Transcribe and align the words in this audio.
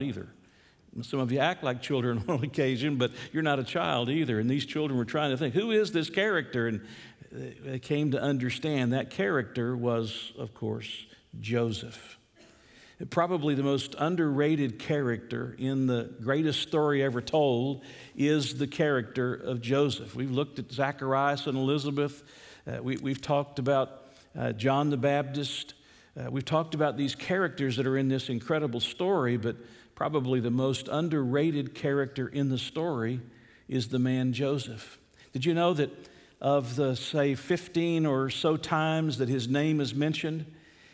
either. 0.00 0.28
Some 1.02 1.18
of 1.18 1.32
you 1.32 1.40
act 1.40 1.64
like 1.64 1.82
children 1.82 2.22
on 2.28 2.44
occasion, 2.44 2.98
but 2.98 3.10
you're 3.32 3.42
not 3.42 3.58
a 3.58 3.64
child 3.64 4.08
either. 4.08 4.38
And 4.38 4.48
these 4.48 4.64
children 4.64 4.96
were 4.96 5.04
trying 5.04 5.32
to 5.32 5.36
think, 5.36 5.54
who 5.54 5.72
is 5.72 5.90
this 5.90 6.08
character? 6.08 6.68
And 6.68 6.86
they 7.32 7.80
came 7.80 8.12
to 8.12 8.22
understand 8.22 8.92
that 8.92 9.10
character 9.10 9.76
was, 9.76 10.32
of 10.38 10.54
course, 10.54 10.88
Joseph. 11.40 12.16
Probably 13.10 13.56
the 13.56 13.64
most 13.64 13.96
underrated 13.98 14.78
character 14.78 15.56
in 15.58 15.88
the 15.88 16.14
greatest 16.22 16.62
story 16.62 17.02
ever 17.02 17.20
told 17.20 17.82
is 18.14 18.56
the 18.56 18.68
character 18.68 19.34
of 19.34 19.60
Joseph. 19.60 20.14
We've 20.14 20.30
looked 20.30 20.60
at 20.60 20.70
Zacharias 20.70 21.48
and 21.48 21.58
Elizabeth. 21.58 22.22
Uh, 22.68 22.80
we, 22.84 23.10
have 23.10 23.20
talked 23.20 23.58
about 23.58 24.04
uh, 24.38 24.52
John 24.52 24.90
the 24.90 24.96
Baptist. 24.96 25.74
Uh, 26.16 26.30
we've 26.30 26.44
talked 26.44 26.76
about 26.76 26.96
these 26.96 27.16
characters 27.16 27.76
that 27.78 27.86
are 27.86 27.96
in 27.96 28.08
this 28.08 28.28
incredible 28.28 28.78
story, 28.78 29.36
but 29.36 29.56
probably 29.98 30.38
the 30.38 30.48
most 30.48 30.86
underrated 30.86 31.74
character 31.74 32.28
in 32.28 32.50
the 32.50 32.56
story 32.56 33.20
is 33.68 33.88
the 33.88 33.98
man 33.98 34.32
Joseph. 34.32 34.96
Did 35.32 35.44
you 35.44 35.54
know 35.54 35.74
that 35.74 35.90
of 36.40 36.76
the, 36.76 36.94
say, 36.94 37.34
15 37.34 38.06
or 38.06 38.30
so 38.30 38.56
times 38.56 39.18
that 39.18 39.28
his 39.28 39.48
name 39.48 39.80
is 39.80 39.96
mentioned, 39.96 40.46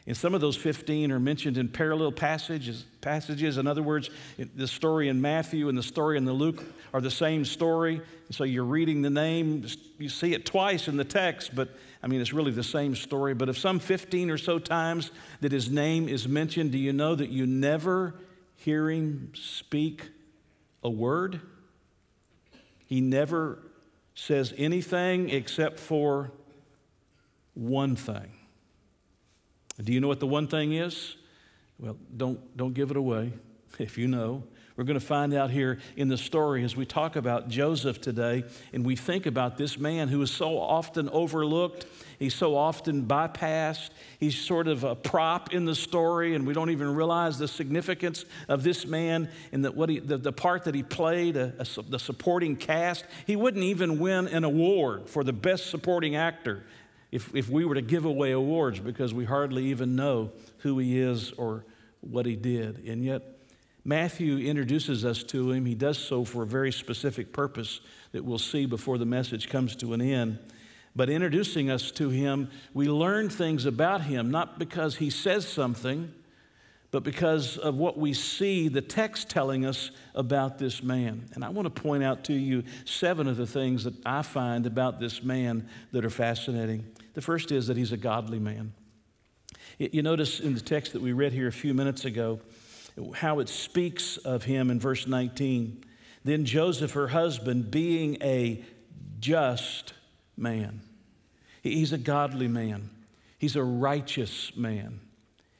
and 0.06 0.16
some 0.16 0.34
of 0.34 0.40
those 0.40 0.56
15 0.56 1.12
are 1.12 1.20
mentioned 1.20 1.58
in 1.58 1.68
parallel 1.68 2.12
passages. 2.12 2.86
passages. 3.02 3.58
In 3.58 3.66
other 3.66 3.82
words, 3.82 4.08
the 4.38 4.66
story 4.66 5.10
in 5.10 5.20
Matthew 5.20 5.68
and 5.68 5.76
the 5.76 5.82
story 5.82 6.16
in 6.16 6.24
the 6.24 6.32
Luke 6.32 6.64
are 6.94 7.02
the 7.02 7.10
same 7.10 7.44
story. 7.44 7.96
And 7.96 8.34
So 8.34 8.44
you're 8.44 8.64
reading 8.64 9.02
the 9.02 9.10
name, 9.10 9.66
you 9.98 10.08
see 10.08 10.32
it 10.32 10.46
twice 10.46 10.88
in 10.88 10.96
the 10.96 11.04
text, 11.04 11.54
but 11.54 11.68
I 12.02 12.06
mean, 12.06 12.22
it's 12.22 12.32
really 12.32 12.52
the 12.52 12.62
same 12.62 12.94
story. 12.96 13.34
But 13.34 13.50
of 13.50 13.58
some 13.58 13.80
15 13.80 14.30
or 14.30 14.38
so 14.38 14.58
times 14.58 15.10
that 15.42 15.52
his 15.52 15.70
name 15.70 16.08
is 16.08 16.26
mentioned, 16.26 16.72
do 16.72 16.78
you 16.78 16.94
know 16.94 17.14
that 17.14 17.28
you 17.28 17.46
never 17.46 18.14
hear 18.64 18.90
him 18.90 19.32
speak 19.34 20.08
a 20.82 20.90
word? 20.90 21.40
He 22.86 23.00
never 23.00 23.58
says 24.14 24.54
anything 24.56 25.28
except 25.30 25.78
for 25.78 26.32
one 27.54 27.96
thing. 27.96 28.30
Do 29.82 29.92
you 29.92 30.00
know 30.00 30.08
what 30.08 30.20
the 30.20 30.26
one 30.26 30.46
thing 30.46 30.72
is? 30.72 31.16
Well, 31.78 31.96
don't, 32.16 32.56
don't 32.56 32.72
give 32.72 32.90
it 32.90 32.96
away 32.96 33.32
if 33.78 33.98
you 33.98 34.08
know. 34.08 34.44
We're 34.76 34.84
going 34.84 34.98
to 34.98 35.06
find 35.06 35.32
out 35.34 35.52
here 35.52 35.78
in 35.96 36.08
the 36.08 36.18
story 36.18 36.64
as 36.64 36.74
we 36.74 36.84
talk 36.84 37.14
about 37.14 37.48
Joseph 37.48 38.00
today 38.00 38.42
and 38.72 38.84
we 38.84 38.96
think 38.96 39.24
about 39.24 39.56
this 39.56 39.78
man 39.78 40.08
who 40.08 40.20
is 40.20 40.32
so 40.32 40.58
often 40.58 41.08
overlooked. 41.10 41.86
He's 42.18 42.34
so 42.34 42.56
often 42.56 43.06
bypassed. 43.06 43.90
He's 44.18 44.36
sort 44.36 44.66
of 44.66 44.82
a 44.82 44.96
prop 44.96 45.54
in 45.54 45.64
the 45.64 45.76
story, 45.76 46.34
and 46.34 46.44
we 46.44 46.54
don't 46.54 46.70
even 46.70 46.92
realize 46.92 47.38
the 47.38 47.46
significance 47.46 48.24
of 48.48 48.64
this 48.64 48.84
man 48.84 49.28
and 49.52 49.64
what 49.76 49.90
he, 49.90 50.00
the, 50.00 50.18
the 50.18 50.32
part 50.32 50.64
that 50.64 50.74
he 50.74 50.82
played, 50.82 51.36
a, 51.36 51.54
a, 51.58 51.82
the 51.82 51.98
supporting 51.98 52.56
cast. 52.56 53.04
He 53.26 53.36
wouldn't 53.36 53.64
even 53.64 54.00
win 54.00 54.26
an 54.26 54.42
award 54.42 55.08
for 55.08 55.22
the 55.22 55.32
best 55.32 55.70
supporting 55.70 56.16
actor 56.16 56.64
if, 57.12 57.32
if 57.32 57.48
we 57.48 57.64
were 57.64 57.76
to 57.76 57.82
give 57.82 58.04
away 58.04 58.32
awards 58.32 58.80
because 58.80 59.14
we 59.14 59.24
hardly 59.24 59.66
even 59.66 59.94
know 59.94 60.32
who 60.58 60.78
he 60.78 60.98
is 60.98 61.30
or 61.32 61.64
what 62.00 62.26
he 62.26 62.34
did. 62.34 62.84
And 62.88 63.04
yet, 63.04 63.33
Matthew 63.84 64.38
introduces 64.38 65.04
us 65.04 65.22
to 65.24 65.52
him. 65.52 65.66
He 65.66 65.74
does 65.74 65.98
so 65.98 66.24
for 66.24 66.42
a 66.42 66.46
very 66.46 66.72
specific 66.72 67.32
purpose 67.32 67.80
that 68.12 68.24
we'll 68.24 68.38
see 68.38 68.64
before 68.64 68.96
the 68.96 69.04
message 69.04 69.48
comes 69.48 69.76
to 69.76 69.92
an 69.92 70.00
end. 70.00 70.38
But 70.96 71.10
introducing 71.10 71.70
us 71.70 71.90
to 71.92 72.08
him, 72.08 72.50
we 72.72 72.88
learn 72.88 73.28
things 73.28 73.66
about 73.66 74.02
him, 74.02 74.30
not 74.30 74.58
because 74.58 74.96
he 74.96 75.10
says 75.10 75.46
something, 75.46 76.12
but 76.92 77.02
because 77.02 77.58
of 77.58 77.76
what 77.76 77.98
we 77.98 78.14
see 78.14 78.68
the 78.68 78.80
text 78.80 79.28
telling 79.28 79.66
us 79.66 79.90
about 80.14 80.58
this 80.58 80.82
man. 80.82 81.28
And 81.34 81.44
I 81.44 81.48
want 81.48 81.66
to 81.66 81.82
point 81.82 82.04
out 82.04 82.22
to 82.24 82.32
you 82.32 82.62
seven 82.84 83.26
of 83.26 83.36
the 83.36 83.48
things 83.48 83.84
that 83.84 83.94
I 84.06 84.22
find 84.22 84.64
about 84.64 85.00
this 85.00 85.22
man 85.22 85.68
that 85.90 86.04
are 86.04 86.10
fascinating. 86.10 86.86
The 87.14 87.20
first 87.20 87.50
is 87.50 87.66
that 87.66 87.76
he's 87.76 87.90
a 87.90 87.96
godly 87.96 88.38
man. 88.38 88.72
You 89.78 90.02
notice 90.02 90.38
in 90.38 90.54
the 90.54 90.60
text 90.60 90.92
that 90.92 91.02
we 91.02 91.12
read 91.12 91.32
here 91.32 91.48
a 91.48 91.52
few 91.52 91.74
minutes 91.74 92.04
ago 92.04 92.38
how 93.14 93.40
it 93.40 93.48
speaks 93.48 94.16
of 94.18 94.44
him 94.44 94.70
in 94.70 94.78
verse 94.78 95.06
19. 95.06 95.84
Then 96.24 96.44
Joseph, 96.44 96.92
her 96.92 97.08
husband, 97.08 97.70
being 97.70 98.18
a 98.22 98.62
just 99.18 99.94
man, 100.36 100.80
he's 101.62 101.92
a 101.92 101.98
godly 101.98 102.48
man, 102.48 102.90
he's 103.38 103.56
a 103.56 103.62
righteous 103.62 104.54
man. 104.56 105.00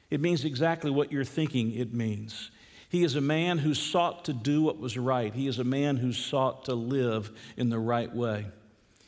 It 0.09 0.21
means 0.21 0.45
exactly 0.45 0.91
what 0.91 1.11
you're 1.11 1.23
thinking 1.23 1.73
it 1.73 1.93
means. 1.93 2.51
He 2.89 3.03
is 3.03 3.15
a 3.15 3.21
man 3.21 3.57
who 3.57 3.73
sought 3.73 4.25
to 4.25 4.33
do 4.33 4.61
what 4.61 4.79
was 4.79 4.97
right. 4.97 5.33
He 5.33 5.47
is 5.47 5.59
a 5.59 5.63
man 5.63 5.97
who 5.97 6.13
sought 6.13 6.65
to 6.65 6.75
live 6.75 7.31
in 7.57 7.69
the 7.69 7.79
right 7.79 8.13
way. 8.13 8.45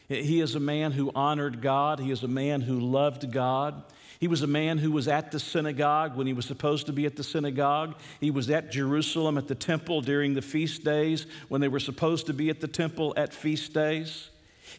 He 0.09 0.41
is 0.41 0.55
a 0.55 0.59
man 0.59 0.93
who 0.93 1.11
honored 1.13 1.61
God. 1.61 1.99
He 1.99 2.11
is 2.11 2.23
a 2.23 2.27
man 2.27 2.61
who 2.61 2.79
loved 2.79 3.31
God. 3.31 3.83
He 4.19 4.27
was 4.27 4.41
a 4.41 4.47
man 4.47 4.79
who 4.79 4.91
was 4.91 5.07
at 5.07 5.31
the 5.31 5.39
synagogue 5.39 6.15
when 6.15 6.27
he 6.27 6.33
was 6.33 6.45
supposed 6.45 6.87
to 6.87 6.93
be 6.93 7.05
at 7.05 7.15
the 7.15 7.23
synagogue. 7.23 7.95
He 8.19 8.31
was 8.31 8.49
at 8.49 8.71
Jerusalem 8.71 9.37
at 9.37 9.47
the 9.47 9.55
temple 9.55 10.01
during 10.01 10.33
the 10.33 10.41
feast 10.41 10.83
days 10.83 11.27
when 11.49 11.61
they 11.61 11.67
were 11.67 11.79
supposed 11.79 12.25
to 12.27 12.33
be 12.33 12.49
at 12.49 12.59
the 12.59 12.67
temple 12.67 13.13
at 13.15 13.33
feast 13.33 13.73
days. 13.73 14.29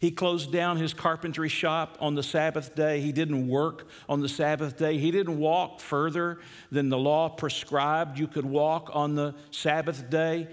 He 0.00 0.10
closed 0.10 0.52
down 0.52 0.76
his 0.76 0.92
carpentry 0.92 1.48
shop 1.48 1.96
on 2.00 2.14
the 2.14 2.22
Sabbath 2.22 2.74
day. 2.74 3.00
He 3.00 3.12
didn't 3.12 3.48
work 3.48 3.88
on 4.08 4.20
the 4.20 4.28
Sabbath 4.28 4.76
day. 4.76 4.98
He 4.98 5.10
didn't 5.10 5.38
walk 5.38 5.80
further 5.80 6.38
than 6.70 6.88
the 6.88 6.98
law 6.98 7.28
prescribed 7.28 8.18
you 8.18 8.26
could 8.26 8.44
walk 8.44 8.90
on 8.92 9.14
the 9.14 9.34
Sabbath 9.50 10.10
day. 10.10 10.48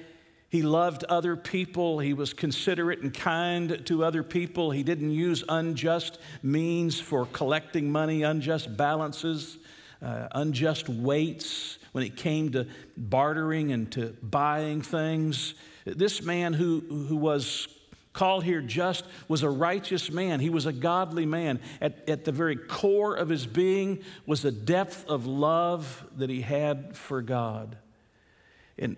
He 0.50 0.62
loved 0.62 1.04
other 1.06 1.36
people. 1.36 2.00
He 2.00 2.14
was 2.14 2.34
considerate 2.34 3.00
and 3.00 3.14
kind 3.14 3.86
to 3.86 4.04
other 4.04 4.24
people. 4.24 4.72
He 4.72 4.84
didn't 4.84 5.12
use 5.12 5.44
unjust 5.50 6.20
means 6.44 7.00
for 7.00 7.26
collecting 7.26 7.92
money, 7.92 8.24
unjust 8.24 8.78
balances, 8.78 9.58
uh, 10.02 10.28
unjust 10.32 10.88
weights 10.88 11.78
when 11.92 12.04
it 12.04 12.16
came 12.16 12.52
to 12.52 12.68
bartering 12.96 13.72
and 13.72 13.92
to 13.94 14.16
buying 14.22 14.82
things. 14.82 15.56
This 15.86 16.22
man 16.22 16.54
who, 16.54 16.80
who 17.08 17.16
was 17.16 17.68
called 18.16 18.44
here 18.44 18.62
just 18.62 19.06
was 19.28 19.44
a 19.44 19.50
righteous 19.50 20.10
man. 20.10 20.40
He 20.40 20.50
was 20.50 20.66
a 20.66 20.74
godly 20.74 21.26
man. 21.26 21.60
At, 21.82 22.08
at 22.10 22.26
the 22.26 22.32
very 22.32 22.56
core 22.56 23.16
of 23.16 23.30
his 23.30 23.46
being 23.46 24.04
was 24.26 24.42
the 24.42 24.52
depth 24.52 25.06
of 25.08 25.26
love 25.26 26.06
that 26.18 26.30
he 26.30 26.42
had 26.42 26.96
for 26.98 27.22
God. 27.22 27.78
And 28.78 28.98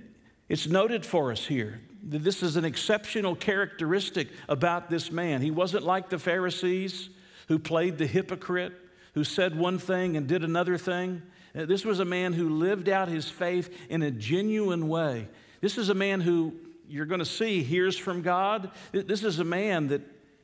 it's 0.50 0.68
noted 0.68 1.06
for 1.06 1.31
us 1.31 1.46
here 1.46 1.81
that 2.09 2.24
this 2.24 2.41
is 2.41 2.56
an 2.56 2.63
exceptional 2.63 3.35
characteristic 3.35 4.30
about 4.47 4.90
this 4.90 5.12
man. 5.12 5.41
He 5.41 5.52
wasn't 5.52 5.84
like 5.84 6.09
the 6.09 6.19
Pharisees 6.19 7.09
who 7.47 7.59
played 7.59 7.97
the 7.97 8.08
hypocrite, 8.08 8.74
who 9.13 9.24
said 9.24 9.57
one 9.57 9.78
thing 9.78 10.16
and 10.16 10.28
did 10.28 10.44
another 10.44 10.78
thing. 10.78 11.22
Uh, 11.56 11.66
this 11.66 11.84
was 11.84 12.00
a 12.00 12.06
man 12.06 12.34
who 12.34 12.50
lived 12.50 12.88
out 12.88 13.07
his 13.09 13.30
faith 13.30 13.75
in 13.90 14.02
a 14.02 14.12
genuine 14.12 14.88
way. 14.88 15.28
This 15.59 15.78
is 15.78 15.90
a 15.90 15.94
man 15.94 16.22
who 16.22 16.53
you're 16.88 17.06
going 17.06 17.19
to 17.19 17.25
see 17.25 17.63
hears 17.63 17.97
from 17.97 18.22
God. 18.22 18.72
This 18.91 19.24
is 19.24 19.40
a 19.40 19.44
man 19.44 19.88
that 19.88 20.02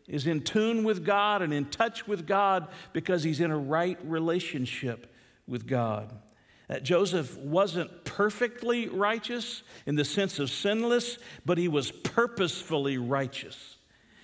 is 0.07 0.27
in 0.27 0.41
tune 0.41 0.83
with 0.83 1.05
God 1.05 1.41
and 1.41 1.53
in 1.53 1.65
touch 1.65 2.07
with 2.07 2.27
God 2.27 2.67
because 2.91 3.23
he's 3.23 3.39
in 3.39 3.51
a 3.51 3.57
right 3.57 3.97
relationship 4.03 5.13
with 5.47 5.65
God. 5.65 6.13
Joseph 6.81 7.37
wasn't 7.37 8.05
perfectly 8.05 8.87
righteous 8.87 9.63
in 9.85 9.95
the 9.95 10.05
sense 10.05 10.39
of 10.39 10.49
sinless, 10.49 11.17
but 11.45 11.57
he 11.57 11.67
was 11.67 11.91
purposefully 11.91 12.97
righteous. 12.97 13.77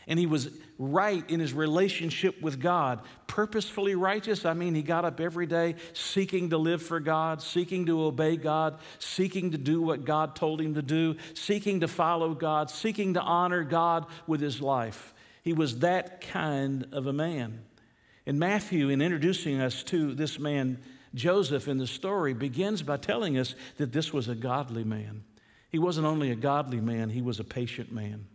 And 0.07 0.17
he 0.17 0.25
was 0.25 0.49
right 0.79 1.29
in 1.29 1.39
his 1.39 1.53
relationship 1.53 2.41
with 2.41 2.59
God. 2.59 3.01
Purposefully 3.27 3.93
righteous, 3.93 4.43
I 4.43 4.53
mean, 4.53 4.73
he 4.73 4.81
got 4.81 5.05
up 5.05 5.19
every 5.19 5.45
day 5.45 5.75
seeking 5.93 6.49
to 6.49 6.57
live 6.57 6.81
for 6.81 6.99
God, 6.99 7.43
seeking 7.43 7.85
to 7.85 8.01
obey 8.01 8.35
God, 8.35 8.79
seeking 8.97 9.51
to 9.51 9.57
do 9.59 9.81
what 9.83 10.05
God 10.05 10.35
told 10.35 10.61
him 10.61 10.73
to 10.73 10.81
do, 10.81 11.15
seeking 11.35 11.81
to 11.81 11.87
follow 11.87 12.33
God, 12.33 12.71
seeking 12.71 13.13
to 13.13 13.21
honor 13.21 13.63
God 13.63 14.07
with 14.25 14.41
his 14.41 14.61
life. 14.61 15.13
He 15.43 15.53
was 15.53 15.79
that 15.79 16.21
kind 16.21 16.87
of 16.91 17.05
a 17.05 17.13
man. 17.13 17.61
And 18.25 18.39
Matthew, 18.39 18.89
in 18.89 19.01
introducing 19.01 19.61
us 19.61 19.83
to 19.83 20.15
this 20.15 20.39
man, 20.39 20.79
Joseph 21.13 21.67
in 21.67 21.77
the 21.77 21.87
story 21.87 22.33
begins 22.33 22.81
by 22.81 22.97
telling 22.97 23.37
us 23.37 23.55
that 23.77 23.91
this 23.91 24.13
was 24.13 24.27
a 24.27 24.35
godly 24.35 24.83
man. 24.83 25.23
He 25.69 25.79
wasn't 25.79 26.07
only 26.07 26.31
a 26.31 26.35
godly 26.35 26.81
man, 26.81 27.09
he 27.09 27.21
was 27.21 27.39
a 27.39 27.43
patient 27.43 27.91
man. 27.91 28.27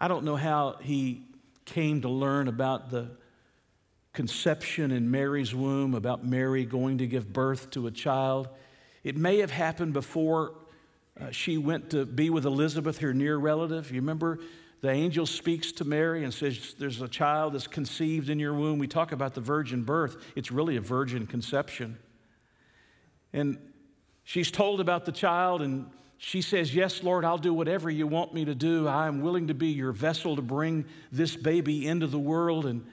I 0.00 0.08
don't 0.08 0.24
know 0.24 0.36
how 0.36 0.76
he 0.80 1.22
came 1.64 2.02
to 2.02 2.08
learn 2.08 2.48
about 2.48 2.90
the 2.90 3.10
conception 4.12 4.90
in 4.90 5.10
Mary's 5.10 5.54
womb, 5.54 5.94
about 5.94 6.24
Mary 6.24 6.64
going 6.64 6.98
to 6.98 7.06
give 7.06 7.32
birth 7.32 7.70
to 7.70 7.86
a 7.86 7.90
child. 7.90 8.48
It 9.04 9.16
may 9.16 9.38
have 9.38 9.50
happened 9.50 9.92
before 9.92 10.54
uh, 11.20 11.30
she 11.30 11.58
went 11.58 11.90
to 11.90 12.04
be 12.04 12.30
with 12.30 12.44
Elizabeth, 12.44 12.98
her 12.98 13.14
near 13.14 13.36
relative. 13.36 13.90
You 13.90 14.00
remember 14.00 14.38
the 14.80 14.90
angel 14.90 15.26
speaks 15.26 15.72
to 15.72 15.84
Mary 15.84 16.24
and 16.24 16.32
says, 16.32 16.74
There's 16.78 17.00
a 17.00 17.08
child 17.08 17.54
that's 17.54 17.66
conceived 17.66 18.30
in 18.30 18.38
your 18.38 18.54
womb. 18.54 18.78
We 18.78 18.86
talk 18.86 19.12
about 19.12 19.34
the 19.34 19.40
virgin 19.40 19.82
birth, 19.82 20.16
it's 20.34 20.50
really 20.50 20.76
a 20.76 20.80
virgin 20.80 21.26
conception. 21.26 21.98
And 23.32 23.58
She's 24.26 24.50
told 24.50 24.80
about 24.80 25.04
the 25.04 25.12
child, 25.12 25.62
and 25.62 25.88
she 26.18 26.42
says, 26.42 26.74
Yes, 26.74 27.04
Lord, 27.04 27.24
I'll 27.24 27.38
do 27.38 27.54
whatever 27.54 27.88
you 27.88 28.08
want 28.08 28.34
me 28.34 28.44
to 28.44 28.56
do. 28.56 28.88
I 28.88 29.06
am 29.06 29.20
willing 29.20 29.46
to 29.46 29.54
be 29.54 29.68
your 29.68 29.92
vessel 29.92 30.34
to 30.34 30.42
bring 30.42 30.84
this 31.12 31.36
baby 31.36 31.86
into 31.86 32.08
the 32.08 32.18
world. 32.18 32.66
And 32.66 32.84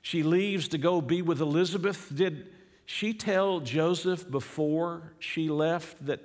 she 0.00 0.22
leaves 0.22 0.66
to 0.68 0.78
go 0.78 1.02
be 1.02 1.20
with 1.20 1.42
Elizabeth. 1.42 2.10
Did 2.14 2.48
she 2.86 3.12
tell 3.12 3.60
Joseph 3.60 4.30
before 4.30 5.12
she 5.18 5.50
left 5.50 6.06
that 6.06 6.22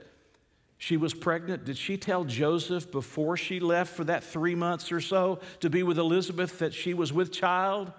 she 0.83 0.97
was 0.97 1.13
pregnant? 1.13 1.63
Did 1.63 1.77
she 1.77 1.95
tell 1.95 2.25
Joseph 2.25 2.91
before 2.91 3.37
she 3.37 3.61
left 3.61 3.95
for 3.95 4.03
that 4.03 4.21
three 4.21 4.53
months 4.53 4.91
or 4.91 4.99
so 4.99 5.39
to 5.61 5.69
be 5.69 5.81
with 5.81 5.97
Elizabeth 5.97 6.59
that 6.59 6.73
she 6.73 6.93
was 6.93 7.13
with 7.13 7.31
child? 7.31 7.93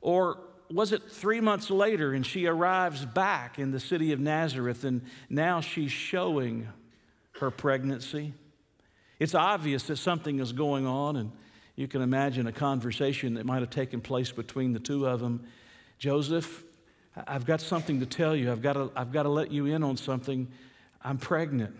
Or 0.00 0.40
was 0.68 0.90
it 0.90 1.04
three 1.08 1.40
months 1.40 1.70
later 1.70 2.14
and 2.14 2.26
she 2.26 2.46
arrives 2.46 3.06
back 3.06 3.60
in 3.60 3.70
the 3.70 3.78
city 3.78 4.10
of 4.10 4.18
Nazareth 4.18 4.82
and 4.82 5.02
now 5.30 5.60
she's 5.60 5.92
showing 5.92 6.66
her 7.38 7.52
pregnancy? 7.52 8.34
It's 9.20 9.36
obvious 9.36 9.84
that 9.84 9.98
something 9.98 10.40
is 10.40 10.52
going 10.52 10.84
on, 10.84 11.14
and 11.14 11.30
you 11.76 11.86
can 11.86 12.02
imagine 12.02 12.48
a 12.48 12.52
conversation 12.52 13.34
that 13.34 13.46
might 13.46 13.60
have 13.60 13.70
taken 13.70 14.00
place 14.00 14.32
between 14.32 14.72
the 14.72 14.80
two 14.80 15.06
of 15.06 15.20
them. 15.20 15.46
Joseph, 16.00 16.64
I've 17.24 17.46
got 17.46 17.60
something 17.60 18.00
to 18.00 18.06
tell 18.06 18.34
you. 18.34 18.50
I've 18.50 18.62
got 18.62 18.72
to, 18.72 18.90
I've 18.96 19.12
got 19.12 19.22
to 19.22 19.28
let 19.28 19.52
you 19.52 19.66
in 19.66 19.84
on 19.84 19.96
something. 19.96 20.48
I'm 21.04 21.18
pregnant. 21.18 21.76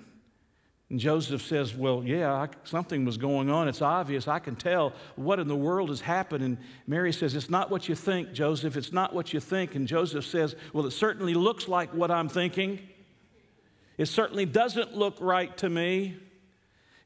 And 0.88 1.00
Joseph 1.00 1.42
says, 1.42 1.74
Well, 1.74 2.02
yeah, 2.04 2.32
I, 2.32 2.48
something 2.64 3.04
was 3.04 3.16
going 3.16 3.50
on. 3.50 3.66
It's 3.66 3.82
obvious. 3.82 4.28
I 4.28 4.38
can 4.38 4.54
tell 4.54 4.92
what 5.16 5.40
in 5.40 5.48
the 5.48 5.56
world 5.56 5.88
has 5.88 6.00
happened. 6.00 6.44
And 6.44 6.58
Mary 6.86 7.12
says, 7.12 7.34
It's 7.34 7.50
not 7.50 7.70
what 7.70 7.88
you 7.88 7.94
think, 7.94 8.32
Joseph. 8.32 8.76
It's 8.76 8.92
not 8.92 9.12
what 9.12 9.32
you 9.32 9.40
think. 9.40 9.74
And 9.74 9.88
Joseph 9.88 10.24
says, 10.24 10.54
Well, 10.72 10.86
it 10.86 10.92
certainly 10.92 11.34
looks 11.34 11.66
like 11.66 11.92
what 11.92 12.10
I'm 12.10 12.28
thinking. 12.28 12.78
It 13.98 14.06
certainly 14.06 14.44
doesn't 14.44 14.94
look 14.94 15.16
right 15.20 15.56
to 15.58 15.68
me. 15.68 16.16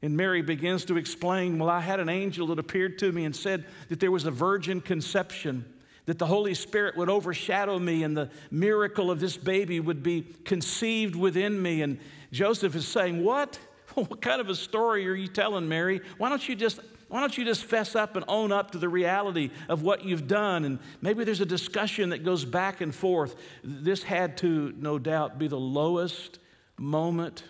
And 0.03 0.17
Mary 0.17 0.41
begins 0.41 0.85
to 0.85 0.97
explain, 0.97 1.57
Well, 1.57 1.69
I 1.69 1.79
had 1.79 1.99
an 1.99 2.09
angel 2.09 2.47
that 2.47 2.59
appeared 2.59 2.99
to 2.99 3.11
me 3.11 3.25
and 3.25 3.35
said 3.35 3.65
that 3.89 3.99
there 3.99 4.11
was 4.11 4.25
a 4.25 4.31
virgin 4.31 4.81
conception 4.81 5.65
that 6.05 6.19
the 6.19 6.25
Holy 6.27 6.53
Spirit 6.53 6.97
would 6.97 7.09
overshadow 7.09 7.79
me 7.79 8.03
and 8.03 8.15
the 8.15 8.29
miracle 8.51 9.09
of 9.09 9.19
this 9.19 9.37
baby 9.37 9.79
would 9.79 10.03
be 10.03 10.21
conceived 10.45 11.15
within 11.15 11.59
me. 11.59 11.81
And 11.81 11.99
Joseph 12.31 12.75
is 12.75 12.87
saying, 12.87 13.23
What? 13.23 13.57
What 13.95 14.21
kind 14.21 14.39
of 14.39 14.49
a 14.49 14.55
story 14.55 15.07
are 15.07 15.13
you 15.13 15.27
telling, 15.27 15.67
Mary? 15.67 16.01
Why 16.17 16.29
don't 16.29 16.47
you 16.47 16.55
just 16.55 16.79
why 17.11 17.19
don't 17.19 17.37
you 17.37 17.43
just 17.43 17.65
fess 17.65 17.93
up 17.93 18.15
and 18.15 18.23
own 18.29 18.53
up 18.53 18.71
to 18.71 18.77
the 18.77 18.87
reality 18.87 19.51
of 19.67 19.81
what 19.81 20.05
you've 20.05 20.29
done? 20.29 20.63
And 20.63 20.79
maybe 21.01 21.25
there's 21.25 21.41
a 21.41 21.45
discussion 21.45 22.11
that 22.11 22.23
goes 22.23 22.45
back 22.45 22.79
and 22.79 22.95
forth. 22.95 23.35
This 23.65 24.01
had 24.01 24.37
to, 24.37 24.73
no 24.77 24.97
doubt, 24.97 25.37
be 25.37 25.49
the 25.49 25.59
lowest 25.59 26.39
moment 26.77 27.43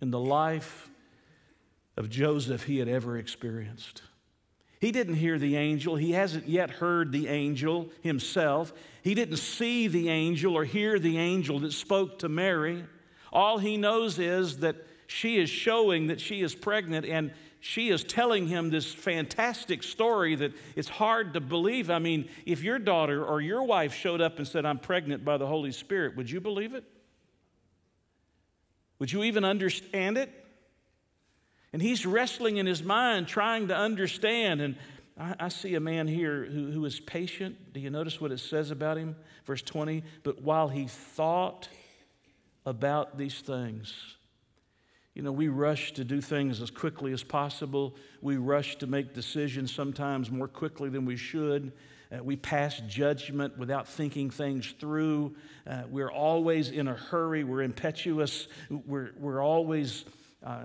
in 0.00 0.10
the 0.10 0.18
life 0.18 0.88
of 1.98 2.08
Joseph 2.08 2.64
he 2.64 2.78
had 2.78 2.88
ever 2.88 3.18
experienced. 3.18 4.00
He 4.80 4.92
didn't 4.92 5.16
hear 5.16 5.38
the 5.38 5.56
angel. 5.56 5.96
He 5.96 6.12
hasn't 6.12 6.48
yet 6.48 6.70
heard 6.70 7.12
the 7.12 7.28
angel 7.28 7.90
himself. 8.00 8.72
He 9.02 9.14
didn't 9.14 9.36
see 9.36 9.88
the 9.88 10.08
angel 10.08 10.56
or 10.56 10.64
hear 10.64 10.98
the 10.98 11.18
angel 11.18 11.58
that 11.60 11.72
spoke 11.72 12.20
to 12.20 12.30
Mary. 12.30 12.86
All 13.30 13.58
he 13.58 13.76
knows 13.76 14.18
is 14.18 14.58
that 14.58 14.76
she 15.10 15.38
is 15.38 15.50
showing 15.50 16.06
that 16.06 16.20
she 16.20 16.40
is 16.40 16.54
pregnant 16.54 17.04
and 17.04 17.32
she 17.58 17.88
is 17.88 18.04
telling 18.04 18.46
him 18.46 18.70
this 18.70 18.94
fantastic 18.94 19.82
story 19.82 20.36
that 20.36 20.52
it's 20.76 20.88
hard 20.88 21.34
to 21.34 21.40
believe. 21.40 21.90
I 21.90 21.98
mean, 21.98 22.28
if 22.46 22.62
your 22.62 22.78
daughter 22.78 23.24
or 23.24 23.40
your 23.40 23.64
wife 23.64 23.92
showed 23.92 24.20
up 24.20 24.38
and 24.38 24.46
said, 24.46 24.64
I'm 24.64 24.78
pregnant 24.78 25.24
by 25.24 25.36
the 25.36 25.48
Holy 25.48 25.72
Spirit, 25.72 26.16
would 26.16 26.30
you 26.30 26.40
believe 26.40 26.74
it? 26.74 26.84
Would 29.00 29.10
you 29.10 29.24
even 29.24 29.44
understand 29.44 30.16
it? 30.16 30.32
And 31.72 31.82
he's 31.82 32.06
wrestling 32.06 32.58
in 32.58 32.66
his 32.66 32.84
mind, 32.84 33.26
trying 33.26 33.66
to 33.66 33.76
understand. 33.76 34.60
And 34.60 34.76
I, 35.18 35.34
I, 35.40 35.48
see 35.48 35.74
a 35.74 35.80
man 35.80 36.06
here 36.06 36.44
who, 36.44 36.70
who 36.70 36.84
is 36.84 37.00
patient. 37.00 37.72
Do 37.72 37.80
you 37.80 37.90
notice 37.90 38.20
what 38.20 38.30
it 38.30 38.38
says 38.38 38.70
about 38.70 38.96
him? 38.96 39.16
Verse 39.44 39.62
20. 39.62 40.04
But 40.22 40.40
while 40.40 40.68
he 40.68 40.86
thought 40.86 41.68
about 42.64 43.18
these 43.18 43.40
things, 43.40 43.92
you 45.14 45.22
know, 45.22 45.32
we 45.32 45.48
rush 45.48 45.92
to 45.92 46.04
do 46.04 46.20
things 46.20 46.60
as 46.60 46.70
quickly 46.70 47.12
as 47.12 47.22
possible. 47.22 47.96
We 48.22 48.36
rush 48.36 48.76
to 48.76 48.86
make 48.86 49.12
decisions 49.12 49.74
sometimes 49.74 50.30
more 50.30 50.48
quickly 50.48 50.88
than 50.88 51.04
we 51.04 51.16
should. 51.16 51.72
Uh, 52.12 52.22
we 52.22 52.36
pass 52.36 52.80
judgment 52.88 53.58
without 53.58 53.88
thinking 53.88 54.30
things 54.30 54.74
through. 54.78 55.34
Uh, 55.66 55.82
we're 55.90 56.10
always 56.10 56.70
in 56.70 56.88
a 56.88 56.94
hurry. 56.94 57.44
We're 57.44 57.62
impetuous. 57.62 58.48
We're, 58.68 59.10
we're 59.18 59.42
always, 59.42 60.04
uh, 60.44 60.62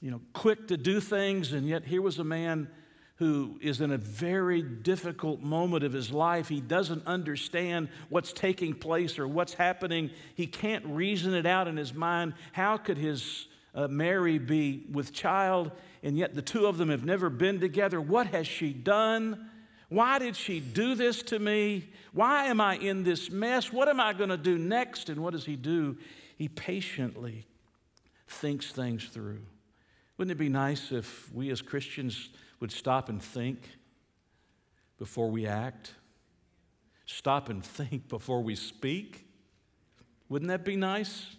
you 0.00 0.10
know, 0.10 0.20
quick 0.32 0.68
to 0.68 0.76
do 0.76 1.00
things. 1.00 1.52
And 1.52 1.68
yet, 1.68 1.84
here 1.84 2.02
was 2.02 2.18
a 2.18 2.24
man 2.24 2.68
who 3.16 3.58
is 3.60 3.80
in 3.80 3.92
a 3.92 3.98
very 3.98 4.62
difficult 4.62 5.40
moment 5.42 5.84
of 5.84 5.92
his 5.92 6.10
life. 6.10 6.48
He 6.48 6.60
doesn't 6.60 7.06
understand 7.06 7.88
what's 8.08 8.32
taking 8.32 8.74
place 8.74 9.18
or 9.18 9.28
what's 9.28 9.52
happening. 9.52 10.10
He 10.34 10.46
can't 10.46 10.86
reason 10.86 11.34
it 11.34 11.44
out 11.44 11.68
in 11.68 11.76
his 11.76 11.92
mind. 11.92 12.32
How 12.52 12.78
could 12.78 12.96
his 12.96 13.46
uh, 13.74 13.88
Mary 13.88 14.38
be 14.38 14.86
with 14.90 15.12
child, 15.12 15.70
and 16.02 16.16
yet 16.16 16.34
the 16.34 16.42
two 16.42 16.66
of 16.66 16.78
them 16.78 16.88
have 16.88 17.04
never 17.04 17.30
been 17.30 17.60
together. 17.60 18.00
What 18.00 18.28
has 18.28 18.46
she 18.46 18.72
done? 18.72 19.50
Why 19.88 20.18
did 20.18 20.36
she 20.36 20.60
do 20.60 20.94
this 20.94 21.22
to 21.24 21.38
me? 21.38 21.88
Why 22.12 22.46
am 22.46 22.60
I 22.60 22.76
in 22.76 23.02
this 23.02 23.30
mess? 23.30 23.72
What 23.72 23.88
am 23.88 24.00
I 24.00 24.12
going 24.12 24.30
to 24.30 24.36
do 24.36 24.56
next? 24.56 25.08
And 25.08 25.20
what 25.20 25.32
does 25.32 25.44
he 25.44 25.56
do? 25.56 25.96
He 26.36 26.48
patiently 26.48 27.46
thinks 28.28 28.70
things 28.72 29.04
through. 29.06 29.40
Wouldn't 30.16 30.32
it 30.32 30.38
be 30.38 30.48
nice 30.48 30.92
if 30.92 31.32
we 31.32 31.50
as 31.50 31.60
Christians 31.60 32.28
would 32.60 32.70
stop 32.70 33.08
and 33.08 33.22
think 33.22 33.58
before 34.98 35.30
we 35.30 35.46
act? 35.46 35.94
Stop 37.06 37.48
and 37.48 37.64
think 37.64 38.08
before 38.08 38.42
we 38.42 38.54
speak? 38.54 39.26
Wouldn't 40.28 40.48
that 40.50 40.64
be 40.64 40.76
nice? 40.76 41.36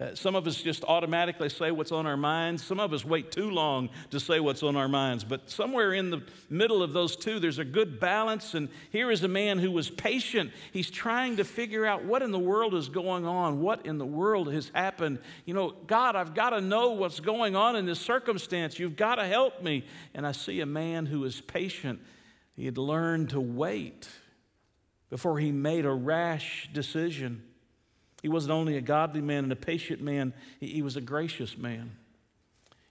Uh, 0.00 0.14
some 0.14 0.34
of 0.34 0.46
us 0.46 0.62
just 0.62 0.82
automatically 0.84 1.50
say 1.50 1.70
what's 1.70 1.92
on 1.92 2.06
our 2.06 2.16
minds. 2.16 2.64
Some 2.64 2.80
of 2.80 2.94
us 2.94 3.04
wait 3.04 3.30
too 3.30 3.50
long 3.50 3.90
to 4.10 4.18
say 4.18 4.40
what's 4.40 4.62
on 4.62 4.74
our 4.74 4.88
minds. 4.88 5.24
But 5.24 5.50
somewhere 5.50 5.92
in 5.92 6.08
the 6.08 6.22
middle 6.48 6.82
of 6.82 6.94
those 6.94 7.16
two, 7.16 7.38
there's 7.38 7.58
a 7.58 7.66
good 7.66 8.00
balance. 8.00 8.54
And 8.54 8.70
here 8.90 9.10
is 9.10 9.22
a 9.24 9.28
man 9.28 9.58
who 9.58 9.70
was 9.70 9.90
patient. 9.90 10.52
He's 10.72 10.90
trying 10.90 11.36
to 11.36 11.44
figure 11.44 11.84
out 11.84 12.02
what 12.02 12.22
in 12.22 12.30
the 12.30 12.38
world 12.38 12.74
is 12.74 12.88
going 12.88 13.26
on, 13.26 13.60
what 13.60 13.84
in 13.84 13.98
the 13.98 14.06
world 14.06 14.50
has 14.50 14.70
happened. 14.74 15.18
You 15.44 15.52
know, 15.52 15.74
God, 15.86 16.16
I've 16.16 16.34
got 16.34 16.50
to 16.50 16.62
know 16.62 16.92
what's 16.92 17.20
going 17.20 17.54
on 17.54 17.76
in 17.76 17.84
this 17.84 18.00
circumstance. 18.00 18.78
You've 18.78 18.96
got 18.96 19.16
to 19.16 19.26
help 19.26 19.62
me. 19.62 19.84
And 20.14 20.26
I 20.26 20.32
see 20.32 20.60
a 20.60 20.66
man 20.66 21.04
who 21.04 21.24
is 21.24 21.42
patient. 21.42 22.00
He 22.56 22.64
had 22.64 22.78
learned 22.78 23.30
to 23.30 23.40
wait 23.40 24.08
before 25.10 25.38
he 25.38 25.52
made 25.52 25.84
a 25.84 25.92
rash 25.92 26.70
decision. 26.72 27.42
He 28.22 28.28
wasn't 28.28 28.52
only 28.52 28.76
a 28.76 28.80
godly 28.80 29.20
man 29.20 29.44
and 29.44 29.52
a 29.52 29.56
patient 29.56 30.02
man, 30.02 30.34
he 30.60 30.82
was 30.82 30.96
a 30.96 31.00
gracious 31.00 31.56
man. 31.56 31.92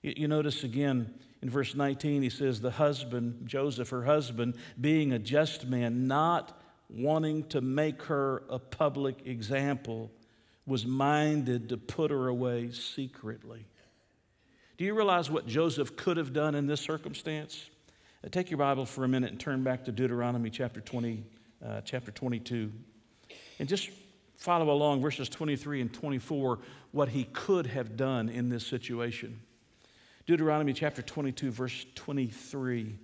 You 0.01 0.27
notice 0.27 0.63
again 0.63 1.13
in 1.41 1.49
verse 1.49 1.75
19, 1.75 2.21
he 2.21 2.29
says, 2.29 2.61
The 2.61 2.71
husband, 2.71 3.43
Joseph, 3.45 3.89
her 3.89 4.03
husband, 4.03 4.55
being 4.79 5.13
a 5.13 5.19
just 5.19 5.65
man, 5.65 6.07
not 6.07 6.59
wanting 6.89 7.43
to 7.49 7.61
make 7.61 8.03
her 8.03 8.43
a 8.49 8.59
public 8.59 9.25
example, 9.25 10.11
was 10.65 10.85
minded 10.85 11.69
to 11.69 11.77
put 11.77 12.11
her 12.11 12.27
away 12.27 12.71
secretly. 12.71 13.65
Do 14.77 14.85
you 14.85 14.93
realize 14.93 15.29
what 15.29 15.45
Joseph 15.45 15.95
could 15.95 16.17
have 16.17 16.33
done 16.33 16.55
in 16.55 16.67
this 16.67 16.81
circumstance? 16.81 17.69
Uh, 18.23 18.29
take 18.29 18.49
your 18.49 18.57
Bible 18.57 18.85
for 18.85 19.03
a 19.03 19.07
minute 19.07 19.31
and 19.31 19.39
turn 19.39 19.63
back 19.63 19.85
to 19.85 19.91
Deuteronomy 19.91 20.49
chapter 20.49 20.79
20, 20.79 21.23
uh, 21.65 21.81
chapter 21.81 22.11
22. 22.11 22.71
And 23.59 23.67
just 23.67 23.89
follow 24.39 24.71
along 24.71 25.01
verses 25.01 25.29
23 25.29 25.81
and 25.81 25.93
24 25.93 26.59
what 26.91 27.09
he 27.09 27.25
could 27.25 27.67
have 27.67 27.95
done 27.95 28.29
in 28.29 28.49
this 28.49 28.65
situation. 28.65 29.41
Deuteronomy 30.25 30.73
chapter 30.73 31.01
22, 31.01 31.51
verse 31.51 31.85
23. 31.95 32.95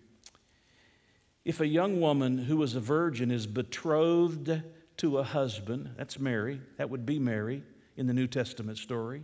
If 1.44 1.60
a 1.60 1.68
young 1.68 2.00
woman 2.00 2.38
who 2.38 2.64
is 2.64 2.76
a 2.76 2.80
virgin 2.80 3.32
is 3.32 3.46
betrothed 3.46 4.62
to 4.98 5.18
a 5.18 5.24
husband, 5.24 5.92
that's 5.98 6.18
Mary, 6.18 6.62
that 6.78 6.90
would 6.90 7.06
be 7.06 7.20
Mary 7.20 7.62
in 7.98 8.08
the 8.08 8.14
New 8.14 8.28
Testament 8.28 8.78
story, 8.78 9.24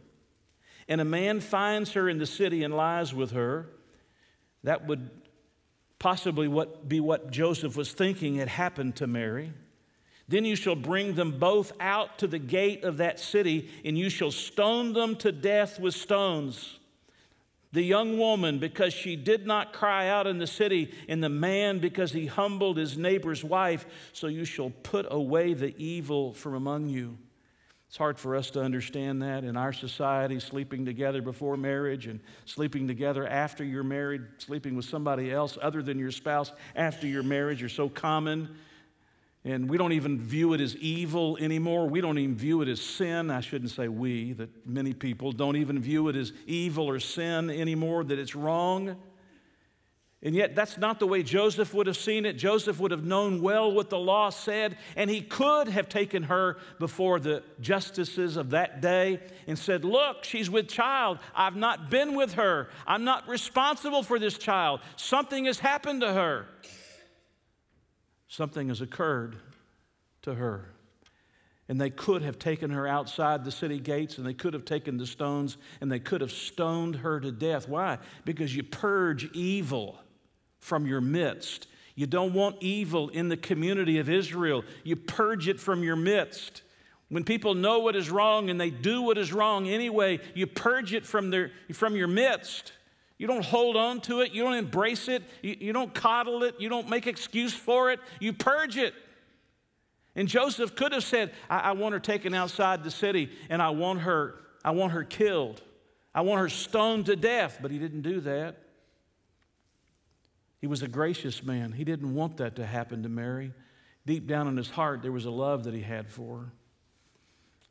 and 0.88 1.00
a 1.00 1.06
man 1.06 1.40
finds 1.40 1.94
her 1.94 2.10
in 2.10 2.18
the 2.18 2.26
city 2.26 2.64
and 2.64 2.76
lies 2.76 3.14
with 3.14 3.32
her, 3.32 3.70
that 4.64 4.86
would 4.88 5.10
possibly 5.98 6.48
what, 6.48 6.90
be 6.90 7.00
what 7.00 7.32
Joseph 7.32 7.78
was 7.78 7.94
thinking 7.94 8.36
had 8.36 8.50
happened 8.50 8.98
to 8.98 9.08
Mary. 9.08 9.54
Then 10.28 10.46
you 10.46 10.56
shall 10.56 10.76
bring 10.76 11.16
them 11.16 11.40
both 11.40 11.74
out 11.80 12.20
to 12.20 12.28
the 12.28 12.40
gate 12.40 12.84
of 12.84 12.98
that 12.98 13.20
city, 13.20 13.70
and 13.84 13.98
you 13.98 14.10
shall 14.10 14.32
stone 14.32 14.94
them 14.94 15.16
to 15.18 15.32
death 15.32 15.80
with 15.80 15.94
stones. 15.94 16.80
The 17.74 17.82
young 17.82 18.18
woman, 18.18 18.60
because 18.60 18.94
she 18.94 19.16
did 19.16 19.46
not 19.46 19.72
cry 19.72 20.10
out 20.10 20.28
in 20.28 20.38
the 20.38 20.48
city, 20.48 20.94
and 21.08 21.24
the 21.24 21.30
man, 21.30 21.80
because 21.80 22.12
he 22.12 22.26
humbled 22.26 22.78
his 22.78 22.98
neighbor's 22.98 23.44
wife, 23.44 23.86
so 24.12 24.28
you 24.28 24.44
shall 24.44 24.72
put 24.84 25.06
away 25.10 25.54
the 25.54 25.74
evil 25.78 26.34
from 26.34 26.54
among 26.54 26.90
you. 26.90 27.18
It's 27.92 27.98
hard 27.98 28.18
for 28.18 28.38
us 28.38 28.50
to 28.52 28.62
understand 28.62 29.22
that 29.22 29.44
in 29.44 29.58
our 29.58 29.74
society, 29.74 30.40
sleeping 30.40 30.86
together 30.86 31.22
before 31.22 31.58
marriage 31.58 32.08
and 32.08 32.22
sleeping 32.46 32.88
together 32.88 33.28
after 33.28 33.66
you're 33.66 33.84
married, 33.84 34.22
sleeping 34.38 34.78
with 34.78 34.86
somebody 34.86 35.30
else 35.30 35.58
other 35.62 35.84
than 35.84 36.00
your 36.00 36.12
spouse 36.12 36.54
after 36.74 37.06
your 37.06 37.22
marriage 37.24 37.62
are 37.64 37.68
so 37.68 37.90
common. 37.90 38.56
And 39.44 39.68
we 39.68 39.78
don't 39.78 39.94
even 39.94 40.20
view 40.20 40.54
it 40.54 40.62
as 40.62 40.76
evil 40.78 41.36
anymore. 41.40 41.90
We 41.90 42.00
don't 42.00 42.20
even 42.20 42.36
view 42.36 42.62
it 42.62 42.68
as 42.68 42.80
sin. 42.80 43.32
I 43.32 43.42
shouldn't 43.42 43.72
say 43.72 43.88
we, 43.88 44.34
that 44.34 44.68
many 44.68 44.94
people 44.94 45.32
don't 45.32 45.56
even 45.56 45.80
view 45.80 46.10
it 46.10 46.16
as 46.16 46.32
evil 46.46 46.88
or 46.88 47.00
sin 47.00 47.50
anymore, 47.50 48.04
that 48.04 48.20
it's 48.20 48.36
wrong. 48.36 48.98
And 50.24 50.36
yet, 50.36 50.54
that's 50.54 50.78
not 50.78 51.00
the 51.00 51.08
way 51.08 51.24
Joseph 51.24 51.74
would 51.74 51.88
have 51.88 51.98
seen 51.98 52.28
it. 52.28 52.34
Joseph 52.34 52.80
would 52.80 52.92
have 52.92 53.04
known 53.04 53.42
well 53.42 53.72
what 53.72 53.90
the 53.90 53.98
law 53.98 54.30
said, 54.30 54.78
and 54.96 55.10
he 55.10 55.22
could 55.22 55.68
have 55.68 55.90
taken 55.90 56.22
her 56.24 56.58
before 56.78 57.20
the 57.20 57.42
justices 57.60 58.38
of 58.38 58.52
that 58.52 58.82
day 58.82 59.20
and 59.48 59.58
said, 59.58 59.84
Look, 59.84 60.24
she's 60.24 60.48
with 60.48 60.68
child. 60.68 61.18
I've 61.34 61.56
not 61.56 61.90
been 61.90 62.14
with 62.14 62.34
her. 62.34 62.70
I'm 62.86 63.04
not 63.04 63.28
responsible 63.28 64.04
for 64.04 64.20
this 64.20 64.38
child. 64.38 64.82
Something 64.96 65.46
has 65.46 65.58
happened 65.58 66.02
to 66.02 66.14
her. 66.14 66.46
Something 68.32 68.70
has 68.70 68.80
occurred 68.80 69.36
to 70.22 70.36
her. 70.36 70.70
And 71.68 71.82
they 71.82 71.90
could 71.90 72.22
have 72.22 72.40
taken 72.40 72.72
her 72.72 72.88
outside 72.88 73.44
the 73.44 73.52
city 73.52 73.78
gates 73.78 74.18
and 74.18 74.26
they 74.26 74.34
could 74.34 74.54
have 74.54 74.64
taken 74.64 74.96
the 74.96 75.06
stones 75.06 75.58
and 75.82 75.92
they 75.92 76.00
could 76.00 76.22
have 76.22 76.32
stoned 76.32 76.96
her 76.96 77.20
to 77.20 77.30
death. 77.30 77.68
Why? 77.68 77.98
Because 78.24 78.56
you 78.56 78.64
purge 78.64 79.30
evil 79.34 80.00
from 80.60 80.88
your 80.88 81.02
midst. 81.02 81.68
You 81.96 82.08
don't 82.08 82.34
want 82.34 82.56
evil 82.62 83.10
in 83.10 83.28
the 83.28 83.36
community 83.36 84.00
of 84.00 84.10
Israel. 84.10 84.64
You 84.86 84.96
purge 84.96 85.50
it 85.50 85.60
from 85.60 85.84
your 85.84 85.98
midst. 85.98 86.62
When 87.10 87.26
people 87.26 87.54
know 87.54 87.80
what 87.80 87.98
is 87.98 88.10
wrong 88.10 88.50
and 88.50 88.62
they 88.62 88.70
do 88.70 89.02
what 89.02 89.18
is 89.18 89.34
wrong 89.34 89.68
anyway, 89.68 90.22
you 90.36 90.48
purge 90.48 90.94
it 90.94 91.06
from, 91.06 91.32
their, 91.32 91.52
from 91.74 91.98
your 91.98 92.08
midst. 92.08 92.72
You 93.22 93.28
don't 93.28 93.46
hold 93.46 93.78
on 93.78 94.02
to 94.02 94.22
it. 94.22 94.32
You 94.32 94.42
don't 94.42 94.56
embrace 94.56 95.08
it. 95.08 95.22
You, 95.44 95.56
you 95.60 95.74
don't 95.74 95.94
coddle 95.94 96.42
it. 96.42 96.56
You 96.58 96.70
don't 96.70 96.90
make 96.90 97.06
excuse 97.06 97.54
for 97.54 97.92
it. 97.92 98.00
You 98.20 98.34
purge 98.34 98.78
it. 98.78 98.96
And 100.16 100.28
Joseph 100.28 100.76
could 100.76 100.92
have 100.92 101.04
said, 101.04 101.32
I, 101.48 101.60
I 101.60 101.72
want 101.74 101.94
her 101.94 102.00
taken 102.00 102.34
outside 102.34 102.84
the 102.84 102.90
city 102.90 103.30
and 103.52 103.62
I 103.62 103.70
want 103.70 104.00
her, 104.00 104.40
I 104.66 104.72
want 104.72 104.94
her 104.94 105.04
killed. 105.04 105.62
I 106.16 106.22
want 106.22 106.42
her 106.42 106.50
stoned 106.50 107.06
to 107.06 107.16
death. 107.16 107.60
But 107.62 107.70
he 107.70 107.78
didn't 107.78 108.02
do 108.02 108.22
that. 108.22 108.58
He 110.60 110.66
was 110.66 110.82
a 110.82 110.88
gracious 110.88 111.44
man. 111.44 111.74
He 111.74 111.84
didn't 111.84 112.16
want 112.16 112.38
that 112.38 112.56
to 112.56 112.66
happen 112.66 113.04
to 113.04 113.10
Mary. 113.10 113.54
Deep 114.08 114.26
down 114.26 114.48
in 114.48 114.58
his 114.58 114.72
heart, 114.72 115.04
there 115.04 115.12
was 115.12 115.26
a 115.26 115.32
love 115.32 115.66
that 115.66 115.76
he 115.76 115.82
had 115.82 116.10
for 116.10 116.40
her. 116.40 116.54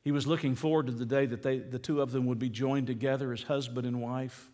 He 0.03 0.13
was 0.13 0.29
looking 0.29 0.55
forward 0.55 0.87
to 0.87 0.93
the 0.93 1.05
day 1.05 1.27
that 1.27 1.43
they, 1.43 1.59
the 1.59 1.81
two 1.81 2.01
of 2.03 2.13
them 2.13 2.27
would 2.27 2.39
be 2.39 2.51
joined 2.51 2.87
together 2.87 3.33
as 3.33 3.43
husband 3.43 3.85
and 3.85 4.01
wife. 4.01 4.49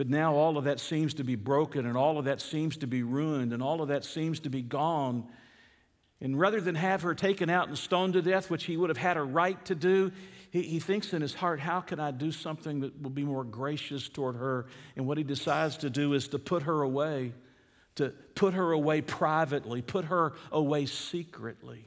But 0.00 0.08
now 0.08 0.34
all 0.34 0.56
of 0.56 0.64
that 0.64 0.80
seems 0.80 1.12
to 1.12 1.24
be 1.24 1.34
broken, 1.34 1.84
and 1.84 1.94
all 1.94 2.16
of 2.16 2.24
that 2.24 2.40
seems 2.40 2.78
to 2.78 2.86
be 2.86 3.02
ruined, 3.02 3.52
and 3.52 3.62
all 3.62 3.82
of 3.82 3.88
that 3.88 4.02
seems 4.02 4.40
to 4.40 4.48
be 4.48 4.62
gone. 4.62 5.28
And 6.22 6.40
rather 6.40 6.58
than 6.58 6.74
have 6.74 7.02
her 7.02 7.14
taken 7.14 7.50
out 7.50 7.68
and 7.68 7.76
stoned 7.76 8.14
to 8.14 8.22
death, 8.22 8.48
which 8.48 8.64
he 8.64 8.78
would 8.78 8.88
have 8.88 8.96
had 8.96 9.18
a 9.18 9.22
right 9.22 9.62
to 9.66 9.74
do, 9.74 10.10
he, 10.50 10.62
he 10.62 10.78
thinks 10.80 11.12
in 11.12 11.20
his 11.20 11.34
heart, 11.34 11.60
how 11.60 11.82
can 11.82 12.00
I 12.00 12.12
do 12.12 12.32
something 12.32 12.80
that 12.80 13.02
will 13.02 13.10
be 13.10 13.24
more 13.24 13.44
gracious 13.44 14.08
toward 14.08 14.36
her? 14.36 14.68
And 14.96 15.06
what 15.06 15.18
he 15.18 15.22
decides 15.22 15.76
to 15.76 15.90
do 15.90 16.14
is 16.14 16.28
to 16.28 16.38
put 16.38 16.62
her 16.62 16.80
away, 16.80 17.34
to 17.96 18.14
put 18.34 18.54
her 18.54 18.72
away 18.72 19.02
privately, 19.02 19.82
put 19.82 20.06
her 20.06 20.32
away 20.50 20.86
secretly. 20.86 21.86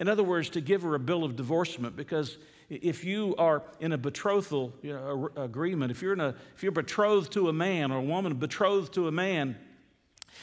In 0.00 0.08
other 0.08 0.24
words, 0.24 0.48
to 0.48 0.62
give 0.62 0.80
her 0.80 0.94
a 0.94 0.98
bill 0.98 1.24
of 1.24 1.36
divorcement, 1.36 1.94
because 1.94 2.38
if 2.70 3.04
you 3.04 3.34
are 3.36 3.62
in 3.80 3.92
a 3.92 3.98
betrothal 3.98 4.72
you 4.82 4.92
know, 4.92 5.30
agreement, 5.36 5.90
if 5.90 6.02
you're, 6.02 6.12
in 6.12 6.20
a, 6.20 6.34
if 6.54 6.62
you're 6.62 6.72
betrothed 6.72 7.32
to 7.32 7.48
a 7.48 7.52
man 7.52 7.92
or 7.92 7.98
a 7.98 8.02
woman 8.02 8.34
betrothed 8.34 8.94
to 8.94 9.08
a 9.08 9.12
man, 9.12 9.56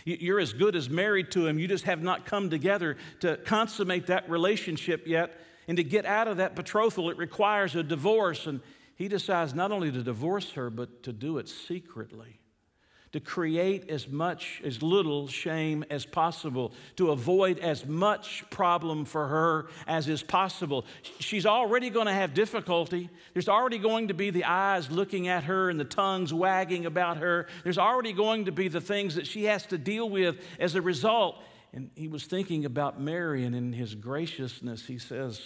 you're 0.05 0.39
as 0.39 0.53
good 0.53 0.75
as 0.75 0.89
married 0.89 1.31
to 1.31 1.47
him. 1.47 1.59
You 1.59 1.67
just 1.67 1.85
have 1.85 2.01
not 2.01 2.25
come 2.25 2.49
together 2.49 2.97
to 3.21 3.37
consummate 3.37 4.07
that 4.07 4.29
relationship 4.29 5.07
yet. 5.07 5.37
And 5.67 5.77
to 5.77 5.83
get 5.83 6.05
out 6.05 6.27
of 6.27 6.37
that 6.37 6.55
betrothal, 6.55 7.09
it 7.09 7.17
requires 7.17 7.75
a 7.75 7.83
divorce. 7.83 8.47
And 8.47 8.61
he 8.95 9.07
decides 9.07 9.53
not 9.53 9.71
only 9.71 9.91
to 9.91 10.03
divorce 10.03 10.51
her, 10.51 10.69
but 10.69 11.03
to 11.03 11.13
do 11.13 11.37
it 11.37 11.47
secretly. 11.47 12.40
To 13.13 13.19
create 13.19 13.89
as 13.89 14.07
much, 14.07 14.61
as 14.63 14.81
little 14.81 15.27
shame 15.27 15.83
as 15.89 16.05
possible, 16.05 16.71
to 16.95 17.11
avoid 17.11 17.59
as 17.59 17.85
much 17.85 18.45
problem 18.49 19.03
for 19.03 19.27
her 19.27 19.67
as 19.85 20.07
is 20.07 20.23
possible. 20.23 20.85
She's 21.19 21.45
already 21.45 21.89
going 21.89 22.05
to 22.05 22.13
have 22.13 22.33
difficulty. 22.33 23.09
There's 23.33 23.49
already 23.49 23.79
going 23.79 24.07
to 24.07 24.13
be 24.13 24.29
the 24.29 24.45
eyes 24.45 24.89
looking 24.89 25.27
at 25.27 25.43
her 25.43 25.69
and 25.69 25.77
the 25.77 25.83
tongues 25.83 26.33
wagging 26.33 26.85
about 26.85 27.17
her. 27.17 27.47
There's 27.65 27.77
already 27.77 28.13
going 28.13 28.45
to 28.45 28.53
be 28.53 28.69
the 28.69 28.79
things 28.79 29.15
that 29.15 29.27
she 29.27 29.43
has 29.43 29.65
to 29.67 29.77
deal 29.77 30.09
with 30.09 30.37
as 30.57 30.75
a 30.75 30.81
result. 30.81 31.35
And 31.73 31.89
he 31.95 32.07
was 32.07 32.25
thinking 32.25 32.63
about 32.63 33.01
Mary, 33.01 33.43
and 33.43 33.53
in 33.53 33.73
his 33.73 33.93
graciousness, 33.93 34.85
he 34.85 34.97
says, 34.97 35.41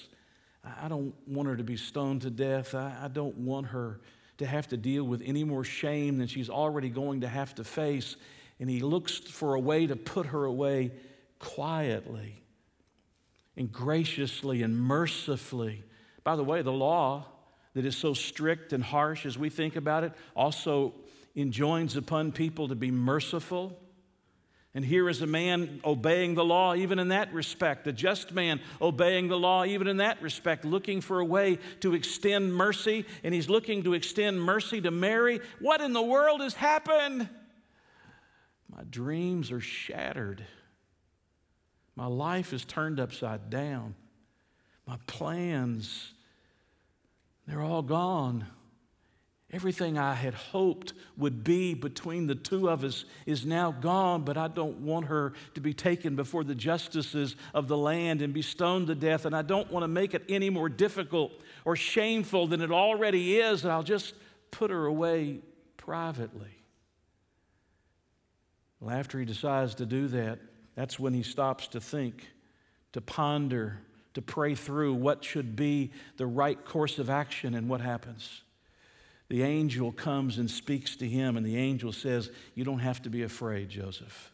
I 0.63 0.87
don't 0.87 1.13
want 1.27 1.47
her 1.47 1.55
to 1.55 1.63
be 1.63 1.77
stoned 1.77 2.21
to 2.21 2.29
death. 2.29 2.75
I, 2.75 2.95
I 3.03 3.07
don't 3.07 3.37
want 3.37 3.67
her 3.67 3.99
to 4.37 4.45
have 4.45 4.67
to 4.69 4.77
deal 4.77 5.03
with 5.03 5.21
any 5.25 5.43
more 5.43 5.63
shame 5.63 6.17
than 6.17 6.27
she's 6.27 6.49
already 6.49 6.89
going 6.89 7.21
to 7.21 7.27
have 7.27 7.55
to 7.55 7.63
face. 7.63 8.15
And 8.59 8.69
he 8.69 8.81
looks 8.81 9.17
for 9.17 9.55
a 9.55 9.59
way 9.59 9.87
to 9.87 9.95
put 9.95 10.27
her 10.27 10.45
away 10.45 10.91
quietly 11.39 12.41
and 13.57 13.71
graciously 13.71 14.63
and 14.63 14.79
mercifully. 14.79 15.83
By 16.23 16.35
the 16.35 16.43
way, 16.43 16.61
the 16.61 16.71
law 16.71 17.25
that 17.73 17.85
is 17.85 17.95
so 17.95 18.13
strict 18.13 18.73
and 18.73 18.83
harsh 18.83 19.25
as 19.25 19.37
we 19.37 19.49
think 19.49 19.75
about 19.75 20.03
it 20.03 20.13
also 20.35 20.93
enjoins 21.35 21.97
upon 21.97 22.31
people 22.31 22.69
to 22.69 22.75
be 22.75 22.91
merciful 22.91 23.77
and 24.75 24.83
here 24.83 25.07
is 25.07 25.21
a 25.21 25.27
man 25.27 25.79
obeying 25.85 26.35
the 26.35 26.43
law, 26.43 26.75
even 26.75 26.99
in 26.99 27.07
that 27.07 27.33
respect, 27.33 27.87
a 27.87 27.93
just 27.93 28.33
man 28.33 28.59
obeying 28.81 29.29
the 29.29 29.39
law, 29.39 29.63
even 29.63 29.87
in 29.87 29.97
that 29.97 30.21
respect, 30.21 30.65
looking 30.65 30.99
for 30.99 31.21
a 31.21 31.25
way 31.25 31.59
to 31.79 31.93
extend 31.93 32.53
mercy. 32.53 33.05
And 33.23 33.33
he's 33.33 33.47
looking 33.47 33.83
to 33.83 33.93
extend 33.93 34.41
mercy 34.41 34.81
to 34.81 34.91
Mary. 34.91 35.39
What 35.61 35.79
in 35.79 35.93
the 35.93 36.01
world 36.01 36.41
has 36.41 36.55
happened? 36.55 37.29
My 38.69 38.83
dreams 38.83 39.49
are 39.49 39.61
shattered. 39.61 40.45
My 41.95 42.07
life 42.07 42.51
is 42.51 42.65
turned 42.65 42.99
upside 42.99 43.49
down. 43.49 43.95
My 44.85 44.97
plans, 45.07 46.11
they're 47.47 47.61
all 47.61 47.81
gone. 47.81 48.45
Everything 49.51 49.97
I 49.97 50.15
had 50.15 50.33
hoped 50.33 50.93
would 51.17 51.43
be 51.43 51.75
between 51.75 52.25
the 52.25 52.35
two 52.35 52.67
of 52.67 52.83
us 52.83 53.05
is 53.27 53.45
now 53.45 53.71
gone, 53.71 54.23
but 54.23 54.37
I 54.37 54.47
don't 54.47 54.79
want 54.79 55.05
her 55.05 55.33
to 55.53 55.61
be 55.61 55.73
taken 55.73 56.15
before 56.15 56.43
the 56.43 56.55
justices 56.55 57.35
of 57.53 57.67
the 57.67 57.77
land 57.77 58.23
and 58.23 58.33
be 58.33 58.41
stoned 58.41 58.87
to 58.87 58.95
death, 58.95 59.25
and 59.25 59.35
I 59.35 59.43
don't 59.43 59.71
want 59.71 59.83
to 59.83 59.87
make 59.87 60.15
it 60.15 60.23
any 60.29 60.49
more 60.49 60.67
difficult 60.67 61.31
or 61.63 61.75
shameful 61.75 62.47
than 62.47 62.59
it 62.59 62.71
already 62.71 63.37
is, 63.37 63.63
and 63.63 63.71
I'll 63.71 63.83
just 63.83 64.15
put 64.49 64.71
her 64.71 64.87
away 64.87 65.41
privately. 65.77 66.63
Well, 68.79 68.95
after 68.95 69.19
he 69.19 69.25
decides 69.25 69.75
to 69.75 69.85
do 69.85 70.07
that, 70.07 70.39
that's 70.73 70.99
when 70.99 71.13
he 71.13 71.23
stops 71.23 71.67
to 71.69 71.79
think, 71.79 72.27
to 72.93 72.99
ponder, 72.99 73.79
to 74.15 74.23
pray 74.23 74.55
through 74.55 74.95
what 74.95 75.23
should 75.23 75.55
be 75.55 75.91
the 76.17 76.25
right 76.25 76.63
course 76.65 76.97
of 76.97 77.11
action, 77.11 77.53
and 77.53 77.69
what 77.69 77.79
happens 77.79 78.41
the 79.27 79.43
angel 79.43 79.91
comes 79.91 80.37
and 80.37 80.49
speaks 80.49 80.95
to 80.97 81.07
him, 81.07 81.37
and 81.37 81.45
the 81.45 81.57
angel 81.57 81.91
says, 81.91 82.29
You 82.53 82.63
don't 82.63 82.79
have 82.79 83.01
to 83.03 83.09
be 83.09 83.23
afraid, 83.23 83.69
Joseph. 83.69 84.31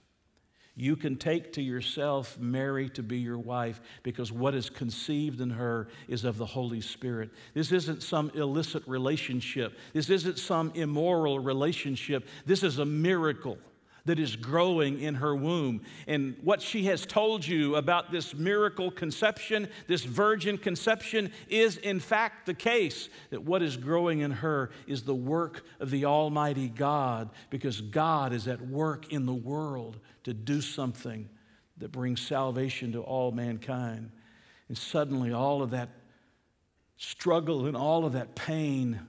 You 0.76 0.96
can 0.96 1.18
take 1.18 1.54
to 1.54 1.62
yourself 1.62 2.40
Mary 2.40 2.90
to 2.92 3.04
be 3.04 3.20
your 3.20 3.38
wife 3.38 3.82
because 4.04 4.32
what 4.32 4.56
is 4.56 4.70
conceived 4.70 5.42
in 5.42 5.50
her 5.50 5.90
is 6.08 6.24
of 6.24 6.38
the 6.38 6.46
Holy 6.46 6.82
Spirit. 6.82 7.30
This 7.54 7.72
isn't 7.72 8.02
some 8.02 8.32
illicit 8.36 8.88
relationship. 8.88 9.78
This 9.94 10.10
isn't 10.10 10.40
some 10.40 10.72
immoral 10.74 11.40
relationship. 11.40 12.28
This 12.46 12.64
is 12.64 12.80
a 12.80 12.86
miracle 12.86 13.58
that 14.06 14.20
is 14.20 14.36
growing 14.36 15.00
in 15.00 15.16
her 15.16 15.36
womb. 15.36 15.82
And 16.08 16.36
what 16.42 16.62
she 16.62 16.86
has 16.86 17.06
told 17.06 17.46
you 17.46 17.76
about 17.76 18.12
this 18.12 18.34
miracle 18.34 18.92
conception, 18.92 19.68
this 19.88 20.04
virgin 20.04 20.58
conception, 20.58 21.32
is 21.48 21.78
in 21.78 22.00
fact 22.00 22.46
the 22.46 22.54
case 22.54 23.10
that 23.30 23.44
what 23.44 23.62
is 23.62 23.78
growing 23.78 24.22
in 24.22 24.32
her 24.32 24.72
is 24.88 25.04
the 25.04 25.16
work 25.16 25.64
of 25.80 25.92
the 25.92 26.06
Almighty 26.06 26.70
God, 26.70 27.30
because 27.50 27.82
God 27.82 28.34
is 28.34 28.48
at 28.48 28.62
work 28.62 29.12
in 29.12 29.26
the 29.26 29.34
world 29.34 30.00
to 30.24 30.34
do 30.34 30.62
something 30.62 31.30
that 31.78 31.92
brings 31.92 32.22
salvation 32.22 32.92
to 32.94 33.02
all 33.02 33.32
mankind. 33.32 34.12
And 34.68 34.78
suddenly, 34.78 35.34
all 35.34 35.62
of 35.62 35.72
that 35.72 35.90
struggle 36.98 37.66
and 37.66 37.76
all 37.76 38.06
of 38.06 38.14
that 38.14 38.36
pain 38.36 39.00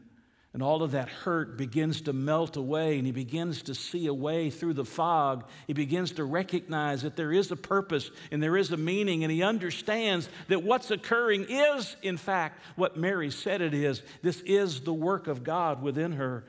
And 0.54 0.62
all 0.62 0.82
of 0.82 0.90
that 0.90 1.08
hurt 1.08 1.56
begins 1.56 2.02
to 2.02 2.12
melt 2.12 2.58
away, 2.58 2.98
and 2.98 3.06
he 3.06 3.12
begins 3.12 3.62
to 3.62 3.74
see 3.74 4.06
a 4.06 4.12
way 4.12 4.50
through 4.50 4.74
the 4.74 4.84
fog. 4.84 5.44
He 5.66 5.72
begins 5.72 6.12
to 6.12 6.24
recognize 6.24 7.02
that 7.02 7.16
there 7.16 7.32
is 7.32 7.50
a 7.50 7.56
purpose 7.56 8.10
and 8.30 8.42
there 8.42 8.58
is 8.58 8.70
a 8.70 8.76
meaning, 8.76 9.24
and 9.24 9.32
he 9.32 9.42
understands 9.42 10.28
that 10.48 10.62
what's 10.62 10.90
occurring 10.90 11.46
is, 11.48 11.96
in 12.02 12.18
fact, 12.18 12.60
what 12.76 12.98
Mary 12.98 13.30
said 13.30 13.62
it 13.62 13.72
is. 13.72 14.02
This 14.20 14.42
is 14.42 14.82
the 14.82 14.92
work 14.92 15.26
of 15.26 15.42
God 15.42 15.82
within 15.82 16.12
her. 16.12 16.44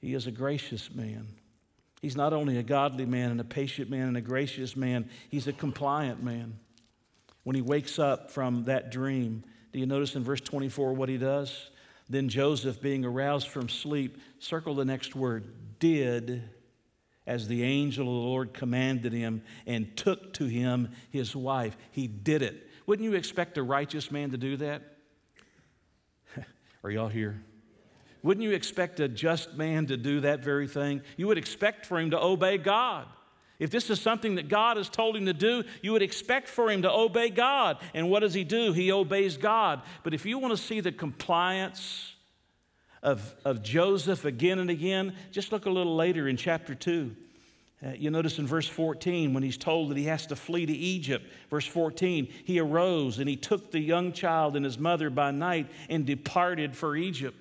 He 0.00 0.14
is 0.14 0.26
a 0.26 0.32
gracious 0.32 0.92
man. 0.92 1.28
He's 2.00 2.16
not 2.16 2.32
only 2.32 2.58
a 2.58 2.64
godly 2.64 3.06
man 3.06 3.30
and 3.30 3.40
a 3.40 3.44
patient 3.44 3.88
man 3.88 4.08
and 4.08 4.16
a 4.16 4.20
gracious 4.20 4.74
man, 4.74 5.08
he's 5.28 5.46
a 5.46 5.52
compliant 5.52 6.24
man. 6.24 6.58
When 7.44 7.54
he 7.54 7.62
wakes 7.62 8.00
up 8.00 8.32
from 8.32 8.64
that 8.64 8.90
dream, 8.90 9.44
do 9.72 9.78
you 9.78 9.86
notice 9.86 10.16
in 10.16 10.24
verse 10.24 10.40
24 10.40 10.94
what 10.94 11.08
he 11.08 11.18
does? 11.18 11.70
Then 12.08 12.28
Joseph, 12.28 12.80
being 12.80 13.04
aroused 13.04 13.48
from 13.48 13.68
sleep, 13.68 14.18
circle 14.38 14.74
the 14.74 14.84
next 14.84 15.14
word, 15.14 15.78
did 15.78 16.42
as 17.26 17.48
the 17.48 17.62
angel 17.62 18.08
of 18.08 18.14
the 18.14 18.28
Lord 18.28 18.52
commanded 18.52 19.12
him 19.12 19.42
and 19.66 19.96
took 19.96 20.32
to 20.34 20.46
him 20.46 20.90
his 21.10 21.36
wife. 21.36 21.76
He 21.92 22.06
did 22.08 22.42
it. 22.42 22.68
Wouldn't 22.86 23.08
you 23.08 23.16
expect 23.16 23.58
a 23.58 23.62
righteous 23.62 24.10
man 24.10 24.30
to 24.30 24.36
do 24.36 24.56
that? 24.56 24.82
Are 26.84 26.90
y'all 26.90 27.08
here? 27.08 27.42
Wouldn't 28.22 28.44
you 28.44 28.52
expect 28.52 29.00
a 29.00 29.08
just 29.08 29.54
man 29.54 29.86
to 29.86 29.96
do 29.96 30.20
that 30.20 30.40
very 30.44 30.68
thing? 30.68 31.02
You 31.16 31.26
would 31.28 31.38
expect 31.38 31.86
for 31.86 31.98
him 31.98 32.10
to 32.10 32.22
obey 32.22 32.58
God. 32.58 33.06
If 33.58 33.70
this 33.70 33.90
is 33.90 34.00
something 34.00 34.36
that 34.36 34.48
God 34.48 34.76
has 34.76 34.88
told 34.88 35.16
him 35.16 35.26
to 35.26 35.32
do, 35.32 35.64
you 35.82 35.92
would 35.92 36.02
expect 36.02 36.48
for 36.48 36.70
him 36.70 36.82
to 36.82 36.90
obey 36.90 37.30
God. 37.30 37.78
And 37.94 38.10
what 38.10 38.20
does 38.20 38.34
he 38.34 38.44
do? 38.44 38.72
He 38.72 38.90
obeys 38.90 39.36
God. 39.36 39.82
But 40.02 40.14
if 40.14 40.26
you 40.26 40.38
want 40.38 40.56
to 40.56 40.62
see 40.62 40.80
the 40.80 40.92
compliance 40.92 42.14
of, 43.02 43.34
of 43.44 43.62
Joseph 43.62 44.24
again 44.24 44.58
and 44.58 44.70
again, 44.70 45.14
just 45.30 45.52
look 45.52 45.66
a 45.66 45.70
little 45.70 45.94
later 45.94 46.28
in 46.28 46.36
chapter 46.36 46.74
2. 46.74 47.14
Uh, 47.84 47.90
you 47.90 48.10
notice 48.10 48.38
in 48.38 48.46
verse 48.46 48.68
14 48.68 49.34
when 49.34 49.42
he's 49.42 49.56
told 49.56 49.90
that 49.90 49.96
he 49.96 50.04
has 50.04 50.26
to 50.26 50.36
flee 50.36 50.64
to 50.66 50.72
Egypt. 50.72 51.26
Verse 51.50 51.66
14, 51.66 52.28
he 52.44 52.60
arose 52.60 53.18
and 53.18 53.28
he 53.28 53.36
took 53.36 53.72
the 53.72 53.80
young 53.80 54.12
child 54.12 54.54
and 54.54 54.64
his 54.64 54.78
mother 54.78 55.10
by 55.10 55.32
night 55.32 55.68
and 55.88 56.06
departed 56.06 56.76
for 56.76 56.94
Egypt. 56.94 57.36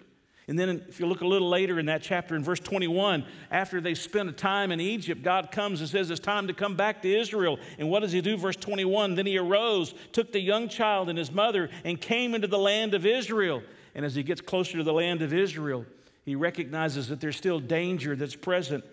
And 0.52 0.60
then, 0.60 0.84
if 0.90 1.00
you 1.00 1.06
look 1.06 1.22
a 1.22 1.26
little 1.26 1.48
later 1.48 1.80
in 1.80 1.86
that 1.86 2.02
chapter, 2.02 2.36
in 2.36 2.44
verse 2.44 2.60
21, 2.60 3.24
after 3.52 3.80
they 3.80 3.94
spent 3.94 4.28
a 4.28 4.34
time 4.34 4.74
in 4.74 4.82
Egypt, 4.82 5.24
God 5.24 5.50
comes 5.50 5.80
and 5.80 5.90
says, 5.90 6.12
It's 6.12 6.20
time 6.20 6.48
to 6.48 6.54
come 6.54 6.76
back 6.76 7.02
to 7.04 7.10
Israel. 7.10 7.58
And 7.80 7.90
what 7.90 8.02
does 8.02 8.12
he 8.12 8.20
do? 8.20 8.36
Verse 8.36 8.58
21 8.58 9.16
Then 9.16 9.26
he 9.26 9.38
arose, 9.38 9.94
took 10.12 10.34
the 10.34 10.42
young 10.42 10.68
child 10.68 11.08
and 11.08 11.18
his 11.18 11.32
mother, 11.32 11.70
and 11.86 12.02
came 12.02 12.36
into 12.36 12.50
the 12.50 12.58
land 12.58 12.94
of 12.94 13.06
Israel. 13.06 13.64
And 13.96 14.04
as 14.04 14.14
he 14.14 14.24
gets 14.24 14.42
closer 14.42 14.78
to 14.78 14.84
the 14.84 14.92
land 14.92 15.22
of 15.22 15.34
Israel, 15.34 15.86
he 16.26 16.36
recognizes 16.36 17.08
that 17.08 17.22
there's 17.22 17.38
still 17.38 17.62
danger 17.62 18.18
that's 18.18 18.36
present 18.36 18.84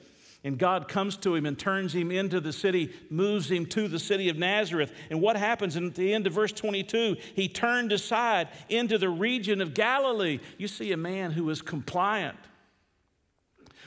and 0.44 0.56
God 0.56 0.86
comes 0.86 1.16
to 1.18 1.34
him 1.34 1.46
and 1.46 1.58
turns 1.58 1.92
him 1.92 2.12
into 2.12 2.40
the 2.40 2.52
city, 2.52 2.92
moves 3.10 3.50
him 3.50 3.66
to 3.66 3.88
the 3.88 3.98
city 3.98 4.28
of 4.28 4.38
Nazareth. 4.38 4.92
And 5.10 5.20
what 5.20 5.36
happens 5.36 5.76
at 5.76 5.94
the 5.94 6.14
end 6.14 6.26
of 6.26 6.32
verse 6.32 6.52
22? 6.52 7.16
He 7.34 7.48
turned 7.48 7.90
aside 7.90 8.48
into 8.68 8.98
the 8.98 9.08
region 9.08 9.60
of 9.60 9.74
Galilee. 9.74 10.38
You 10.56 10.68
see 10.68 10.92
a 10.92 10.96
man 10.96 11.32
who 11.32 11.50
is 11.50 11.60
compliant. 11.60 12.38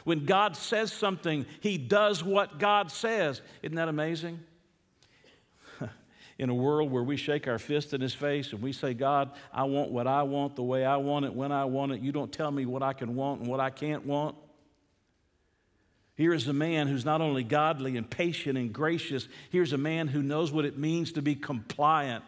When 0.04 0.26
God 0.26 0.58
says 0.58 0.92
something, 0.92 1.46
he 1.62 1.78
does 1.78 2.24
what 2.24 2.60
God 2.60 2.92
says. 2.92 3.42
Isn't 3.62 3.76
that 3.76 3.88
amazing? 3.88 4.40
in 6.38 6.50
a 6.50 6.56
world 6.56 6.92
where 6.92 7.04
we 7.04 7.16
shake 7.16 7.48
our 7.48 7.60
fist 7.60 7.94
in 7.94 8.02
his 8.02 8.14
face 8.14 8.52
and 8.52 8.62
we 8.62 8.74
say, 8.74 8.94
God, 8.94 9.32
I 9.54 9.64
want 9.64 9.92
what 9.92 10.08
I 10.08 10.24
want 10.24 10.58
the 10.58 10.64
way 10.64 10.84
I 10.84 10.98
want 10.98 11.24
it, 11.24 11.34
when 11.34 11.54
I 11.54 11.64
want 11.66 11.94
it. 11.94 12.02
You 12.02 12.12
don't 12.12 12.32
tell 12.32 12.52
me 12.52 12.66
what 12.66 12.84
I 12.84 12.92
can 12.92 13.16
want 13.16 13.42
and 13.42 13.50
what 13.50 13.62
I 13.62 13.70
can't 13.70 14.06
want. 14.06 14.36
Here 16.16 16.34
is 16.34 16.48
a 16.48 16.54
man 16.54 16.88
who's 16.88 17.06
not 17.06 17.22
only 17.22 17.44
godly 17.44 17.98
and 17.98 18.10
patient 18.10 18.58
and 18.58 18.74
gracious, 18.74 19.28
here's 19.50 19.74
a 19.74 19.78
man 19.78 20.08
who 20.08 20.22
knows 20.22 20.52
what 20.52 20.66
it 20.66 20.78
means 20.78 21.14
to 21.14 21.22
be 21.22 21.36
compliant. 21.36 22.24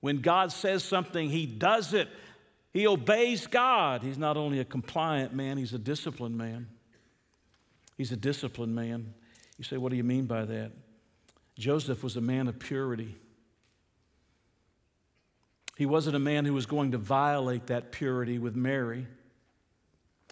When 0.00 0.20
God 0.20 0.52
says 0.52 0.84
something, 0.84 1.28
he 1.28 1.46
does 1.46 1.92
it. 1.94 2.08
He 2.72 2.86
obeys 2.86 3.46
God. 3.46 4.02
He's 4.02 4.18
not 4.18 4.36
only 4.36 4.60
a 4.60 4.64
compliant 4.64 5.34
man, 5.34 5.58
he's 5.58 5.72
a 5.72 5.78
disciplined 5.78 6.38
man. 6.38 6.68
He's 7.96 8.12
a 8.12 8.16
disciplined 8.16 8.74
man. 8.74 9.12
You 9.58 9.64
say, 9.64 9.76
what 9.76 9.90
do 9.90 9.96
you 9.96 10.04
mean 10.04 10.26
by 10.26 10.44
that? 10.44 10.72
Joseph 11.58 12.02
was 12.02 12.16
a 12.16 12.20
man 12.20 12.48
of 12.48 12.58
purity. 12.58 13.16
He 15.76 15.84
wasn't 15.86 16.16
a 16.16 16.20
man 16.20 16.44
who 16.44 16.54
was 16.54 16.66
going 16.66 16.92
to 16.92 16.98
violate 16.98 17.66
that 17.66 17.92
purity 17.92 18.38
with 18.38 18.54
Mary. 18.54 19.06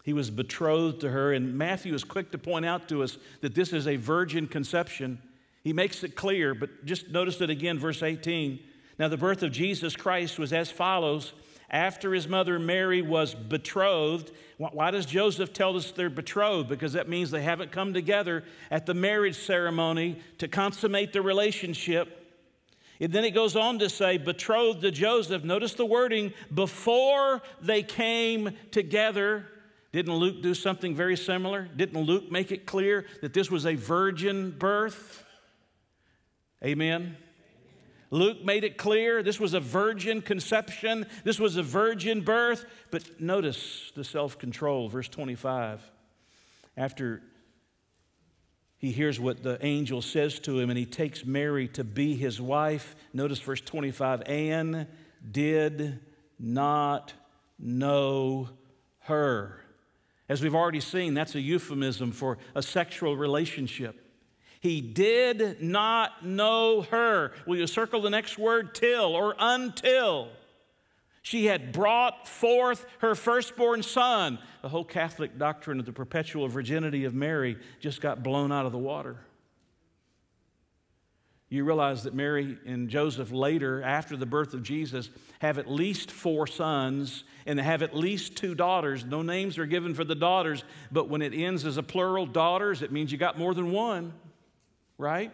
He 0.08 0.14
was 0.14 0.30
betrothed 0.30 1.02
to 1.02 1.10
her, 1.10 1.34
and 1.34 1.58
Matthew 1.58 1.92
is 1.92 2.02
quick 2.02 2.30
to 2.30 2.38
point 2.38 2.64
out 2.64 2.88
to 2.88 3.02
us 3.02 3.18
that 3.42 3.54
this 3.54 3.74
is 3.74 3.86
a 3.86 3.96
virgin 3.96 4.46
conception. 4.46 5.20
He 5.62 5.74
makes 5.74 6.02
it 6.02 6.16
clear, 6.16 6.54
but 6.54 6.86
just 6.86 7.10
notice 7.10 7.42
it 7.42 7.50
again, 7.50 7.78
verse 7.78 8.02
18. 8.02 8.58
Now, 8.98 9.08
the 9.08 9.18
birth 9.18 9.42
of 9.42 9.52
Jesus 9.52 9.96
Christ 9.96 10.38
was 10.38 10.50
as 10.54 10.70
follows. 10.70 11.34
After 11.68 12.14
his 12.14 12.26
mother 12.26 12.58
Mary 12.58 13.02
was 13.02 13.34
betrothed, 13.34 14.32
why 14.56 14.90
does 14.92 15.04
Joseph 15.04 15.52
tell 15.52 15.76
us 15.76 15.90
they're 15.90 16.08
betrothed? 16.08 16.70
Because 16.70 16.94
that 16.94 17.10
means 17.10 17.30
they 17.30 17.42
haven't 17.42 17.70
come 17.70 17.92
together 17.92 18.44
at 18.70 18.86
the 18.86 18.94
marriage 18.94 19.36
ceremony 19.36 20.20
to 20.38 20.48
consummate 20.48 21.12
the 21.12 21.20
relationship. 21.20 22.34
And 22.98 23.12
then 23.12 23.24
it 23.24 23.32
goes 23.32 23.56
on 23.56 23.78
to 23.80 23.90
say, 23.90 24.16
betrothed 24.16 24.80
to 24.80 24.90
Joseph. 24.90 25.44
Notice 25.44 25.74
the 25.74 25.84
wording, 25.84 26.32
before 26.54 27.42
they 27.60 27.82
came 27.82 28.56
together. 28.70 29.44
Didn't 29.92 30.14
Luke 30.14 30.42
do 30.42 30.54
something 30.54 30.94
very 30.94 31.16
similar? 31.16 31.68
Didn't 31.74 32.02
Luke 32.02 32.30
make 32.30 32.52
it 32.52 32.66
clear 32.66 33.06
that 33.22 33.32
this 33.32 33.50
was 33.50 33.64
a 33.64 33.74
virgin 33.74 34.50
birth? 34.50 35.24
Amen. 36.62 37.16
Luke 38.10 38.44
made 38.44 38.64
it 38.64 38.76
clear 38.78 39.22
this 39.22 39.38
was 39.38 39.54
a 39.54 39.60
virgin 39.60 40.22
conception, 40.22 41.06
this 41.24 41.38
was 41.38 41.56
a 41.56 41.62
virgin 41.62 42.22
birth. 42.22 42.64
But 42.90 43.20
notice 43.20 43.92
the 43.94 44.04
self 44.04 44.38
control, 44.38 44.88
verse 44.88 45.08
25. 45.08 45.82
After 46.76 47.22
he 48.78 48.92
hears 48.92 49.18
what 49.18 49.42
the 49.42 49.64
angel 49.64 50.00
says 50.00 50.38
to 50.40 50.58
him 50.58 50.70
and 50.70 50.78
he 50.78 50.86
takes 50.86 51.24
Mary 51.24 51.66
to 51.68 51.82
be 51.84 52.14
his 52.14 52.40
wife, 52.40 52.94
notice 53.12 53.40
verse 53.40 53.60
25 53.60 54.22
and 54.26 54.86
did 55.30 56.00
not 56.38 57.12
know 57.58 58.48
her. 59.00 59.60
As 60.28 60.42
we've 60.42 60.54
already 60.54 60.80
seen, 60.80 61.14
that's 61.14 61.34
a 61.34 61.40
euphemism 61.40 62.12
for 62.12 62.38
a 62.54 62.62
sexual 62.62 63.16
relationship. 63.16 64.04
He 64.60 64.80
did 64.80 65.62
not 65.62 66.26
know 66.26 66.82
her. 66.82 67.32
Will 67.46 67.56
you 67.56 67.66
circle 67.66 68.02
the 68.02 68.10
next 68.10 68.38
word, 68.38 68.74
till 68.74 69.14
or 69.14 69.34
until? 69.38 70.28
She 71.22 71.46
had 71.46 71.72
brought 71.72 72.26
forth 72.26 72.84
her 72.98 73.14
firstborn 73.14 73.82
son. 73.82 74.38
The 74.62 74.68
whole 74.68 74.84
Catholic 74.84 75.38
doctrine 75.38 75.78
of 75.78 75.86
the 75.86 75.92
perpetual 75.92 76.48
virginity 76.48 77.04
of 77.04 77.14
Mary 77.14 77.58
just 77.80 78.00
got 78.00 78.22
blown 78.22 78.50
out 78.50 78.66
of 78.66 78.72
the 78.72 78.78
water. 78.78 79.16
You 81.50 81.64
realize 81.64 82.02
that 82.02 82.12
Mary 82.12 82.58
and 82.66 82.90
Joseph 82.90 83.32
later, 83.32 83.82
after 83.82 84.16
the 84.16 84.26
birth 84.26 84.52
of 84.52 84.62
Jesus, 84.62 85.08
have 85.38 85.58
at 85.58 85.70
least 85.70 86.10
four 86.10 86.46
sons 86.46 87.24
and 87.46 87.58
they 87.58 87.62
have 87.62 87.82
at 87.82 87.96
least 87.96 88.36
two 88.36 88.54
daughters. 88.54 89.04
No 89.04 89.22
names 89.22 89.56
are 89.56 89.64
given 89.64 89.94
for 89.94 90.04
the 90.04 90.14
daughters, 90.14 90.62
but 90.92 91.08
when 91.08 91.22
it 91.22 91.32
ends 91.32 91.64
as 91.64 91.78
a 91.78 91.82
plural, 91.82 92.26
daughters, 92.26 92.82
it 92.82 92.92
means 92.92 93.10
you 93.10 93.16
got 93.16 93.38
more 93.38 93.54
than 93.54 93.72
one, 93.72 94.12
right? 94.98 95.32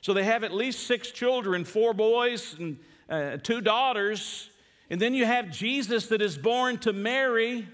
So 0.00 0.14
they 0.14 0.24
have 0.24 0.42
at 0.42 0.54
least 0.54 0.86
six 0.86 1.10
children 1.10 1.64
four 1.64 1.92
boys 1.92 2.56
and 2.58 2.78
uh, 3.10 3.36
two 3.36 3.60
daughters. 3.60 4.48
And 4.88 5.02
then 5.02 5.12
you 5.12 5.26
have 5.26 5.50
Jesus 5.50 6.06
that 6.06 6.22
is 6.22 6.38
born 6.38 6.78
to 6.78 6.94
Mary, 6.94 7.68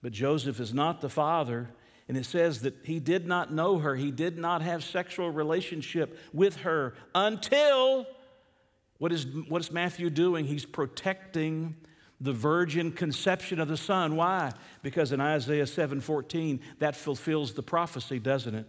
but 0.00 0.12
Joseph 0.12 0.60
is 0.60 0.72
not 0.72 1.00
the 1.00 1.08
father. 1.08 1.70
And 2.08 2.16
it 2.16 2.24
says 2.24 2.62
that 2.62 2.74
he 2.82 3.00
did 3.00 3.26
not 3.26 3.52
know 3.52 3.78
her. 3.78 3.94
He 3.94 4.10
did 4.10 4.38
not 4.38 4.62
have 4.62 4.82
sexual 4.82 5.30
relationship 5.30 6.18
with 6.32 6.56
her 6.58 6.94
until 7.14 8.06
what 8.96 9.12
is, 9.12 9.26
what 9.48 9.60
is 9.60 9.70
Matthew 9.70 10.10
doing? 10.10 10.46
He's 10.46 10.64
protecting 10.64 11.76
the 12.20 12.32
virgin 12.32 12.90
conception 12.90 13.60
of 13.60 13.68
the 13.68 13.76
Son. 13.76 14.16
Why? 14.16 14.52
Because 14.82 15.12
in 15.12 15.20
Isaiah 15.20 15.66
7:14, 15.66 16.60
that 16.80 16.96
fulfills 16.96 17.52
the 17.52 17.62
prophecy, 17.62 18.18
doesn't 18.18 18.54
it? 18.54 18.66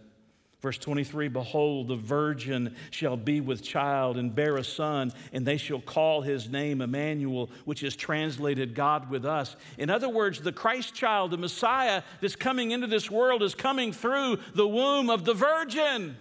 Verse 0.60 0.76
23 0.76 1.28
Behold, 1.28 1.88
the 1.88 1.96
virgin 1.96 2.76
shall 2.90 3.16
be 3.16 3.40
with 3.40 3.62
child 3.62 4.18
and 4.18 4.34
bear 4.34 4.56
a 4.56 4.64
son, 4.64 5.12
and 5.32 5.46
they 5.46 5.56
shall 5.56 5.80
call 5.80 6.20
his 6.20 6.50
name 6.50 6.82
Emmanuel, 6.82 7.50
which 7.64 7.82
is 7.82 7.96
translated 7.96 8.74
God 8.74 9.10
with 9.10 9.24
us. 9.24 9.56
In 9.78 9.88
other 9.88 10.08
words, 10.08 10.40
the 10.40 10.52
Christ 10.52 10.94
child, 10.94 11.30
the 11.30 11.38
Messiah 11.38 12.02
that's 12.20 12.36
coming 12.36 12.72
into 12.72 12.86
this 12.86 13.10
world, 13.10 13.42
is 13.42 13.54
coming 13.54 13.92
through 13.92 14.38
the 14.54 14.68
womb 14.68 15.08
of 15.08 15.24
the 15.24 15.34
virgin. 15.34 16.16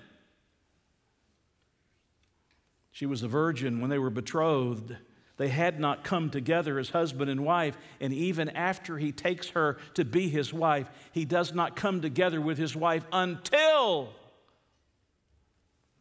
She 2.92 3.06
was 3.06 3.24
a 3.24 3.28
virgin 3.28 3.82
when 3.82 3.90
they 3.90 4.00
were 4.00 4.10
betrothed. 4.10 4.96
They 5.36 5.50
had 5.50 5.80
not 5.80 6.04
come 6.04 6.30
together 6.30 6.80
as 6.80 6.90
husband 6.90 7.30
and 7.30 7.46
wife, 7.46 7.78
and 8.02 8.14
even 8.14 8.50
after 8.50 8.98
he 8.98 9.14
takes 9.14 9.50
her 9.50 9.78
to 9.94 10.04
be 10.04 10.28
his 10.30 10.54
wife, 10.54 10.90
he 11.14 11.24
does 11.24 11.54
not 11.54 11.78
come 11.78 12.02
together 12.02 12.42
with 12.42 12.58
his 12.58 12.76
wife 12.76 13.06
until 13.14 14.10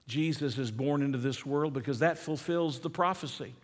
Jesus 0.09 0.57
is 0.57 0.71
born 0.71 1.03
into 1.03 1.19
this 1.19 1.45
world 1.45 1.75
because 1.75 1.99
that 1.99 2.19
fulfills 2.19 2.81
the 2.81 2.91
prophecy. 2.91 3.55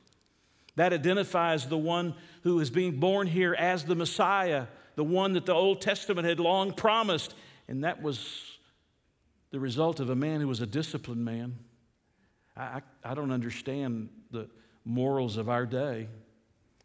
That 0.76 0.92
identifies 0.92 1.66
the 1.66 1.78
one 1.78 2.14
who 2.42 2.60
is 2.60 2.70
being 2.70 3.00
born 3.00 3.26
here 3.26 3.54
as 3.54 3.84
the 3.84 3.94
Messiah, 3.94 4.66
the 4.94 5.04
one 5.04 5.32
that 5.32 5.46
the 5.46 5.54
Old 5.54 5.80
Testament 5.80 6.28
had 6.28 6.38
long 6.38 6.72
promised. 6.72 7.34
And 7.66 7.84
that 7.84 8.02
was 8.02 8.58
the 9.50 9.58
result 9.58 10.00
of 10.00 10.10
a 10.10 10.14
man 10.14 10.40
who 10.40 10.48
was 10.48 10.60
a 10.60 10.66
disciplined 10.66 11.24
man. 11.24 11.58
I, 12.56 12.82
I 13.02 13.14
don't 13.14 13.32
understand 13.32 14.10
the 14.30 14.48
morals 14.84 15.38
of 15.38 15.48
our 15.48 15.64
day 15.64 16.08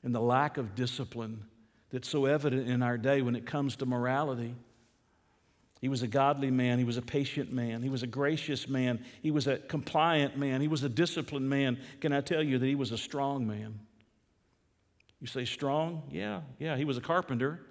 and 0.03 0.15
the 0.15 0.21
lack 0.21 0.57
of 0.57 0.73
discipline 0.73 1.43
that's 1.91 2.07
so 2.07 2.25
evident 2.25 2.69
in 2.69 2.81
our 2.81 2.97
day 2.97 3.21
when 3.21 3.35
it 3.35 3.45
comes 3.45 3.75
to 3.77 3.85
morality. 3.85 4.55
He 5.79 5.87
was 5.87 6.01
a 6.01 6.07
godly 6.07 6.51
man. 6.51 6.77
He 6.77 6.83
was 6.83 6.97
a 6.97 7.01
patient 7.01 7.53
man. 7.53 7.81
He 7.81 7.89
was 7.89 8.03
a 8.03 8.07
gracious 8.07 8.67
man. 8.67 9.03
He 9.21 9.31
was 9.31 9.47
a 9.47 9.57
compliant 9.57 10.37
man. 10.37 10.59
He 10.59 10.67
was 10.67 10.83
a 10.83 10.89
disciplined 10.89 11.49
man. 11.49 11.79
Can 12.01 12.11
I 12.11 12.21
tell 12.21 12.43
you 12.43 12.57
that 12.57 12.65
he 12.65 12.75
was 12.75 12.91
a 12.91 12.97
strong 12.97 13.47
man? 13.47 13.79
You 15.21 15.27
say 15.27 15.45
strong? 15.45 16.03
Yeah, 16.11 16.41
yeah. 16.59 16.75
He 16.75 16.85
was 16.85 16.97
a 16.97 17.01
carpenter. 17.01 17.61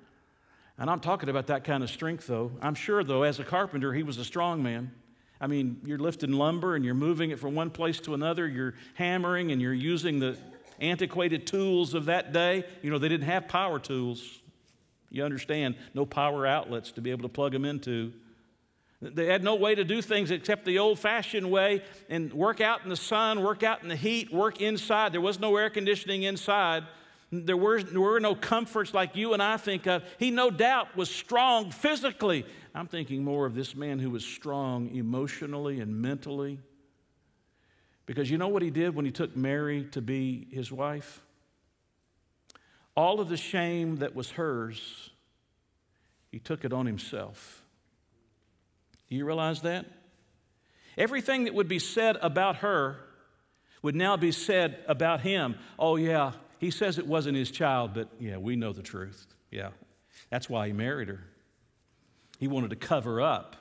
And 0.79 0.89
I'm 0.89 1.01
talking 1.01 1.29
about 1.29 1.49
that 1.49 1.65
kind 1.65 1.83
of 1.83 1.91
strength, 1.91 2.27
though. 2.27 2.53
I'm 2.63 2.75
sure, 2.75 3.03
though, 3.05 3.25
as 3.25 3.41
a 3.41 3.45
carpenter, 3.45 3.93
he 3.93 4.03
was 4.03 4.17
a 4.19 4.25
strong 4.25 4.63
man. 4.63 4.93
I 5.41 5.47
mean, 5.47 5.81
you're 5.85 5.99
lifting 5.99 6.33
lumber 6.33 6.77
and 6.77 6.85
you're 6.85 6.95
moving 6.95 7.31
it 7.31 7.39
from 7.39 7.55
one 7.55 7.71
place 7.71 8.01
to 8.01 8.15
another. 8.15 8.47
You're 8.47 8.75
hammering 8.95 9.53
and 9.53 9.61
you're 9.61 9.75
using 9.75 10.19
the 10.19 10.39
antiquated 10.81 11.47
tools 11.47 11.95
of 11.95 12.07
that 12.07 12.33
day. 12.33 12.65
You 12.83 12.91
know, 12.91 12.99
they 12.99 13.09
didn't 13.09 13.27
have 13.27 13.49
power 13.49 13.79
tools. 13.79 14.41
You 15.11 15.25
understand, 15.25 15.77
no 15.95 16.05
power 16.05 16.47
outlets 16.47 16.93
to 16.93 17.01
be 17.01 17.11
able 17.11 17.23
to 17.23 17.29
plug 17.29 17.53
them 17.53 17.65
into. 17.65 18.13
They 19.01 19.27
had 19.27 19.45
no 19.45 19.55
way 19.55 19.75
to 19.75 19.85
do 19.85 20.03
things 20.03 20.31
except 20.31 20.65
the 20.65 20.79
old 20.81 20.99
fashioned 20.99 21.51
way 21.51 21.85
and 22.09 22.33
work 22.33 22.61
out 22.61 22.83
in 22.83 22.89
the 22.89 22.97
sun, 22.97 23.43
work 23.43 23.63
out 23.63 23.83
in 23.83 23.89
the 23.89 23.97
heat, 23.97 24.33
work 24.33 24.61
inside. 24.61 25.13
There 25.13 25.21
was 25.21 25.39
no 25.39 25.57
air 25.57 25.71
conditioning 25.71 26.25
inside. 26.25 26.85
There 27.31 27.57
were, 27.57 27.83
there 27.83 28.01
were 28.01 28.19
no 28.19 28.35
comforts 28.35 28.93
like 28.93 29.15
you 29.15 29.35
and 29.35 29.43
I 29.43 29.57
think 29.57 29.87
of. 29.87 30.03
He, 30.19 30.31
no 30.31 30.51
doubt, 30.51 30.97
was 30.97 31.11
strong 31.11 31.71
physically. 31.71 32.45
I'm 32.75 32.89
thinking 32.89 33.23
more 33.23 33.47
of 33.47 33.55
this 33.55 33.77
man 33.77 33.99
who 33.99 34.11
was 34.11 34.25
strong 34.25 34.95
emotionally 34.95 35.81
and 35.81 36.01
mentally. 36.01 36.59
Because 38.07 38.31
you 38.31 38.39
know 38.39 38.49
what 38.49 38.63
he 38.63 38.71
did 38.71 38.95
when 38.95 39.05
he 39.05 39.11
took 39.13 39.37
Mary 39.37 39.85
to 39.93 40.01
be 40.01 40.49
his 40.51 40.73
wife? 40.73 41.21
All 42.99 43.21
of 43.21 43.29
the 43.29 43.37
shame 43.37 43.99
that 43.99 44.17
was 44.17 44.33
hers, 44.33 45.11
he 46.33 46.41
took 46.41 46.65
it 46.65 46.73
on 46.73 46.85
himself. 46.85 47.63
Do 49.09 49.15
you 49.15 49.25
realize 49.25 49.63
that? 49.63 49.87
Everything 50.97 51.45
that 51.45 51.55
would 51.55 51.69
be 51.69 51.79
said 51.79 52.17
about 52.21 52.57
her 52.57 52.97
would 53.83 53.95
now 53.95 54.17
be 54.17 54.33
said 54.33 54.83
about 54.89 55.21
him. 55.21 55.55
Oh, 55.79 55.95
yeah, 55.95 56.33
he 56.59 56.73
says 56.73 56.99
it 56.99 57.07
wasn't 57.07 57.37
his 57.37 57.53
child, 57.53 57.95
but 57.95 58.09
yeah, 58.19 58.37
we 58.37 58.57
know 58.57 58.73
the 58.73 58.83
truth. 58.83 59.29
Yeah, 59.53 59.69
that's 60.29 60.51
why 60.51 60.67
he 60.67 60.73
married 60.73 61.07
her. 61.07 61.23
He 62.41 62.49
wanted 62.49 62.71
to 62.71 62.77
cover 62.77 63.21
up. 63.21 63.55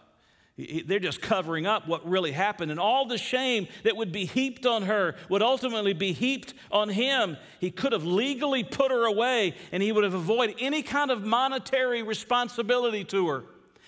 They're 0.57 0.99
just 0.99 1.21
covering 1.21 1.67
up 1.67 1.87
what 1.87 2.07
really 2.07 2.31
happened. 2.31 2.71
And 2.71 2.79
all 2.79 3.05
the 3.05 3.17
shame 3.17 3.67
that 3.83 3.95
would 3.95 4.11
be 4.11 4.25
heaped 4.25 4.65
on 4.65 4.83
her 4.83 5.15
would 5.29 5.43
ultimately 5.43 5.93
be 5.93 6.13
heaped 6.13 6.55
on 6.71 6.89
him. 6.89 7.37
He 7.59 7.69
could 7.69 7.91
have 7.91 8.05
legally 8.05 8.63
put 8.63 8.89
her 8.89 9.05
away 9.05 9.53
and 9.71 9.83
he 9.83 9.91
would 9.91 10.03
have 10.03 10.15
avoided 10.15 10.55
any 10.59 10.81
kind 10.81 11.11
of 11.11 11.23
monetary 11.23 12.01
responsibility 12.01 13.03
to 13.05 13.27
her. 13.27 13.43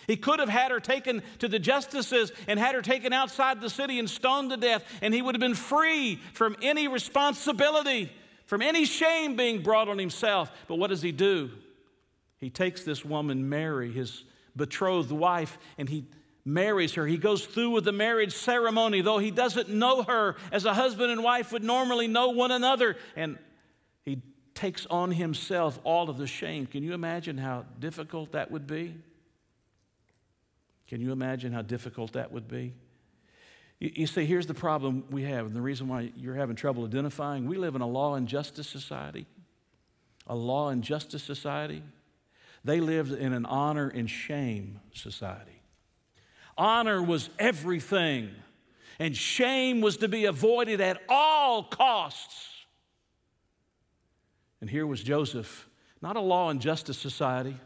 He 0.05 0.15
could 0.15 0.39
have 0.39 0.49
had 0.49 0.71
her 0.71 0.79
taken 0.79 1.23
to 1.39 1.47
the 1.47 1.59
justices 1.59 2.31
and 2.47 2.59
had 2.59 2.75
her 2.75 2.81
taken 2.81 3.13
outside 3.13 3.61
the 3.61 3.69
city 3.69 3.99
and 3.99 4.09
stoned 4.09 4.49
to 4.49 4.57
death, 4.57 4.83
and 5.03 5.13
he 5.13 5.21
would 5.21 5.35
have 5.35 5.39
been 5.39 5.53
free 5.53 6.19
from 6.33 6.55
any 6.63 6.87
responsibility 6.87 8.11
from 8.49 8.63
any 8.63 8.83
shame 8.83 9.35
being 9.35 9.61
brought 9.61 9.87
on 9.87 9.99
himself. 9.99 10.51
But 10.67 10.77
what 10.77 10.87
does 10.87 11.03
he 11.03 11.11
do? 11.11 11.51
He 12.39 12.49
takes 12.49 12.83
this 12.83 13.05
woman, 13.05 13.47
Mary, 13.47 13.91
his 13.91 14.23
betrothed 14.55 15.11
wife, 15.11 15.59
and 15.77 15.87
he 15.87 16.05
marries 16.53 16.93
her. 16.93 17.05
He 17.05 17.17
goes 17.17 17.45
through 17.45 17.71
with 17.71 17.85
the 17.85 17.91
marriage 17.91 18.33
ceremony, 18.33 19.01
though 19.01 19.19
he 19.19 19.31
doesn't 19.31 19.69
know 19.69 20.03
her 20.03 20.35
as 20.51 20.65
a 20.65 20.73
husband 20.73 21.11
and 21.11 21.23
wife 21.23 21.51
would 21.51 21.63
normally 21.63 22.07
know 22.07 22.29
one 22.29 22.51
another. 22.51 22.97
And 23.15 23.37
he 24.03 24.21
takes 24.55 24.85
on 24.87 25.11
himself 25.11 25.79
all 25.83 26.09
of 26.09 26.17
the 26.17 26.27
shame. 26.27 26.65
Can 26.65 26.83
you 26.83 26.93
imagine 26.93 27.37
how 27.37 27.65
difficult 27.79 28.31
that 28.33 28.51
would 28.51 28.67
be? 28.67 28.95
Can 30.87 31.01
you 31.01 31.11
imagine 31.11 31.53
how 31.53 31.61
difficult 31.61 32.13
that 32.13 32.31
would 32.31 32.47
be? 32.47 32.73
You, 33.79 34.07
see, 34.07 34.25
here's 34.25 34.47
the 34.47 34.53
problem 34.53 35.05
we 35.09 35.23
have, 35.23 35.45
and 35.45 35.55
the 35.55 35.61
reason 35.61 35.87
why 35.87 36.11
you're 36.17 36.35
having 36.35 36.57
trouble 36.57 36.83
identifying. 36.83 37.45
We 37.45 37.57
live 37.57 37.75
in 37.75 37.81
a 37.81 37.87
law 37.87 38.15
and 38.15 38.27
justice 38.27 38.67
society, 38.67 39.25
a 40.27 40.35
law 40.35 40.69
and 40.69 40.83
justice 40.83 41.23
society. 41.23 41.81
They 42.65 42.81
lived 42.81 43.13
in 43.13 43.31
an 43.31 43.45
honor 43.45 43.87
and 43.87 44.09
shame 44.09 44.81
society. 44.93 45.58
Honor 46.59 47.01
was 47.01 47.29
everything, 47.39 48.29
and 48.99 49.15
shame 49.15 49.79
was 49.79 49.97
to 49.97 50.07
be 50.07 50.25
avoided 50.25 50.81
at 50.81 51.01
all 51.07 51.63
costs. 51.63 52.47
And 54.59 54.69
here 54.69 54.85
was 54.85 55.01
Joseph, 55.01 55.69
not 56.01 56.17
a 56.17 56.19
law 56.19 56.49
and 56.49 56.59
justice 56.59 56.97
society, 56.97 57.57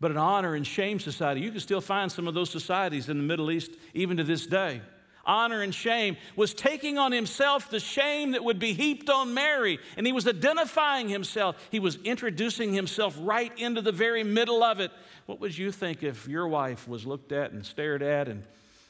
but 0.00 0.10
an 0.10 0.16
honor 0.16 0.56
and 0.56 0.66
shame 0.66 0.98
society. 0.98 1.40
You 1.40 1.52
can 1.52 1.60
still 1.60 1.80
find 1.80 2.10
some 2.10 2.26
of 2.26 2.34
those 2.34 2.50
societies 2.50 3.08
in 3.08 3.18
the 3.18 3.22
Middle 3.22 3.52
East 3.52 3.70
even 3.94 4.16
to 4.16 4.24
this 4.24 4.46
day 4.46 4.82
honor 5.28 5.60
and 5.62 5.72
shame, 5.74 6.16
was 6.34 6.54
taking 6.54 6.98
on 6.98 7.12
himself 7.12 7.70
the 7.70 7.78
shame 7.78 8.32
that 8.32 8.42
would 8.42 8.58
be 8.58 8.72
heaped 8.72 9.10
on 9.10 9.34
Mary. 9.34 9.78
And 9.96 10.06
he 10.06 10.12
was 10.12 10.26
identifying 10.26 11.08
himself. 11.08 11.56
He 11.70 11.78
was 11.78 11.96
introducing 12.02 12.72
himself 12.72 13.16
right 13.20 13.56
into 13.58 13.82
the 13.82 13.92
very 13.92 14.24
middle 14.24 14.64
of 14.64 14.80
it. 14.80 14.90
What 15.26 15.40
would 15.40 15.56
you 15.56 15.70
think 15.70 16.02
if 16.02 16.26
your 16.26 16.48
wife 16.48 16.88
was 16.88 17.06
looked 17.06 17.30
at 17.30 17.52
and 17.52 17.64
stared 17.64 18.02
at 18.02 18.28
and 18.28 18.42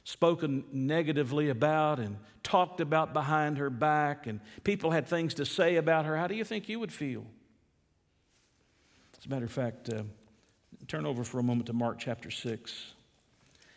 spoken 0.05 0.65
negatively 0.73 1.51
about 1.51 1.99
and 1.99 2.17
talked 2.43 2.81
about 2.81 3.13
behind 3.13 3.59
her 3.59 3.69
back 3.69 4.27
and 4.27 4.41
people 4.65 4.91
had 4.93 5.07
things 5.07 5.35
to 5.35 5.45
say 5.45 5.77
about 5.77 6.07
her? 6.07 6.17
How 6.17 6.29
do 6.29 6.35
you 6.35 6.45
think 6.45 6.69
you 6.69 6.79
would 6.79 6.93
feel? 6.93 7.27
As 9.19 9.27
a 9.27 9.29
matter 9.29 9.45
of 9.45 9.53
fact, 9.53 9.93
uh, 9.93 10.05
turn 10.87 11.05
over 11.05 11.25
for 11.25 11.41
a 11.41 11.43
moment 11.43 11.67
to 11.67 11.73
Mark 11.73 11.99
chapter 11.99 12.31
6. 12.31 12.95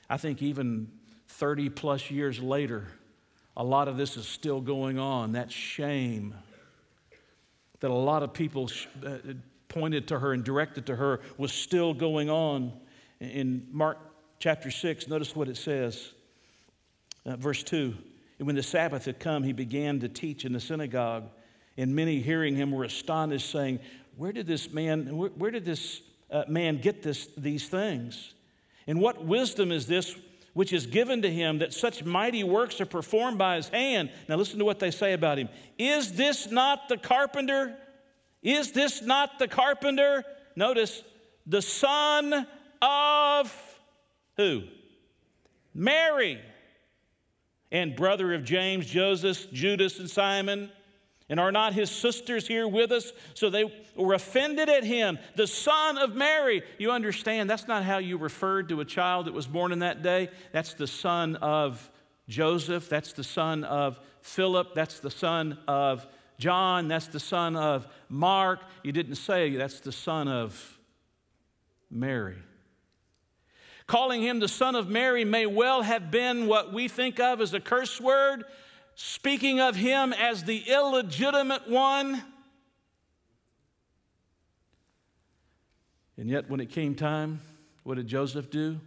I 0.10 0.18
think 0.18 0.42
even 0.42 0.92
30 1.32 1.70
plus 1.70 2.12
years 2.12 2.40
later, 2.40 2.88
a 3.58 3.64
lot 3.64 3.88
of 3.88 3.98
this 3.98 4.18
is 4.18 4.28
still 4.28 4.62
going 4.62 5.00
on. 5.00 5.34
That 5.34 5.52
shame 5.52 6.36
that 7.82 7.90
a 7.90 7.94
lot 7.94 8.24
of 8.24 8.34
people 8.34 8.70
uh, 9.06 9.18
pointed 9.68 10.08
to 10.08 10.20
her 10.20 10.34
and 10.34 10.44
directed 10.44 10.86
to 10.86 10.96
her 10.96 11.20
was 11.38 11.52
still 11.52 11.94
going 11.94 12.30
on. 12.30 12.72
In 13.20 13.68
Mark 13.72 13.98
chapter 14.40 14.72
6, 14.72 15.08
notice 15.08 15.36
what 15.36 15.48
it 15.48 15.58
says. 15.58 16.14
Uh, 17.26 17.36
verse 17.36 17.64
2 17.64 17.94
And 18.38 18.48
when 18.48 18.56
the 18.56 18.64
Sabbath 18.64 19.06
had 19.06 19.20
come, 19.20 19.44
he 19.44 19.54
began 19.54 20.00
to 20.00 20.10
teach 20.10 20.46
in 20.46 20.54
the 20.54 20.60
synagogue. 20.60 21.30
And 21.78 21.96
many 21.96 22.20
hearing 22.20 22.56
him 22.56 22.72
were 22.72 22.84
astonished, 22.84 23.50
saying, 23.50 23.80
Where 24.16 24.32
did 24.32 24.46
this 24.46 24.72
man, 24.72 25.18
where, 25.18 25.30
where 25.30 25.52
did 25.52 25.66
this 25.66 26.02
uh, 26.30 26.44
man 26.48 26.78
get 26.78 27.02
this, 27.02 27.30
these 27.38 27.68
things? 27.68 28.34
And 28.86 29.00
what 29.00 29.26
wisdom 29.26 29.72
is 29.72 29.88
this 29.88 30.16
which 30.54 30.74
is 30.74 30.86
given 30.86 31.22
to 31.22 31.32
him 31.32 31.60
that 31.60 31.74
such 31.74 32.04
mighty 32.04 32.44
works 32.44 32.82
are 32.82 32.86
performed 32.86 33.38
by 33.38 33.56
his 33.56 33.70
hand. 33.70 34.12
Now, 34.28 34.36
listen 34.36 34.60
to 34.60 34.66
what 34.66 34.80
they 34.80 34.92
say 34.92 35.14
about 35.14 35.38
him. 35.38 35.50
Is 35.78 36.14
this 36.14 36.52
not 36.52 36.90
the 36.90 36.98
carpenter? 36.98 37.76
Is 38.44 38.72
this 38.72 39.02
not 39.02 39.40
the 39.40 39.48
carpenter? 39.48 40.24
Notice, 40.56 41.04
the 41.46 41.62
son 41.62 42.48
of 42.82 43.80
who? 44.38 44.64
Mary, 45.74 46.40
and 47.72 47.96
brother 47.96 48.34
of 48.34 48.44
James, 48.44 48.86
Joseph, 48.86 49.52
Judas, 49.54 50.00
and 50.00 50.10
Simon. 50.10 50.70
And 51.32 51.40
are 51.40 51.52
not 51.52 51.74
his 51.74 51.90
sisters 51.90 52.46
here 52.46 52.68
with 52.68 52.92
us? 52.92 53.14
So 53.36 53.50
they 53.50 53.64
were 53.96 54.14
offended 54.14 54.68
at 54.68 54.84
him, 54.84 55.18
the 55.38 55.48
son 55.48 55.98
of 55.98 56.14
Mary. 56.14 56.62
You 56.78 56.92
understand, 56.92 57.50
that's 57.50 57.70
not 57.70 57.86
how 57.86 58.00
you 58.00 58.18
referred 58.18 58.68
to 58.68 58.82
a 58.82 58.86
child 58.86 59.28
that 59.28 59.34
was 59.34 59.48
born 59.48 59.72
in 59.72 59.80
that 59.80 60.04
day. 60.04 60.30
That's 60.52 60.74
the 60.74 60.88
son 60.88 61.38
of 61.38 61.90
Joseph. 62.28 62.90
That's 62.90 63.14
the 63.14 63.24
son 63.24 63.64
of 63.64 63.98
Philip. 64.22 64.76
That's 64.76 65.00
the 65.00 65.10
son 65.10 65.58
of 65.70 66.06
John. 66.38 66.90
That's 66.90 67.08
the 67.08 67.20
son 67.20 67.56
of 67.56 67.88
Mark. 68.10 68.60
You 68.84 68.92
didn't 68.92 69.16
say 69.16 69.56
that's 69.56 69.80
the 69.80 69.94
son 69.94 70.28
of 70.28 70.78
Mary. 71.90 72.36
Calling 73.88 74.22
him 74.22 74.40
the 74.40 74.50
son 74.50 74.76
of 74.76 74.90
Mary 74.90 75.24
may 75.24 75.46
well 75.46 75.82
have 75.82 76.12
been 76.12 76.48
what 76.48 76.74
we 76.74 76.90
think 76.90 77.22
of 77.22 77.40
as 77.40 77.54
a 77.54 77.62
curse 77.62 78.02
word, 78.02 78.44
speaking 79.04 79.60
of 79.60 79.76
him 79.76 80.14
as 80.14 80.44
the 80.44 80.60
illegitimate 80.68 81.68
one. 81.68 82.22
And 86.18 86.30
yet, 86.30 86.50
when 86.50 86.60
it 86.60 86.70
came 86.70 86.94
time, 86.94 87.40
what 87.84 87.96
did 87.96 88.06
Joseph 88.06 88.52
do? 88.52 88.80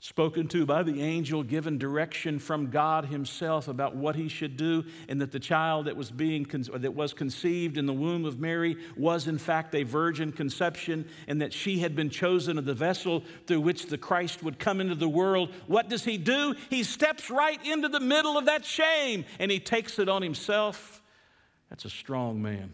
Spoken 0.00 0.46
to 0.48 0.64
by 0.64 0.82
the 0.82 1.02
angel, 1.02 1.42
given 1.42 1.76
direction 1.76 2.38
from 2.38 2.70
God 2.70 3.06
Himself 3.06 3.66
about 3.66 3.96
what 3.96 4.14
he 4.14 4.28
should 4.28 4.56
do, 4.56 4.84
and 5.08 5.20
that 5.20 5.32
the 5.32 5.40
child 5.40 5.86
that 5.86 5.96
was 5.96 6.10
being 6.10 6.44
that 6.44 6.94
was 6.94 7.12
conceived 7.12 7.76
in 7.76 7.86
the 7.86 7.92
womb 7.92 8.24
of 8.24 8.38
Mary 8.38 8.76
was 8.96 9.26
in 9.26 9.38
fact 9.38 9.74
a 9.74 9.82
virgin 9.82 10.30
conception, 10.30 11.08
and 11.26 11.42
that 11.42 11.52
she 11.52 11.80
had 11.80 11.96
been 11.96 12.10
chosen 12.10 12.58
of 12.58 12.64
the 12.64 12.74
vessel 12.74 13.24
through 13.46 13.60
which 13.60 13.86
the 13.86 13.98
Christ 13.98 14.42
would 14.42 14.58
come 14.58 14.80
into 14.80 14.94
the 14.94 15.08
world. 15.08 15.52
What 15.66 15.88
does 15.88 16.04
he 16.04 16.16
do? 16.16 16.54
He 16.70 16.84
steps 16.84 17.28
right 17.28 17.64
into 17.66 17.88
the 17.88 18.00
middle 18.00 18.38
of 18.38 18.46
that 18.46 18.64
shame 18.64 19.24
and 19.38 19.50
he 19.50 19.60
takes 19.60 19.98
it 19.98 20.08
on 20.08 20.22
himself. 20.22 21.02
That's 21.70 21.84
a 21.84 21.90
strong 21.90 22.40
man. 22.40 22.72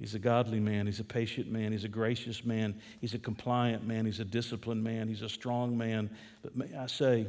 He's 0.00 0.14
a 0.14 0.18
godly 0.18 0.60
man. 0.60 0.86
He's 0.86 0.98
a 0.98 1.04
patient 1.04 1.52
man. 1.52 1.72
He's 1.72 1.84
a 1.84 1.88
gracious 1.88 2.42
man. 2.42 2.80
He's 3.02 3.12
a 3.12 3.18
compliant 3.18 3.86
man. 3.86 4.06
He's 4.06 4.18
a 4.18 4.24
disciplined 4.24 4.82
man. 4.82 5.08
He's 5.08 5.20
a 5.20 5.28
strong 5.28 5.76
man. 5.76 6.08
But 6.42 6.56
may 6.56 6.74
I 6.74 6.86
say, 6.86 7.26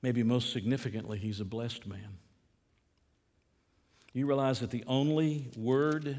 maybe 0.00 0.22
most 0.22 0.52
significantly, 0.52 1.18
he's 1.18 1.40
a 1.40 1.44
blessed 1.44 1.88
man. 1.88 2.18
You 4.12 4.26
realize 4.26 4.60
that 4.60 4.70
the 4.70 4.84
only 4.86 5.48
word 5.56 6.16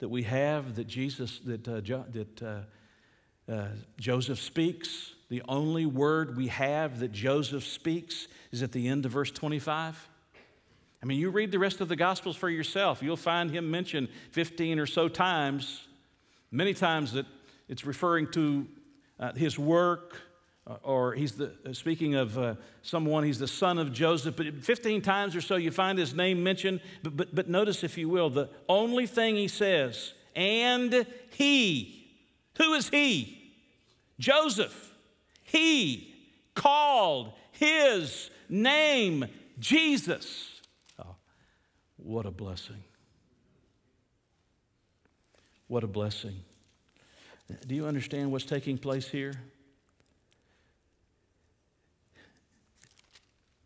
that 0.00 0.08
we 0.08 0.24
have 0.24 0.74
that 0.74 0.88
Jesus, 0.88 1.38
that, 1.44 1.68
uh, 1.68 1.80
jo- 1.80 2.06
that 2.10 2.42
uh, 2.42 3.52
uh, 3.52 3.68
Joseph 4.00 4.40
speaks, 4.40 5.14
the 5.28 5.42
only 5.46 5.86
word 5.86 6.36
we 6.36 6.48
have 6.48 6.98
that 6.98 7.12
Joseph 7.12 7.64
speaks 7.64 8.26
is 8.50 8.64
at 8.64 8.72
the 8.72 8.88
end 8.88 9.06
of 9.06 9.12
verse 9.12 9.30
25? 9.30 10.08
I 11.06 11.08
mean, 11.08 11.20
you 11.20 11.30
read 11.30 11.52
the 11.52 11.58
rest 11.60 11.80
of 11.80 11.86
the 11.86 11.94
Gospels 11.94 12.34
for 12.34 12.50
yourself. 12.50 13.00
You'll 13.00 13.16
find 13.16 13.48
him 13.48 13.70
mentioned 13.70 14.08
15 14.32 14.80
or 14.80 14.86
so 14.86 15.08
times, 15.08 15.86
many 16.50 16.74
times 16.74 17.12
that 17.12 17.26
it's 17.68 17.84
referring 17.84 18.28
to 18.32 18.66
uh, 19.20 19.32
his 19.34 19.56
work, 19.56 20.20
uh, 20.66 20.78
or 20.82 21.14
he's 21.14 21.34
the, 21.34 21.52
uh, 21.64 21.72
speaking 21.72 22.16
of 22.16 22.36
uh, 22.36 22.56
someone, 22.82 23.22
he's 23.22 23.38
the 23.38 23.46
son 23.46 23.78
of 23.78 23.92
Joseph. 23.92 24.34
But 24.34 24.64
15 24.64 25.00
times 25.00 25.36
or 25.36 25.40
so 25.40 25.54
you 25.54 25.70
find 25.70 25.96
his 25.96 26.12
name 26.12 26.42
mentioned. 26.42 26.80
But, 27.04 27.16
but, 27.16 27.32
but 27.36 27.48
notice, 27.48 27.84
if 27.84 27.96
you 27.96 28.08
will, 28.08 28.28
the 28.28 28.50
only 28.68 29.06
thing 29.06 29.36
he 29.36 29.46
says, 29.46 30.12
and 30.34 31.06
he. 31.30 32.08
Who 32.58 32.74
is 32.74 32.88
he? 32.88 33.52
Joseph. 34.18 34.92
He 35.44 36.12
called 36.56 37.32
his 37.52 38.28
name 38.48 39.26
Jesus. 39.60 40.55
What 42.06 42.24
a 42.24 42.30
blessing. 42.30 42.84
What 45.66 45.82
a 45.82 45.88
blessing. 45.88 46.36
Do 47.66 47.74
you 47.74 47.86
understand 47.86 48.30
what's 48.30 48.44
taking 48.44 48.78
place 48.78 49.08
here? 49.08 49.34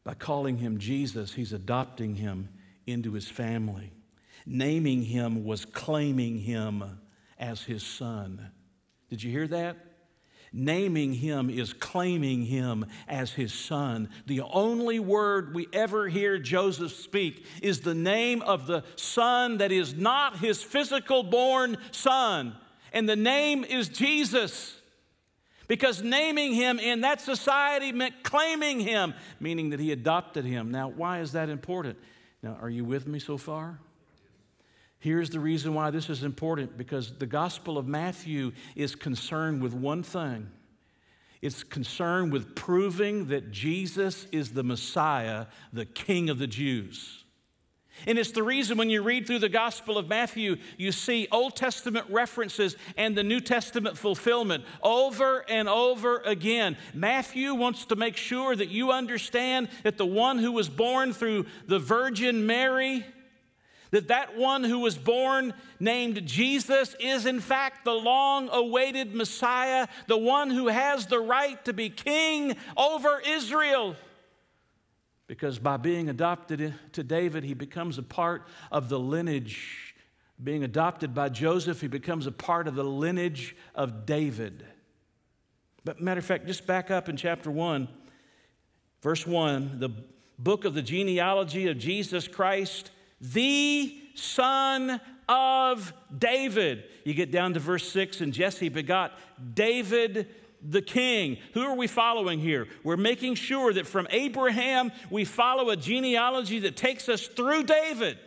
By 0.05 0.15
calling 0.15 0.57
him 0.57 0.79
Jesus, 0.79 1.35
he's 1.35 1.53
adopting 1.53 2.15
him 2.15 2.49
into 2.87 3.13
his 3.13 3.29
family. 3.29 3.93
Naming 4.47 5.03
him 5.03 5.45
was 5.45 5.67
claiming 5.67 6.39
him 6.39 6.99
as 7.39 7.63
his 7.63 7.83
son. 7.83 8.51
Did 9.11 9.23
you 9.23 9.31
hear 9.31 9.49
that? 9.49 9.77
Naming 10.53 11.15
him 11.15 11.49
is 11.49 11.73
claiming 11.73 12.45
him 12.45 12.87
as 13.07 13.33
his 13.33 13.53
son. 13.53 14.09
The 14.27 14.41
only 14.41 14.99
word 14.99 15.55
we 15.55 15.69
ever 15.73 16.09
hear 16.09 16.39
Joseph 16.39 16.93
speak 16.93 17.47
is 17.63 17.81
the 17.81 17.95
name 17.95 18.43
of 18.43 18.67
the 18.67 18.83
son 18.97 19.59
that 19.59 19.71
is 19.71 19.95
not 19.95 20.39
his 20.39 20.61
physical 20.61 21.23
born 21.23 21.77
son. 21.93 22.57
And 22.93 23.09
the 23.09 23.17
name 23.17 23.63
is 23.63 23.89
Jesus. 23.89 24.77
Because 25.69 26.03
naming 26.03 26.53
him 26.53 26.81
in 26.81 27.03
that 27.03 27.21
society 27.21 27.93
meant 27.93 28.25
claiming 28.25 28.81
him, 28.81 29.15
meaning 29.39 29.71
that 29.71 29.79
he 29.79 29.93
adopted 29.93 30.45
him. 30.45 30.73
Now, 30.73 30.89
why 30.89 31.21
is 31.21 31.31
that 31.31 31.49
important? 31.49 31.97
Now, 32.43 32.59
are 32.61 32.71
you 32.71 32.85
with 32.85 33.07
me 33.07 33.21
so 33.21 33.37
far? 33.37 33.79
Here's 35.01 35.31
the 35.31 35.41
reason 35.41 35.75
why 35.75 35.91
this 35.91 36.09
is 36.09 36.23
important 36.23 36.77
because 36.77 37.15
the 37.17 37.27
Gospel 37.27 37.79
of 37.79 37.89
Matthew 37.89 38.53
is 38.77 38.95
concerned 38.95 39.63
with 39.63 39.75
one 39.75 40.03
thing 40.03 40.51
it's 41.43 41.63
concerned 41.63 42.33
with 42.33 42.55
proving 42.55 43.29
that 43.29 43.51
Jesus 43.51 44.27
is 44.31 44.51
the 44.51 44.63
Messiah, 44.63 45.47
the 45.73 45.87
King 45.87 46.29
of 46.29 46.39
the 46.39 46.47
Jews. 46.47 47.25
And 48.07 48.19
it's 48.19 48.33
the 48.33 48.43
reason 48.43 48.79
when 48.79 48.89
you 48.89 49.03
read 49.03 49.27
through 49.27 49.41
the 49.41 49.49
Gospel 49.49 49.99
of 49.99 50.09
Matthew, 50.09 50.57
you 50.79 50.93
see 50.93 51.29
Old 51.31 51.57
Testament 51.57 52.07
references 52.09 52.77
and 52.97 53.17
the 53.17 53.23
New 53.23 53.41
Testament 53.41 53.97
fulfillment 53.97 54.65
over 54.83 55.45
and 55.49 55.69
over 55.69 56.19
again. 56.19 56.77
Matthew 56.95 57.55
wants 57.55 57.87
to 57.87 57.97
make 57.97 58.17
sure 58.17 58.55
that 58.55 58.69
you 58.69 58.91
understand 58.91 59.69
that 59.83 59.99
the 59.99 60.07
one 60.07 60.39
who 60.39 60.53
was 60.53 60.69
born 60.69 61.13
through 61.13 61.47
the 61.67 61.79
Virgin 61.79 62.47
Mary 62.47 63.05
that 63.91 64.09
that 64.09 64.37
one 64.37 64.65
who 64.65 64.79
was 64.79 64.97
born 64.97 65.55
named 65.79 66.25
Jesus 66.27 66.95
is 67.01 67.27
in 67.27 67.41
fact 67.41 67.85
the 67.85 67.95
long 67.95 68.49
awaited 68.53 69.15
Messiah, 69.15 69.89
the 70.07 70.19
one 70.19 70.51
who 70.51 70.69
has 70.69 71.07
the 71.07 71.21
right 71.21 71.63
to 71.65 71.73
be 71.73 71.91
king 71.91 72.57
over 72.77 73.21
Israel. 73.27 73.97
Because 75.27 75.59
by 75.59 75.77
being 75.77 76.09
adopted 76.09 76.75
to 76.93 77.05
David, 77.05 77.45
he 77.45 77.55
becomes 77.55 77.99
a 77.99 78.03
part 78.03 78.43
of 78.73 78.89
the 78.89 78.99
lineage. 78.99 79.95
Being 80.43 80.65
adopted 80.65 81.15
by 81.15 81.29
Joseph, 81.29 81.81
he 81.81 81.87
becomes 81.87 82.27
a 82.27 82.33
part 82.33 82.67
of 82.67 82.75
the 82.75 82.85
lineage 82.85 83.55
of 83.75 84.07
David. 84.07 84.65
But 85.85 86.01
matter 86.01 86.19
of 86.19 86.25
fact, 86.25 86.47
just 86.47 86.67
back 86.67 86.91
up 86.91 87.09
in 87.09 87.17
chapter 87.17 87.51
1, 87.51 87.89
verse 89.03 89.27
1, 89.27 89.79
the 89.79 89.91
book 90.39 90.65
of 90.65 90.75
the 90.75 90.83
genealogy 90.83 91.69
of 91.69 91.79
Jesus 91.79 92.27
Christ 92.27 92.91
the 93.21 93.97
son 94.15 95.01
of 95.29 95.93
David. 96.17 96.85
You 97.05 97.15
get 97.15 97.31
down 97.31 97.55
to 97.55 97.61
verse 97.61 97.91
6, 97.91 98.21
and 98.21 98.33
Jesse 98.33 98.69
begot 98.69 99.13
David 99.55 100.29
the 100.63 100.83
king. 100.83 101.39
Who 101.55 101.63
are 101.63 101.77
we 101.77 101.87
following 101.87 102.39
here? 102.39 102.67
We're 102.85 102.97
making 102.97 103.37
sure 103.37 103.73
that 103.73 103.87
from 103.87 104.07
Abraham 104.11 104.93
we 105.11 105.25
follow 105.25 105.71
a 105.71 105.77
genealogy 105.77 106.59
that 106.61 106.77
takes 106.77 107.09
us 107.09 107.27
through 107.27 107.65
David. 107.65 108.19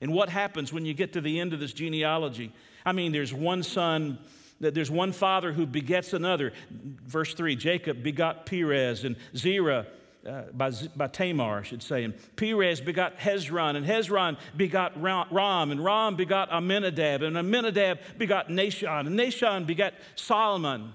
And 0.00 0.12
what 0.12 0.28
happens 0.28 0.72
when 0.72 0.86
you 0.86 0.94
get 0.94 1.12
to 1.14 1.20
the 1.20 1.40
end 1.40 1.52
of 1.52 1.60
this 1.60 1.72
genealogy? 1.72 2.52
I 2.86 2.92
mean, 2.92 3.12
there's 3.12 3.34
one 3.34 3.62
son 3.62 4.18
that 4.60 4.74
there's 4.74 4.90
one 4.90 5.12
father 5.12 5.52
who 5.52 5.66
begets 5.66 6.12
another. 6.12 6.52
Verse 6.70 7.34
3 7.34 7.56
Jacob 7.56 8.02
begot 8.02 8.46
Perez, 8.46 9.04
and 9.04 9.16
Zerah 9.36 9.86
uh, 10.28 10.42
by, 10.52 10.70
by 10.94 11.06
Tamar, 11.06 11.58
I 11.58 11.62
should 11.62 11.82
say. 11.82 12.04
And 12.04 12.14
Perez 12.36 12.80
begot 12.80 13.18
Hezron, 13.18 13.76
and 13.76 13.86
Hezron 13.86 14.36
begot 14.56 15.00
Ram, 15.00 15.70
and 15.70 15.84
Ram 15.84 16.16
begot 16.16 16.50
Amminadab, 16.52 17.22
and 17.22 17.36
Amminadab 17.36 17.98
begot 18.18 18.48
Nahshon, 18.48 19.06
and 19.06 19.18
Nahshon 19.18 19.66
begot 19.66 19.94
Solomon. 20.14 20.92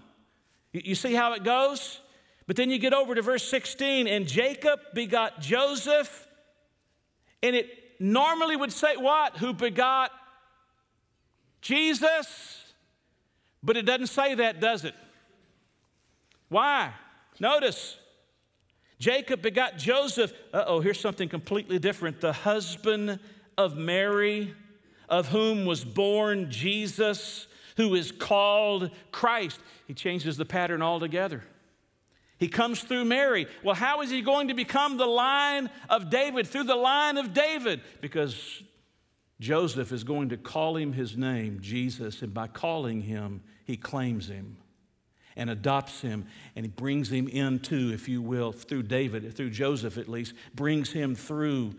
You, 0.71 0.81
you 0.85 0.95
see 0.95 1.13
how 1.13 1.33
it 1.33 1.43
goes? 1.43 1.99
But 2.45 2.55
then 2.55 2.69
you 2.69 2.77
get 2.77 2.93
over 2.93 3.15
to 3.15 3.21
verse 3.21 3.47
16, 3.49 4.07
and 4.07 4.27
Jacob 4.27 4.79
begot 4.93 5.39
Joseph, 5.39 6.27
and 7.41 7.55
it 7.55 7.67
normally 7.99 8.55
would 8.55 8.71
say 8.71 8.95
what? 8.97 9.37
Who 9.37 9.53
begot 9.53 10.11
Jesus? 11.61 12.59
But 13.63 13.77
it 13.77 13.83
doesn't 13.83 14.07
say 14.07 14.35
that, 14.35 14.59
does 14.59 14.83
it? 14.83 14.93
Why? 16.49 16.93
Notice, 17.39 17.97
Jacob 18.99 19.41
begot 19.41 19.77
Joseph. 19.77 20.33
Uh 20.53 20.63
oh, 20.67 20.79
here's 20.79 20.99
something 20.99 21.29
completely 21.29 21.79
different. 21.79 22.21
The 22.21 22.33
husband 22.33 23.19
of 23.57 23.75
Mary, 23.75 24.53
of 25.09 25.27
whom 25.27 25.65
was 25.65 25.83
born 25.83 26.49
Jesus, 26.49 27.47
who 27.77 27.95
is 27.95 28.11
called 28.11 28.91
Christ. 29.11 29.59
He 29.87 29.93
changes 29.93 30.37
the 30.37 30.45
pattern 30.45 30.81
altogether. 30.81 31.43
He 32.37 32.47
comes 32.47 32.81
through 32.81 33.05
Mary. 33.05 33.47
Well, 33.63 33.75
how 33.75 34.01
is 34.01 34.09
he 34.09 34.21
going 34.21 34.49
to 34.49 34.53
become 34.53 34.97
the 34.97 35.05
line 35.05 35.69
of 35.89 36.09
David? 36.09 36.47
Through 36.47 36.65
the 36.65 36.75
line 36.75 37.17
of 37.17 37.33
David. 37.33 37.81
Because 38.01 38.63
Joseph 39.39 39.91
is 39.91 40.03
going 40.03 40.29
to 40.29 40.37
call 40.37 40.75
him 40.75 40.93
his 40.93 41.15
name, 41.15 41.59
Jesus, 41.61 42.21
and 42.21 42.33
by 42.33 42.47
calling 42.47 43.01
him, 43.01 43.41
he 43.65 43.77
claims 43.77 44.27
him 44.27 44.57
and 45.35 45.49
adopts 45.49 46.01
him 46.01 46.25
and 46.55 46.65
he 46.65 46.69
brings 46.71 47.11
him 47.11 47.27
into, 47.27 47.91
if 47.93 48.07
you 48.07 48.21
will, 48.21 48.51
through 48.51 48.83
David, 48.83 49.35
through 49.35 49.49
Joseph 49.49 49.97
at 49.97 50.07
least, 50.07 50.33
brings 50.53 50.91
him 50.91 51.15
through 51.15 51.73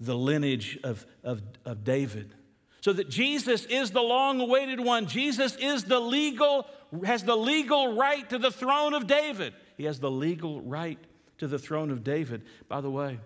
the 0.00 0.16
lineage 0.16 0.78
of, 0.84 1.06
of, 1.22 1.42
of 1.64 1.84
David. 1.84 2.34
So 2.80 2.92
that 2.92 3.08
Jesus 3.08 3.64
is 3.64 3.92
the 3.92 4.02
long 4.02 4.40
awaited 4.40 4.78
one. 4.78 5.06
Jesus 5.06 5.56
is 5.56 5.84
the 5.84 6.00
legal, 6.00 6.66
has 7.04 7.24
the 7.24 7.36
legal 7.36 7.96
right 7.96 8.28
to 8.28 8.38
the 8.38 8.50
throne 8.50 8.92
of 8.92 9.06
David. 9.06 9.54
He 9.76 9.84
has 9.84 10.00
the 10.00 10.10
legal 10.10 10.60
right 10.60 10.98
to 11.38 11.46
the 11.46 11.58
throne 11.58 11.90
of 11.90 12.04
David. 12.04 12.42
By 12.68 12.80
the 12.80 12.90
way, 12.90 13.18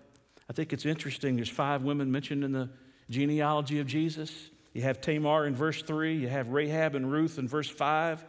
I 0.49 0.53
think 0.53 0.71
it's 0.71 0.85
interesting. 0.85 1.35
There's 1.35 1.49
five 1.49 1.83
women 1.83 2.11
mentioned 2.11 2.43
in 2.43 2.53
the 2.53 2.69
genealogy 3.09 3.79
of 3.79 3.87
Jesus. 3.87 4.31
You 4.73 4.83
have 4.83 5.01
Tamar 5.01 5.45
in 5.45 5.55
verse 5.55 5.81
3, 5.81 6.15
you 6.15 6.27
have 6.27 6.49
Rahab 6.49 6.95
and 6.95 7.11
Ruth 7.11 7.37
in 7.37 7.47
verse 7.47 7.69
5. 7.69 8.23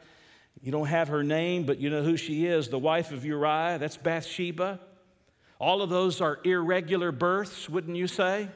You 0.63 0.73
don't 0.73 0.87
have 0.87 1.09
her 1.09 1.23
name, 1.23 1.65
but 1.65 1.79
you 1.79 1.91
know 1.91 2.03
who 2.03 2.17
she 2.17 2.47
is 2.47 2.69
the 2.69 2.79
wife 2.79 3.13
of 3.13 3.25
Uriah. 3.25 3.79
That's 3.79 3.97
Bathsheba. 3.97 4.81
All 5.59 5.83
of 5.83 5.91
those 5.91 6.21
are 6.21 6.39
irregular 6.45 7.13
births, 7.13 7.69
wouldn't 7.69 7.97
you 7.97 8.07
say? 8.07 8.49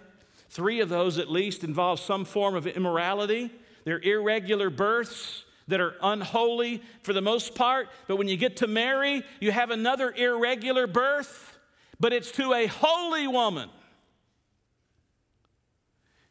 Three 0.49 0.81
of 0.81 0.89
those 0.89 1.19
at 1.19 1.31
least 1.31 1.65
involve 1.65 2.01
some 2.01 2.25
form 2.25 2.55
of 2.55 2.67
immorality. 2.67 3.51
They're 3.85 4.01
irregular 4.01 4.71
births 4.71 5.45
that 5.69 5.81
are 5.81 5.95
unholy 6.03 6.83
for 7.03 7.13
the 7.13 7.23
most 7.23 7.55
part. 7.55 7.89
But 8.07 8.17
when 8.17 8.29
you 8.29 8.37
get 8.37 8.59
to 8.59 8.67
Mary, 8.67 9.23
you 9.41 9.51
have 9.51 9.71
another 9.71 10.13
irregular 10.13 10.87
birth, 10.87 11.59
but 11.99 12.13
it's 12.13 12.31
to 12.33 12.53
a 12.53 12.67
holy 12.67 13.27
woman. 13.27 13.71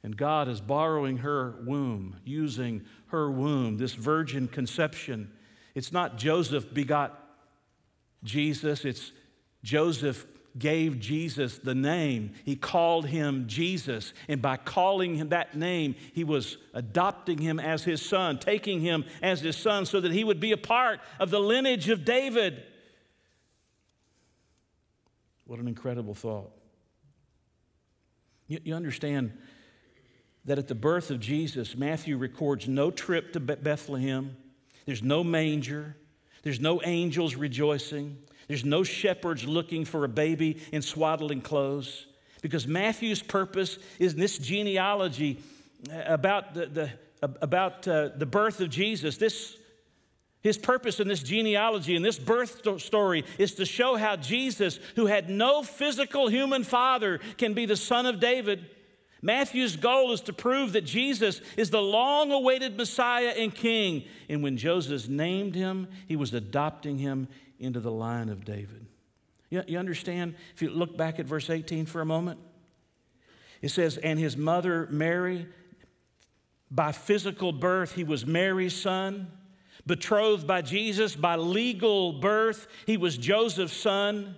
And 0.03 0.17
God 0.17 0.47
is 0.47 0.59
borrowing 0.59 1.17
her 1.17 1.55
womb, 1.65 2.17
using 2.25 2.83
her 3.07 3.31
womb, 3.31 3.77
this 3.77 3.93
virgin 3.93 4.47
conception. 4.47 5.31
It's 5.75 5.91
not 5.91 6.17
Joseph 6.17 6.73
begot 6.73 7.19
Jesus, 8.23 8.85
it's 8.85 9.11
Joseph 9.63 10.25
gave 10.57 10.99
Jesus 10.99 11.57
the 11.57 11.75
name. 11.75 12.33
He 12.45 12.55
called 12.55 13.07
him 13.07 13.45
Jesus. 13.47 14.13
And 14.27 14.41
by 14.41 14.57
calling 14.57 15.15
him 15.15 15.29
that 15.29 15.55
name, 15.55 15.95
he 16.13 16.23
was 16.23 16.57
adopting 16.73 17.39
him 17.39 17.59
as 17.59 17.83
his 17.83 18.03
son, 18.03 18.37
taking 18.39 18.79
him 18.79 19.05
as 19.21 19.41
his 19.41 19.57
son 19.57 19.85
so 19.85 19.99
that 19.99 20.11
he 20.11 20.23
would 20.23 20.39
be 20.39 20.51
a 20.51 20.57
part 20.57 20.99
of 21.19 21.31
the 21.31 21.39
lineage 21.39 21.89
of 21.89 22.05
David. 22.05 22.63
What 25.45 25.59
an 25.59 25.67
incredible 25.67 26.13
thought. 26.13 26.51
You, 28.47 28.59
you 28.63 28.75
understand 28.75 29.35
that 30.45 30.59
at 30.59 30.67
the 30.67 30.75
birth 30.75 31.09
of 31.09 31.19
Jesus, 31.19 31.75
Matthew 31.75 32.17
records 32.17 32.67
no 32.67 32.91
trip 32.91 33.33
to 33.33 33.39
Bethlehem, 33.39 34.35
there's 34.85 35.03
no 35.03 35.23
manger, 35.23 35.95
there's 36.43 36.59
no 36.59 36.81
angels 36.83 37.35
rejoicing. 37.35 38.17
There's 38.47 38.65
no 38.65 38.83
shepherds 38.83 39.45
looking 39.45 39.85
for 39.85 40.03
a 40.03 40.09
baby 40.09 40.61
in 40.71 40.81
swaddling 40.81 41.41
clothes 41.41 42.07
because 42.41 42.67
Matthew's 42.67 43.23
purpose 43.23 43.79
is 43.99 44.15
this 44.15 44.37
genealogy 44.37 45.39
about 46.05 46.53
the, 46.53 46.65
the 46.65 46.89
about 47.41 47.87
uh, 47.87 48.09
the 48.15 48.25
birth 48.25 48.59
of 48.59 48.69
Jesus. 48.69 49.17
This 49.17 49.55
his 50.41 50.57
purpose 50.57 50.99
in 50.99 51.07
this 51.07 51.23
genealogy 51.23 51.95
and 51.95 52.03
this 52.03 52.19
birth 52.19 52.67
story 52.81 53.23
is 53.37 53.55
to 53.55 53.65
show 53.65 53.95
how 53.95 54.17
Jesus, 54.17 54.77
who 54.97 55.05
had 55.05 55.29
no 55.29 55.63
physical 55.63 56.27
human 56.27 56.65
father, 56.65 57.21
can 57.37 57.53
be 57.53 57.65
the 57.65 57.77
son 57.77 58.05
of 58.05 58.19
David. 58.19 58.65
Matthew's 59.23 59.77
goal 59.77 60.11
is 60.11 60.19
to 60.21 60.33
prove 60.33 60.73
that 60.73 60.83
Jesus 60.83 61.39
is 61.55 61.69
the 61.69 61.81
long 61.81 62.33
awaited 62.33 62.75
Messiah 62.75 63.33
and 63.37 63.55
King. 63.55 64.03
And 64.27 64.43
when 64.43 64.57
Joseph 64.57 65.07
named 65.07 65.55
him, 65.55 65.87
he 66.07 66.17
was 66.17 66.33
adopting 66.33 66.97
him 66.97 67.29
into 67.57 67.79
the 67.79 67.91
line 67.91 68.27
of 68.27 68.43
David. 68.43 68.85
You, 69.49 69.63
you 69.65 69.79
understand? 69.79 70.35
If 70.53 70.61
you 70.61 70.69
look 70.69 70.97
back 70.97 71.19
at 71.19 71.25
verse 71.25 71.49
18 71.49 71.85
for 71.85 72.01
a 72.01 72.05
moment, 72.05 72.37
it 73.61 73.69
says, 73.69 73.95
And 73.95 74.19
his 74.19 74.35
mother 74.35 74.89
Mary, 74.91 75.47
by 76.69 76.91
physical 76.91 77.53
birth, 77.53 77.93
he 77.93 78.03
was 78.03 78.25
Mary's 78.25 78.75
son. 78.75 79.31
Betrothed 79.87 80.45
by 80.45 80.61
Jesus, 80.61 81.15
by 81.15 81.37
legal 81.37 82.19
birth, 82.19 82.67
he 82.85 82.97
was 82.97 83.17
Joseph's 83.17 83.77
son. 83.77 84.35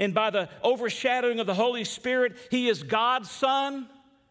And 0.00 0.14
by 0.14 0.30
the 0.30 0.48
overshadowing 0.64 1.40
of 1.40 1.46
the 1.46 1.54
Holy 1.54 1.84
Spirit, 1.84 2.36
he 2.50 2.68
is 2.68 2.82
God's 2.82 3.30
son. 3.30 3.86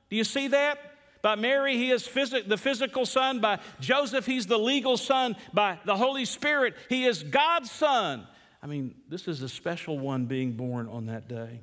Do 0.09 0.15
you 0.15 0.23
see 0.23 0.49
that? 0.49 0.79
By 1.21 1.35
Mary, 1.35 1.77
he 1.77 1.91
is 1.91 2.07
phys- 2.07 2.47
the 2.47 2.57
physical 2.57 3.05
son. 3.05 3.39
By 3.39 3.59
Joseph, 3.79 4.25
he's 4.25 4.47
the 4.47 4.57
legal 4.57 4.97
son. 4.97 5.35
By 5.53 5.79
the 5.85 5.95
Holy 5.95 6.25
Spirit, 6.25 6.75
he 6.89 7.05
is 7.05 7.23
God's 7.23 7.71
son. 7.71 8.27
I 8.61 8.67
mean, 8.67 8.95
this 9.09 9.27
is 9.27 9.41
a 9.41 9.49
special 9.49 9.99
one 9.99 10.25
being 10.25 10.53
born 10.53 10.87
on 10.87 11.07
that 11.07 11.27
day. 11.27 11.61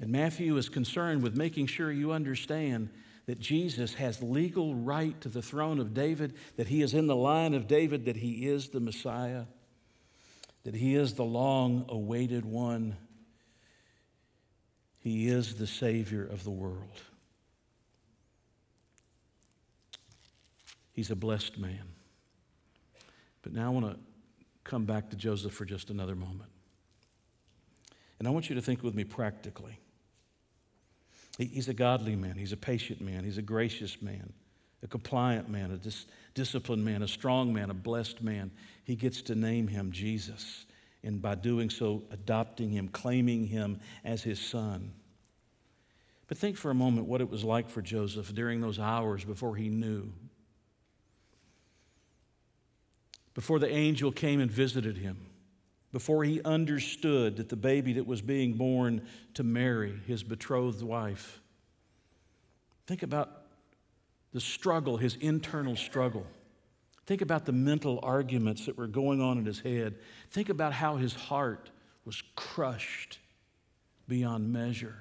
And 0.00 0.10
Matthew 0.10 0.56
is 0.56 0.68
concerned 0.68 1.22
with 1.22 1.36
making 1.36 1.66
sure 1.66 1.90
you 1.90 2.12
understand 2.12 2.90
that 3.26 3.40
Jesus 3.40 3.94
has 3.94 4.22
legal 4.22 4.74
right 4.74 5.20
to 5.20 5.28
the 5.28 5.42
throne 5.42 5.80
of 5.80 5.92
David, 5.92 6.34
that 6.56 6.68
he 6.68 6.82
is 6.82 6.94
in 6.94 7.06
the 7.06 7.16
line 7.16 7.52
of 7.52 7.66
David, 7.66 8.06
that 8.06 8.16
he 8.16 8.46
is 8.46 8.68
the 8.68 8.80
Messiah, 8.80 9.44
that 10.64 10.74
he 10.74 10.94
is 10.94 11.14
the 11.14 11.24
long 11.24 11.84
awaited 11.88 12.46
one 12.46 12.96
he 15.08 15.28
is 15.28 15.54
the 15.54 15.66
Savior 15.66 16.22
of 16.26 16.44
the 16.44 16.50
world. 16.50 17.00
He's 20.92 21.10
a 21.10 21.16
blessed 21.16 21.56
man. 21.56 21.80
But 23.40 23.54
now 23.54 23.66
I 23.66 23.68
want 23.70 23.86
to 23.86 23.98
come 24.64 24.84
back 24.84 25.08
to 25.08 25.16
Joseph 25.16 25.54
for 25.54 25.64
just 25.64 25.88
another 25.88 26.14
moment. 26.14 26.50
And 28.18 28.28
I 28.28 28.30
want 28.30 28.50
you 28.50 28.54
to 28.56 28.60
think 28.60 28.82
with 28.82 28.94
me 28.94 29.04
practically. 29.04 29.80
He's 31.38 31.68
a 31.68 31.74
godly 31.74 32.14
man, 32.14 32.34
he's 32.34 32.52
a 32.52 32.56
patient 32.56 33.00
man, 33.00 33.24
he's 33.24 33.38
a 33.38 33.42
gracious 33.42 34.02
man, 34.02 34.34
a 34.82 34.88
compliant 34.88 35.48
man, 35.48 35.70
a 35.70 35.78
dis- 35.78 36.04
disciplined 36.34 36.84
man, 36.84 37.02
a 37.02 37.08
strong 37.08 37.54
man, 37.54 37.70
a 37.70 37.74
blessed 37.74 38.22
man. 38.22 38.50
He 38.84 38.94
gets 38.94 39.22
to 39.22 39.34
name 39.34 39.68
him 39.68 39.90
Jesus 39.90 40.66
and 41.02 41.22
by 41.22 41.34
doing 41.34 41.70
so, 41.70 42.02
adopting 42.10 42.70
him, 42.70 42.88
claiming 42.88 43.46
him 43.46 43.80
as 44.04 44.22
his 44.22 44.40
son. 44.40 44.92
But 46.26 46.38
think 46.38 46.56
for 46.56 46.70
a 46.70 46.74
moment 46.74 47.06
what 47.06 47.20
it 47.20 47.30
was 47.30 47.44
like 47.44 47.70
for 47.70 47.82
Joseph 47.82 48.34
during 48.34 48.60
those 48.60 48.78
hours 48.78 49.24
before 49.24 49.56
he 49.56 49.68
knew. 49.68 50.12
Before 53.34 53.58
the 53.58 53.72
angel 53.72 54.12
came 54.12 54.40
and 54.40 54.50
visited 54.50 54.98
him, 54.98 55.26
before 55.92 56.24
he 56.24 56.42
understood 56.42 57.36
that 57.36 57.48
the 57.48 57.56
baby 57.56 57.94
that 57.94 58.06
was 58.06 58.20
being 58.20 58.54
born 58.54 59.06
to 59.34 59.42
Mary, 59.42 59.98
his 60.06 60.22
betrothed 60.22 60.82
wife. 60.82 61.40
Think 62.86 63.02
about 63.02 63.30
the 64.32 64.40
struggle, 64.40 64.96
his 64.98 65.16
internal 65.16 65.76
struggle. 65.76 66.26
Think 67.08 67.22
about 67.22 67.46
the 67.46 67.52
mental 67.52 68.00
arguments 68.02 68.66
that 68.66 68.76
were 68.76 68.86
going 68.86 69.22
on 69.22 69.38
in 69.38 69.46
his 69.46 69.60
head. 69.60 69.94
Think 70.28 70.50
about 70.50 70.74
how 70.74 70.96
his 70.96 71.14
heart 71.14 71.70
was 72.04 72.22
crushed 72.36 73.18
beyond 74.06 74.52
measure. 74.52 74.94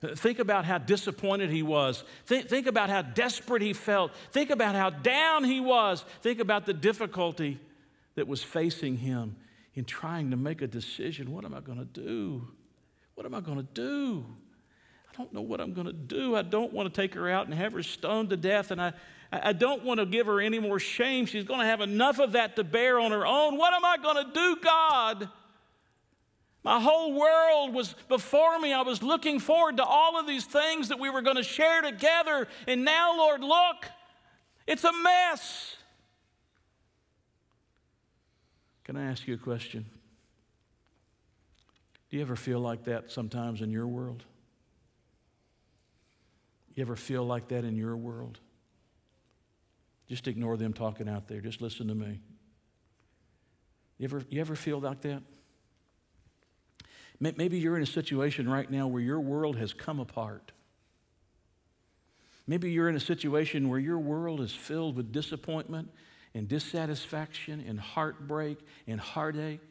Think 0.00 0.38
about 0.38 0.64
how 0.64 0.78
disappointed 0.78 1.50
he 1.50 1.62
was. 1.62 2.04
Think, 2.24 2.48
think 2.48 2.66
about 2.66 2.88
how 2.88 3.02
desperate 3.02 3.60
he 3.60 3.74
felt. 3.74 4.12
Think 4.30 4.48
about 4.48 4.74
how 4.74 4.88
down 4.88 5.44
he 5.44 5.60
was. 5.60 6.06
Think 6.22 6.40
about 6.40 6.64
the 6.64 6.72
difficulty 6.72 7.60
that 8.14 8.26
was 8.26 8.42
facing 8.42 8.96
him 8.96 9.36
in 9.74 9.84
trying 9.84 10.30
to 10.30 10.38
make 10.38 10.62
a 10.62 10.66
decision. 10.66 11.32
What 11.32 11.44
am 11.44 11.52
I 11.52 11.60
going 11.60 11.80
to 11.80 11.84
do? 11.84 12.48
What 13.14 13.26
am 13.26 13.34
I 13.34 13.42
going 13.42 13.58
to 13.58 13.74
do? 13.74 14.24
I 15.12 15.18
don't 15.18 15.34
know 15.34 15.42
what 15.42 15.60
I'm 15.60 15.74
going 15.74 15.86
to 15.86 15.92
do. 15.92 16.34
I 16.34 16.40
don't 16.40 16.72
want 16.72 16.92
to 16.92 16.98
take 16.98 17.12
her 17.12 17.28
out 17.28 17.44
and 17.44 17.52
have 17.52 17.74
her 17.74 17.82
stoned 17.82 18.30
to 18.30 18.38
death, 18.38 18.70
and 18.70 18.80
I, 18.80 18.94
I 19.32 19.54
don't 19.54 19.82
want 19.82 19.98
to 19.98 20.04
give 20.04 20.26
her 20.26 20.40
any 20.40 20.58
more 20.58 20.78
shame. 20.78 21.24
She's 21.24 21.44
going 21.44 21.60
to 21.60 21.66
have 21.66 21.80
enough 21.80 22.18
of 22.18 22.32
that 22.32 22.56
to 22.56 22.64
bear 22.64 23.00
on 23.00 23.12
her 23.12 23.26
own. 23.26 23.56
What 23.56 23.72
am 23.72 23.82
I 23.82 23.96
going 23.96 24.26
to 24.26 24.32
do, 24.32 24.56
God? 24.62 25.28
My 26.62 26.78
whole 26.78 27.14
world 27.14 27.74
was 27.74 27.94
before 28.08 28.58
me. 28.58 28.74
I 28.74 28.82
was 28.82 29.02
looking 29.02 29.40
forward 29.40 29.78
to 29.78 29.84
all 29.84 30.20
of 30.20 30.26
these 30.26 30.44
things 30.44 30.88
that 30.88 31.00
we 31.00 31.08
were 31.08 31.22
going 31.22 31.36
to 31.36 31.42
share 31.42 31.80
together. 31.80 32.46
And 32.68 32.84
now, 32.84 33.16
Lord, 33.16 33.42
look, 33.42 33.86
it's 34.66 34.84
a 34.84 34.92
mess. 34.92 35.76
Can 38.84 38.96
I 38.96 39.04
ask 39.06 39.26
you 39.26 39.34
a 39.34 39.38
question? 39.38 39.86
Do 42.10 42.18
you 42.18 42.22
ever 42.22 42.36
feel 42.36 42.60
like 42.60 42.84
that 42.84 43.10
sometimes 43.10 43.62
in 43.62 43.70
your 43.70 43.86
world? 43.86 44.24
You 46.74 46.82
ever 46.82 46.96
feel 46.96 47.24
like 47.24 47.48
that 47.48 47.64
in 47.64 47.76
your 47.76 47.96
world? 47.96 48.38
Just 50.12 50.28
ignore 50.28 50.58
them 50.58 50.74
talking 50.74 51.08
out 51.08 51.26
there. 51.26 51.40
Just 51.40 51.62
listen 51.62 51.88
to 51.88 51.94
me. 51.94 52.20
You 53.96 54.04
ever, 54.04 54.22
you 54.28 54.42
ever 54.42 54.54
feel 54.54 54.78
like 54.78 55.00
that? 55.00 55.22
Maybe 57.18 57.58
you're 57.58 57.78
in 57.78 57.82
a 57.82 57.86
situation 57.86 58.46
right 58.46 58.70
now 58.70 58.88
where 58.88 59.00
your 59.00 59.20
world 59.20 59.56
has 59.56 59.72
come 59.72 60.00
apart. 60.00 60.52
Maybe 62.46 62.70
you're 62.70 62.90
in 62.90 62.94
a 62.94 63.00
situation 63.00 63.70
where 63.70 63.78
your 63.78 63.96
world 63.96 64.42
is 64.42 64.52
filled 64.52 64.96
with 64.96 65.12
disappointment 65.12 65.90
and 66.34 66.46
dissatisfaction 66.46 67.64
and 67.66 67.80
heartbreak 67.80 68.58
and 68.86 69.00
heartache. 69.00 69.62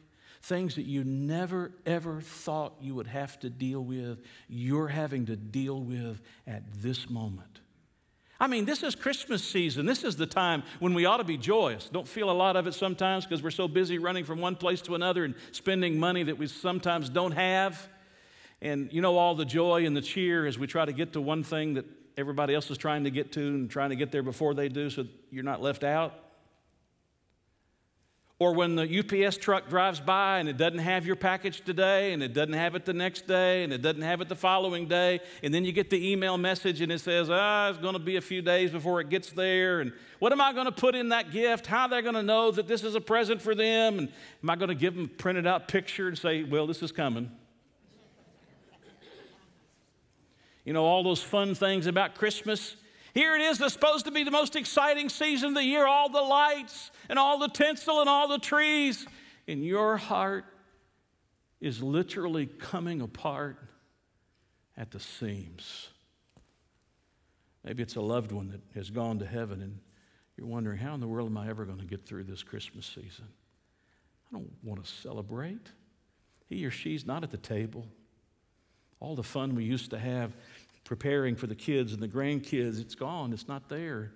Things 0.42 0.74
that 0.74 0.86
you 0.86 1.04
never, 1.04 1.70
ever 1.86 2.20
thought 2.20 2.74
you 2.80 2.96
would 2.96 3.06
have 3.06 3.38
to 3.40 3.48
deal 3.48 3.84
with, 3.84 4.18
you're 4.48 4.88
having 4.88 5.26
to 5.26 5.36
deal 5.36 5.80
with 5.80 6.20
at 6.48 6.64
this 6.82 7.08
moment. 7.08 7.61
I 8.42 8.48
mean, 8.48 8.64
this 8.64 8.82
is 8.82 8.96
Christmas 8.96 9.44
season. 9.44 9.86
This 9.86 10.02
is 10.02 10.16
the 10.16 10.26
time 10.26 10.64
when 10.80 10.94
we 10.94 11.04
ought 11.04 11.18
to 11.18 11.24
be 11.24 11.36
joyous. 11.36 11.88
Don't 11.88 12.08
feel 12.08 12.28
a 12.28 12.32
lot 12.32 12.56
of 12.56 12.66
it 12.66 12.74
sometimes 12.74 13.24
because 13.24 13.40
we're 13.40 13.52
so 13.52 13.68
busy 13.68 13.98
running 13.98 14.24
from 14.24 14.40
one 14.40 14.56
place 14.56 14.82
to 14.82 14.96
another 14.96 15.24
and 15.24 15.36
spending 15.52 15.96
money 15.96 16.24
that 16.24 16.36
we 16.36 16.48
sometimes 16.48 17.08
don't 17.08 17.30
have. 17.30 17.88
And 18.60 18.92
you 18.92 19.00
know, 19.00 19.16
all 19.16 19.36
the 19.36 19.44
joy 19.44 19.86
and 19.86 19.96
the 19.96 20.00
cheer 20.00 20.44
as 20.44 20.58
we 20.58 20.66
try 20.66 20.84
to 20.84 20.92
get 20.92 21.12
to 21.12 21.20
one 21.20 21.44
thing 21.44 21.74
that 21.74 21.84
everybody 22.16 22.52
else 22.52 22.68
is 22.68 22.78
trying 22.78 23.04
to 23.04 23.12
get 23.12 23.30
to 23.34 23.40
and 23.40 23.70
trying 23.70 23.90
to 23.90 23.96
get 23.96 24.10
there 24.10 24.24
before 24.24 24.54
they 24.54 24.68
do 24.68 24.90
so 24.90 25.06
you're 25.30 25.44
not 25.44 25.62
left 25.62 25.84
out. 25.84 26.12
Or 28.42 28.52
when 28.52 28.74
the 28.74 28.98
UPS 28.98 29.36
truck 29.36 29.68
drives 29.68 30.00
by 30.00 30.40
and 30.40 30.48
it 30.48 30.56
doesn't 30.56 30.80
have 30.80 31.06
your 31.06 31.14
package 31.14 31.60
today 31.60 32.12
and 32.12 32.24
it 32.24 32.32
doesn't 32.32 32.54
have 32.54 32.74
it 32.74 32.84
the 32.84 32.92
next 32.92 33.28
day 33.28 33.62
and 33.62 33.72
it 33.72 33.82
doesn't 33.82 34.02
have 34.02 34.20
it 34.20 34.28
the 34.28 34.34
following 34.34 34.88
day. 34.88 35.20
And 35.44 35.54
then 35.54 35.64
you 35.64 35.70
get 35.70 35.90
the 35.90 36.10
email 36.10 36.36
message 36.36 36.80
and 36.80 36.90
it 36.90 36.98
says, 36.98 37.30
ah, 37.30 37.68
it's 37.68 37.78
going 37.78 37.92
to 37.92 38.00
be 38.00 38.16
a 38.16 38.20
few 38.20 38.42
days 38.42 38.72
before 38.72 39.00
it 39.00 39.10
gets 39.10 39.30
there. 39.30 39.78
And 39.78 39.92
what 40.18 40.32
am 40.32 40.40
I 40.40 40.52
going 40.52 40.64
to 40.64 40.72
put 40.72 40.96
in 40.96 41.10
that 41.10 41.30
gift? 41.30 41.68
How 41.68 41.82
are 41.82 41.88
they 41.90 42.02
going 42.02 42.16
to 42.16 42.22
know 42.24 42.50
that 42.50 42.66
this 42.66 42.82
is 42.82 42.96
a 42.96 43.00
present 43.00 43.40
for 43.40 43.54
them? 43.54 44.00
And 44.00 44.08
am 44.42 44.50
I 44.50 44.56
going 44.56 44.70
to 44.70 44.74
give 44.74 44.96
them 44.96 45.04
a 45.04 45.08
printed 45.08 45.46
out 45.46 45.68
picture 45.68 46.08
and 46.08 46.18
say, 46.18 46.42
well, 46.42 46.66
this 46.66 46.82
is 46.82 46.90
coming? 46.90 47.30
you 50.64 50.72
know, 50.72 50.84
all 50.84 51.04
those 51.04 51.22
fun 51.22 51.54
things 51.54 51.86
about 51.86 52.16
Christmas. 52.16 52.74
Here 53.14 53.34
it 53.36 53.42
is 53.42 53.58
that's 53.58 53.74
supposed 53.74 54.06
to 54.06 54.10
be 54.10 54.24
the 54.24 54.30
most 54.30 54.56
exciting 54.56 55.08
season 55.08 55.50
of 55.50 55.54
the 55.54 55.64
year, 55.64 55.86
all 55.86 56.08
the 56.08 56.22
lights 56.22 56.90
and 57.08 57.18
all 57.18 57.38
the 57.38 57.48
tinsel 57.48 58.00
and 58.00 58.08
all 58.08 58.28
the 58.28 58.38
trees. 58.38 59.06
And 59.46 59.64
your 59.64 59.96
heart 59.98 60.44
is 61.60 61.82
literally 61.82 62.46
coming 62.46 63.00
apart 63.02 63.58
at 64.76 64.90
the 64.90 65.00
seams. 65.00 65.88
Maybe 67.64 67.82
it's 67.82 67.96
a 67.96 68.00
loved 68.00 68.32
one 68.32 68.48
that 68.50 68.60
has 68.74 68.90
gone 68.90 69.18
to 69.18 69.26
heaven 69.26 69.60
and 69.60 69.78
you're 70.36 70.46
wondering, 70.46 70.78
how 70.78 70.94
in 70.94 71.00
the 71.00 71.06
world 71.06 71.28
am 71.28 71.36
I 71.36 71.48
ever 71.48 71.64
going 71.64 71.78
to 71.78 71.84
get 71.84 72.06
through 72.06 72.24
this 72.24 72.42
Christmas 72.42 72.86
season? 72.86 73.26
I 74.26 74.36
don't 74.36 74.50
want 74.62 74.82
to 74.82 74.90
celebrate. 74.90 75.68
He 76.48 76.64
or 76.64 76.70
she's 76.70 77.06
not 77.06 77.22
at 77.22 77.30
the 77.30 77.36
table. 77.36 77.86
All 78.98 79.14
the 79.14 79.22
fun 79.22 79.54
we 79.54 79.64
used 79.64 79.90
to 79.90 79.98
have 79.98 80.34
preparing 80.92 81.34
for 81.34 81.46
the 81.46 81.54
kids 81.54 81.94
and 81.94 82.02
the 82.02 82.06
grandkids, 82.06 82.78
it's 82.78 82.94
gone. 82.94 83.32
It's 83.32 83.48
not 83.48 83.70
there 83.70 84.12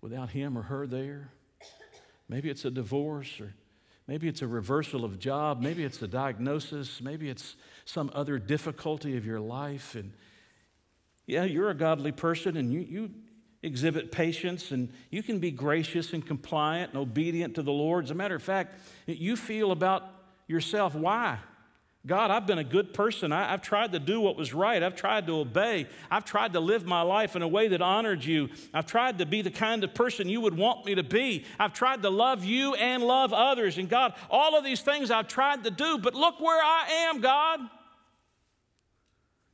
without 0.00 0.30
him 0.30 0.56
or 0.56 0.62
her 0.62 0.86
there. 0.86 1.32
Maybe 2.28 2.48
it's 2.48 2.64
a 2.64 2.70
divorce 2.70 3.40
or 3.40 3.52
maybe 4.06 4.28
it's 4.28 4.40
a 4.40 4.46
reversal 4.46 5.04
of 5.04 5.18
job. 5.18 5.60
Maybe 5.60 5.82
it's 5.82 6.00
a 6.02 6.06
diagnosis. 6.06 7.00
Maybe 7.00 7.28
it's 7.28 7.56
some 7.84 8.12
other 8.14 8.38
difficulty 8.38 9.16
of 9.16 9.26
your 9.26 9.40
life. 9.40 9.96
And 9.96 10.12
yeah, 11.26 11.42
you're 11.42 11.70
a 11.70 11.74
godly 11.74 12.12
person 12.12 12.56
and 12.56 12.72
you, 12.72 12.78
you 12.78 13.10
exhibit 13.64 14.12
patience 14.12 14.70
and 14.70 14.88
you 15.10 15.24
can 15.24 15.40
be 15.40 15.50
gracious 15.50 16.12
and 16.12 16.24
compliant 16.24 16.92
and 16.92 17.00
obedient 17.00 17.56
to 17.56 17.62
the 17.62 17.72
Lord. 17.72 18.04
As 18.04 18.12
a 18.12 18.14
matter 18.14 18.36
of 18.36 18.42
fact, 18.44 18.78
you 19.04 19.34
feel 19.34 19.72
about 19.72 20.04
yourself, 20.46 20.94
why? 20.94 21.40
God, 22.06 22.30
I've 22.30 22.46
been 22.46 22.58
a 22.58 22.64
good 22.64 22.94
person. 22.94 23.30
I, 23.30 23.50
have 23.50 23.60
tried 23.60 23.92
to 23.92 23.98
do 23.98 24.22
what 24.22 24.34
was 24.34 24.54
right. 24.54 24.82
I've 24.82 24.96
tried 24.96 25.26
to 25.26 25.40
obey. 25.40 25.86
I've 26.10 26.24
tried 26.24 26.54
to 26.54 26.60
live 26.60 26.86
my 26.86 27.02
life 27.02 27.36
in 27.36 27.42
a 27.42 27.48
way 27.48 27.68
that 27.68 27.82
honored 27.82 28.24
you. 28.24 28.48
I've 28.72 28.86
tried 28.86 29.18
to 29.18 29.26
be 29.26 29.42
the 29.42 29.50
kind 29.50 29.84
of 29.84 29.92
person 29.94 30.26
you 30.26 30.40
would 30.40 30.56
want 30.56 30.86
me 30.86 30.94
to 30.94 31.02
be. 31.02 31.44
I've 31.58 31.74
tried 31.74 32.00
to 32.02 32.08
love 32.08 32.42
you 32.42 32.74
and 32.74 33.02
love 33.02 33.34
others. 33.34 33.76
And 33.76 33.86
God, 33.86 34.14
all 34.30 34.56
of 34.56 34.64
these 34.64 34.80
things 34.80 35.10
I've 35.10 35.28
tried 35.28 35.64
to 35.64 35.70
do, 35.70 35.98
but 35.98 36.14
look 36.14 36.40
where 36.40 36.62
I 36.62 37.10
am, 37.10 37.20
God. 37.20 37.60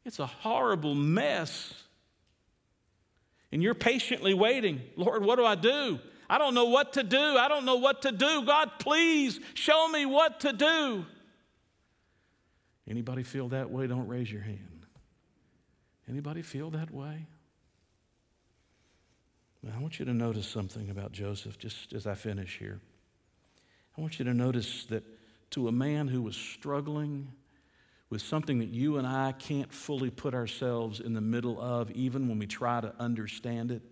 It's 0.05 0.21
a 0.21 0.27
horrible 0.27 0.95
mess. 0.95 1.75
And 3.51 3.61
you're 3.61 3.75
patiently 3.75 4.35
waiting. 4.35 4.83
Lord, 4.95 5.25
what 5.25 5.35
do 5.37 5.45
I 5.45 5.57
do? 5.57 5.99
I 6.31 6.39
don't 6.39 6.55
know 6.55 6.67
what 6.67 6.93
to 6.93 7.03
do. 7.03 7.19
I 7.19 7.49
don't 7.49 7.65
know 7.65 7.77
what 7.77 8.03
to 8.03 8.13
do. 8.13 8.45
God, 8.45 8.71
please 8.79 9.41
show 9.55 9.89
me 9.89 10.07
what 10.07 10.41
to 10.41 10.53
do. 10.53 11.07
Anybody 12.89 13.23
feel 13.23 13.49
that 13.49 13.71
way? 13.71 13.87
Don't 13.87 14.07
raise 14.07 14.31
your 14.31 14.43
hand. 14.43 14.87
Anybody 16.09 16.43
feel 16.43 16.71
that 16.71 16.91
way? 16.93 17.27
Now, 19.63 19.73
I 19.77 19.81
want 19.81 19.99
you 19.99 20.05
to 20.05 20.15
notice 20.15 20.47
something 20.47 20.91
about 20.91 21.11
Joseph 21.11 21.59
just 21.59 21.93
as 21.93 22.07
I 22.07 22.15
finish 22.15 22.59
here. 22.59 22.81
I 23.99 24.01
want 24.01 24.19
you 24.19 24.25
to 24.27 24.35
notice 24.35 24.85
that 24.87 25.03
to 25.51 25.69
a 25.69 25.73
man 25.73 26.07
who 26.07 26.23
was 26.23 26.37
struggling 26.37 27.33
with 28.09 28.23
something 28.23 28.61
that 28.61 28.69
you 28.69 28.99
and 28.99 29.07
I 29.07 29.33
can't 29.33 29.73
fully 29.73 30.11
put 30.11 30.35
ourselves 30.35 31.01
in 31.01 31.15
the 31.15 31.21
middle 31.21 31.61
of, 31.61 31.91
even 31.91 32.29
when 32.29 32.39
we 32.39 32.47
try 32.47 32.81
to 32.81 32.95
understand 33.01 33.73
it, 33.73 33.83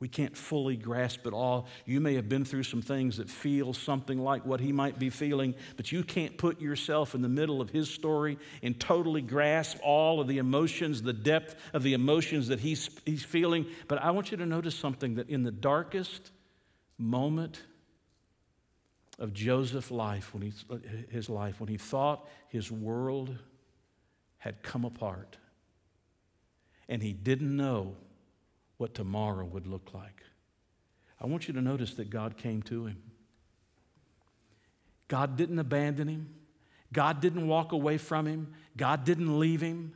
we 0.00 0.08
can't 0.08 0.36
fully 0.36 0.76
grasp 0.76 1.26
it 1.26 1.32
all. 1.32 1.66
You 1.86 2.00
may 2.00 2.14
have 2.14 2.28
been 2.28 2.44
through 2.44 2.64
some 2.64 2.82
things 2.82 3.18
that 3.18 3.30
feel 3.30 3.72
something 3.72 4.18
like 4.18 4.44
what 4.44 4.60
he 4.60 4.72
might 4.72 4.98
be 4.98 5.10
feeling, 5.10 5.54
but 5.76 5.92
you 5.92 6.02
can't 6.02 6.36
put 6.36 6.60
yourself 6.60 7.14
in 7.14 7.22
the 7.22 7.28
middle 7.28 7.60
of 7.60 7.70
his 7.70 7.88
story 7.88 8.38
and 8.62 8.78
totally 8.78 9.22
grasp 9.22 9.78
all 9.82 10.20
of 10.20 10.26
the 10.26 10.38
emotions, 10.38 11.02
the 11.02 11.12
depth 11.12 11.54
of 11.72 11.82
the 11.82 11.94
emotions 11.94 12.48
that 12.48 12.60
he's, 12.60 12.90
he's 13.06 13.24
feeling. 13.24 13.66
But 13.88 14.02
I 14.02 14.10
want 14.10 14.30
you 14.30 14.36
to 14.38 14.46
notice 14.46 14.74
something 14.74 15.14
that 15.16 15.30
in 15.30 15.42
the 15.44 15.52
darkest 15.52 16.32
moment 16.98 17.62
of 19.18 19.32
Joseph's 19.32 19.90
life, 19.90 20.34
when 20.34 20.42
he, 20.42 20.52
his 21.10 21.28
life, 21.28 21.60
when 21.60 21.68
he 21.68 21.76
thought 21.76 22.28
his 22.48 22.70
world 22.70 23.36
had 24.38 24.62
come 24.62 24.84
apart, 24.84 25.38
and 26.88 27.02
he 27.02 27.12
didn't 27.12 27.56
know 27.56 27.96
what 28.76 28.94
tomorrow 28.94 29.44
would 29.44 29.66
look 29.66 29.92
like. 29.94 30.22
I 31.20 31.26
want 31.26 31.48
you 31.48 31.54
to 31.54 31.62
notice 31.62 31.94
that 31.94 32.10
God 32.10 32.36
came 32.36 32.62
to 32.62 32.86
him. 32.86 33.02
God 35.08 35.36
didn't 35.36 35.58
abandon 35.58 36.08
him. 36.08 36.34
God 36.92 37.20
didn't 37.20 37.46
walk 37.46 37.72
away 37.72 37.98
from 37.98 38.26
him. 38.26 38.54
God 38.76 39.04
didn't 39.04 39.38
leave 39.38 39.60
him. 39.60 39.94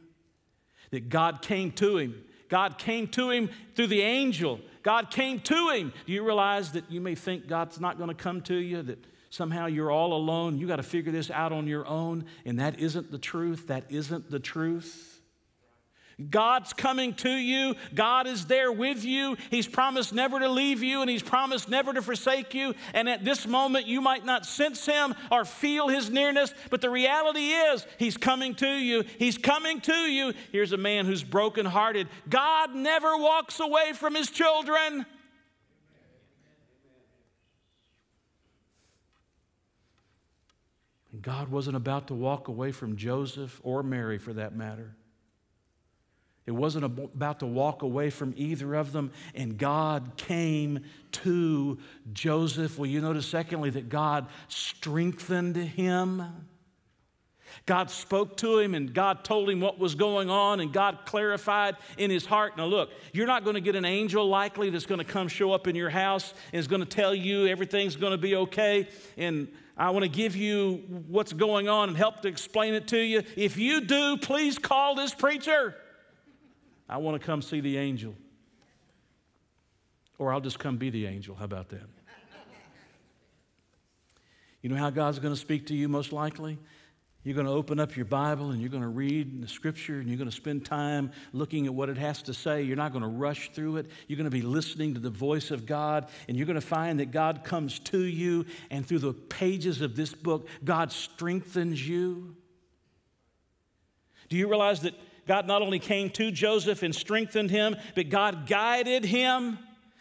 That 0.90 1.08
God 1.08 1.42
came 1.42 1.72
to 1.72 1.98
him. 1.98 2.24
God 2.48 2.78
came 2.78 3.08
to 3.08 3.30
him 3.30 3.50
through 3.74 3.88
the 3.88 4.00
angel. 4.02 4.60
God 4.82 5.10
came 5.10 5.40
to 5.40 5.70
him. 5.70 5.92
Do 6.06 6.12
you 6.12 6.24
realize 6.24 6.72
that 6.72 6.90
you 6.90 7.00
may 7.00 7.14
think 7.14 7.46
God's 7.46 7.78
not 7.78 7.98
going 7.98 8.08
to 8.08 8.14
come 8.14 8.40
to 8.42 8.54
you, 8.54 8.82
that 8.82 9.04
somehow 9.30 9.66
you're 9.66 9.90
all 9.90 10.14
alone? 10.14 10.58
You 10.58 10.66
got 10.66 10.76
to 10.76 10.82
figure 10.82 11.12
this 11.12 11.30
out 11.30 11.52
on 11.52 11.66
your 11.66 11.86
own, 11.86 12.24
and 12.46 12.58
that 12.58 12.80
isn't 12.80 13.10
the 13.10 13.18
truth. 13.18 13.66
That 13.66 13.84
isn't 13.90 14.30
the 14.30 14.40
truth. 14.40 15.07
God's 16.30 16.72
coming 16.72 17.14
to 17.14 17.30
you. 17.30 17.76
God 17.94 18.26
is 18.26 18.46
there 18.46 18.72
with 18.72 19.04
you. 19.04 19.36
He's 19.50 19.68
promised 19.68 20.12
never 20.12 20.40
to 20.40 20.48
leave 20.48 20.82
you 20.82 21.00
and 21.00 21.08
He's 21.08 21.22
promised 21.22 21.68
never 21.68 21.92
to 21.92 22.02
forsake 22.02 22.54
you. 22.54 22.74
And 22.92 23.08
at 23.08 23.24
this 23.24 23.46
moment, 23.46 23.86
you 23.86 24.00
might 24.00 24.24
not 24.24 24.44
sense 24.44 24.84
Him 24.84 25.14
or 25.30 25.44
feel 25.44 25.86
His 25.86 26.10
nearness, 26.10 26.52
but 26.70 26.80
the 26.80 26.90
reality 26.90 27.50
is 27.50 27.86
He's 27.98 28.16
coming 28.16 28.56
to 28.56 28.68
you. 28.68 29.04
He's 29.18 29.38
coming 29.38 29.80
to 29.82 29.94
you. 29.94 30.34
Here's 30.50 30.72
a 30.72 30.76
man 30.76 31.06
who's 31.06 31.22
brokenhearted. 31.22 32.08
God 32.28 32.74
never 32.74 33.16
walks 33.16 33.60
away 33.60 33.92
from 33.94 34.16
His 34.16 34.28
children. 34.28 35.06
God 41.22 41.48
wasn't 41.48 41.76
about 41.76 42.08
to 42.08 42.14
walk 42.14 42.48
away 42.48 42.72
from 42.72 42.96
Joseph 42.96 43.60
or 43.62 43.82
Mary 43.84 44.18
for 44.18 44.32
that 44.32 44.54
matter. 44.54 44.96
It 46.48 46.54
wasn't 46.54 46.86
about 46.86 47.40
to 47.40 47.46
walk 47.46 47.82
away 47.82 48.08
from 48.08 48.32
either 48.34 48.74
of 48.74 48.92
them, 48.92 49.12
and 49.34 49.58
God 49.58 50.12
came 50.16 50.80
to 51.12 51.76
Joseph. 52.14 52.78
Well, 52.78 52.88
you 52.88 53.02
notice, 53.02 53.26
secondly, 53.26 53.68
that 53.68 53.90
God 53.90 54.28
strengthened 54.48 55.56
him. 55.56 56.22
God 57.66 57.90
spoke 57.90 58.38
to 58.38 58.58
him 58.58 58.74
and 58.74 58.94
God 58.94 59.24
told 59.24 59.50
him 59.50 59.60
what 59.60 59.78
was 59.78 59.94
going 59.94 60.30
on 60.30 60.60
and 60.60 60.72
God 60.72 61.00
clarified 61.04 61.76
in 61.98 62.10
his 62.10 62.24
heart. 62.24 62.56
Now, 62.56 62.64
look, 62.64 62.90
you're 63.12 63.26
not 63.26 63.44
going 63.44 63.54
to 63.54 63.60
get 63.60 63.74
an 63.74 63.84
angel 63.84 64.26
likely 64.26 64.70
that's 64.70 64.86
going 64.86 65.00
to 65.00 65.04
come 65.04 65.28
show 65.28 65.52
up 65.52 65.66
in 65.66 65.76
your 65.76 65.90
house 65.90 66.32
and 66.52 66.60
is 66.60 66.66
going 66.66 66.80
to 66.80 66.88
tell 66.88 67.14
you 67.14 67.46
everything's 67.46 67.96
going 67.96 68.12
to 68.12 68.18
be 68.18 68.36
okay. 68.36 68.88
And 69.18 69.48
I 69.76 69.90
want 69.90 70.04
to 70.04 70.10
give 70.10 70.34
you 70.34 70.82
what's 71.08 71.34
going 71.34 71.68
on 71.68 71.88
and 71.88 71.96
help 71.96 72.22
to 72.22 72.28
explain 72.28 72.72
it 72.72 72.88
to 72.88 72.98
you. 72.98 73.22
If 73.36 73.58
you 73.58 73.82
do, 73.82 74.16
please 74.16 74.58
call 74.58 74.94
this 74.94 75.12
preacher. 75.12 75.74
I 76.88 76.96
want 76.98 77.20
to 77.20 77.26
come 77.26 77.42
see 77.42 77.60
the 77.60 77.76
angel. 77.76 78.14
Or 80.18 80.32
I'll 80.32 80.40
just 80.40 80.58
come 80.58 80.78
be 80.78 80.90
the 80.90 81.06
angel. 81.06 81.34
How 81.34 81.44
about 81.44 81.68
that? 81.68 81.88
You 84.62 84.68
know 84.68 84.76
how 84.76 84.90
God's 84.90 85.20
going 85.20 85.32
to 85.32 85.40
speak 85.40 85.68
to 85.68 85.74
you 85.74 85.88
most 85.88 86.12
likely? 86.12 86.58
You're 87.22 87.34
going 87.34 87.46
to 87.46 87.52
open 87.52 87.78
up 87.78 87.96
your 87.96 88.06
Bible 88.06 88.50
and 88.50 88.60
you're 88.60 88.70
going 88.70 88.82
to 88.82 88.88
read 88.88 89.42
the 89.42 89.48
scripture 89.48 90.00
and 90.00 90.08
you're 90.08 90.16
going 90.16 90.30
to 90.30 90.34
spend 90.34 90.64
time 90.64 91.12
looking 91.32 91.66
at 91.66 91.74
what 91.74 91.88
it 91.88 91.98
has 91.98 92.22
to 92.22 92.34
say. 92.34 92.62
You're 92.62 92.76
not 92.76 92.92
going 92.92 93.02
to 93.02 93.08
rush 93.08 93.50
through 93.52 93.76
it. 93.76 93.86
You're 94.06 94.16
going 94.16 94.30
to 94.30 94.30
be 94.30 94.42
listening 94.42 94.94
to 94.94 95.00
the 95.00 95.10
voice 95.10 95.50
of 95.50 95.66
God 95.66 96.08
and 96.26 96.36
you're 96.36 96.46
going 96.46 96.60
to 96.60 96.66
find 96.66 97.00
that 97.00 97.10
God 97.10 97.44
comes 97.44 97.78
to 97.80 97.98
you 98.02 98.46
and 98.70 98.86
through 98.86 99.00
the 99.00 99.12
pages 99.12 99.80
of 99.80 99.94
this 99.94 100.14
book, 100.14 100.48
God 100.64 100.90
strengthens 100.90 101.86
you. 101.86 102.34
Do 104.28 104.36
you 104.36 104.48
realize 104.48 104.80
that 104.80 104.94
God 105.28 105.46
not 105.46 105.60
only 105.60 105.78
came 105.78 106.08
to 106.10 106.30
Joseph 106.30 106.82
and 106.82 106.94
strengthened 106.94 107.50
him, 107.50 107.76
but 107.94 108.08
God 108.08 108.46
guided 108.46 109.04
him. 109.04 109.58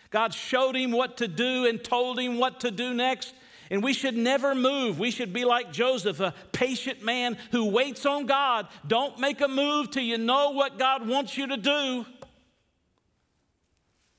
God 0.10 0.34
showed 0.34 0.76
him 0.76 0.92
what 0.94 1.18
to 1.18 1.28
do 1.28 1.66
and 1.66 1.84
told 1.84 2.18
him 2.18 2.38
what 2.38 2.62
to 2.62 2.72
do 2.72 2.94
next. 2.94 3.34
And 3.70 3.84
we 3.84 3.92
should 3.92 4.16
never 4.16 4.56
move. 4.56 4.98
We 4.98 5.12
should 5.12 5.34
be 5.34 5.44
like 5.44 5.74
Joseph, 5.74 6.22
a 6.22 6.34
patient 6.54 7.04
man 7.04 7.38
who 7.52 7.66
waits 7.66 8.06
on 8.06 8.26
God. 8.26 8.70
Don't 8.88 9.20
make 9.20 9.42
a 9.42 9.50
move 9.50 9.92
till 9.92 10.04
you 10.04 10.18
know 10.18 10.52
what 10.52 10.80
God 10.80 11.06
wants 11.06 11.38
you 11.38 11.48
to 11.48 11.58
do. 11.58 12.06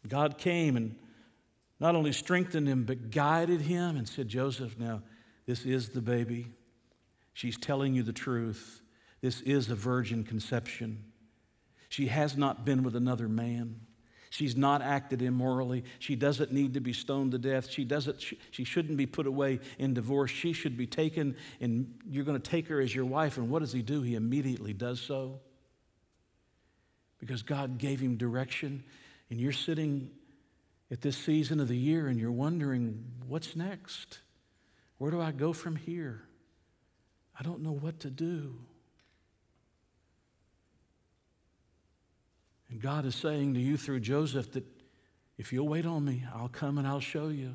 God 0.06 0.36
came 0.36 0.76
and 0.76 0.94
not 1.80 1.96
only 1.96 2.12
strengthened 2.12 2.68
him, 2.68 2.84
but 2.84 3.11
guided 3.11 3.62
him 3.62 3.96
and 3.96 4.06
said, 4.06 4.28
Joseph, 4.28 4.78
now 4.78 5.00
this 5.46 5.64
is 5.64 5.88
the 5.88 6.02
baby. 6.02 6.48
She's 7.32 7.56
telling 7.56 7.94
you 7.94 8.02
the 8.02 8.12
truth. 8.12 8.82
This 9.20 9.40
is 9.40 9.70
a 9.70 9.74
virgin 9.74 10.24
conception. 10.24 11.04
She 11.88 12.06
has 12.08 12.36
not 12.36 12.64
been 12.64 12.82
with 12.82 12.94
another 12.94 13.28
man. 13.28 13.80
She's 14.30 14.56
not 14.56 14.82
acted 14.82 15.22
immorally. 15.22 15.84
She 15.98 16.14
doesn't 16.14 16.52
need 16.52 16.74
to 16.74 16.80
be 16.80 16.92
stoned 16.92 17.32
to 17.32 17.38
death. 17.38 17.70
She, 17.70 17.84
doesn't, 17.84 18.20
she, 18.20 18.38
she 18.50 18.64
shouldn't 18.64 18.98
be 18.98 19.06
put 19.06 19.26
away 19.26 19.60
in 19.78 19.94
divorce. 19.94 20.30
She 20.30 20.52
should 20.52 20.76
be 20.76 20.86
taken, 20.86 21.36
and 21.60 21.94
you're 22.06 22.24
going 22.24 22.40
to 22.40 22.50
take 22.50 22.68
her 22.68 22.80
as 22.80 22.94
your 22.94 23.06
wife. 23.06 23.38
And 23.38 23.48
what 23.48 23.60
does 23.60 23.72
he 23.72 23.80
do? 23.80 24.02
He 24.02 24.14
immediately 24.14 24.74
does 24.74 25.00
so. 25.00 25.40
Because 27.18 27.42
God 27.42 27.78
gave 27.78 28.00
him 28.00 28.16
direction. 28.16 28.84
And 29.30 29.40
you're 29.40 29.52
sitting 29.52 30.10
at 30.90 31.00
this 31.00 31.16
season 31.16 31.60
of 31.60 31.68
the 31.68 31.76
year 31.76 32.06
and 32.06 32.18
you're 32.18 32.30
wondering, 32.30 33.04
what's 33.26 33.56
next? 33.56 34.20
Where 34.98 35.10
do 35.10 35.20
I 35.20 35.32
go 35.32 35.52
from 35.52 35.76
here? 35.76 36.22
I 37.38 37.42
don't 37.42 37.62
know 37.62 37.72
what 37.72 38.00
to 38.00 38.10
do. 38.10 38.56
And 42.70 42.80
God 42.80 43.06
is 43.06 43.14
saying 43.14 43.54
to 43.54 43.60
you 43.60 43.76
through 43.76 44.00
Joseph 44.00 44.52
that 44.52 44.64
if 45.38 45.52
you'll 45.52 45.68
wait 45.68 45.86
on 45.86 46.04
me, 46.04 46.24
I'll 46.34 46.48
come 46.48 46.78
and 46.78 46.86
I'll 46.86 47.00
show 47.00 47.28
you. 47.28 47.54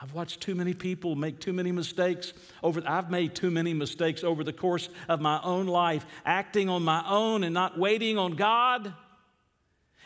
I've 0.00 0.14
watched 0.14 0.40
too 0.40 0.54
many 0.54 0.74
people 0.74 1.16
make 1.16 1.40
too 1.40 1.52
many 1.52 1.72
mistakes 1.72 2.32
over 2.62 2.80
I've 2.86 3.10
made 3.10 3.34
too 3.34 3.50
many 3.50 3.74
mistakes 3.74 4.22
over 4.22 4.44
the 4.44 4.52
course 4.52 4.88
of 5.08 5.20
my 5.20 5.40
own 5.42 5.66
life, 5.66 6.06
acting 6.24 6.68
on 6.68 6.82
my 6.82 7.02
own 7.08 7.42
and 7.42 7.52
not 7.52 7.78
waiting 7.78 8.16
on 8.16 8.36
God 8.36 8.92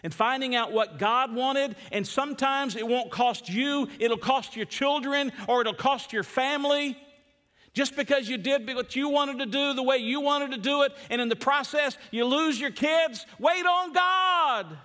and 0.02 0.12
finding 0.12 0.54
out 0.54 0.72
what 0.72 0.98
God 0.98 1.34
wanted. 1.34 1.76
And 1.92 2.06
sometimes 2.06 2.74
it 2.74 2.86
won't 2.86 3.10
cost 3.10 3.48
you, 3.48 3.88
it'll 3.98 4.16
cost 4.16 4.56
your 4.56 4.66
children 4.66 5.30
or 5.46 5.60
it'll 5.60 5.74
cost 5.74 6.12
your 6.12 6.24
family. 6.24 6.96
Just 7.72 7.96
because 7.96 8.28
you 8.28 8.36
did 8.36 8.66
what 8.74 8.94
you 8.94 9.08
wanted 9.08 9.38
to 9.38 9.46
do 9.46 9.72
the 9.72 9.82
way 9.82 9.96
you 9.96 10.20
wanted 10.20 10.50
to 10.52 10.58
do 10.58 10.82
it, 10.82 10.92
and 11.08 11.20
in 11.20 11.28
the 11.28 11.36
process 11.36 11.96
you 12.10 12.24
lose 12.24 12.60
your 12.60 12.70
kids, 12.70 13.26
wait 13.38 13.64
on 13.64 13.92
God. 13.92 14.78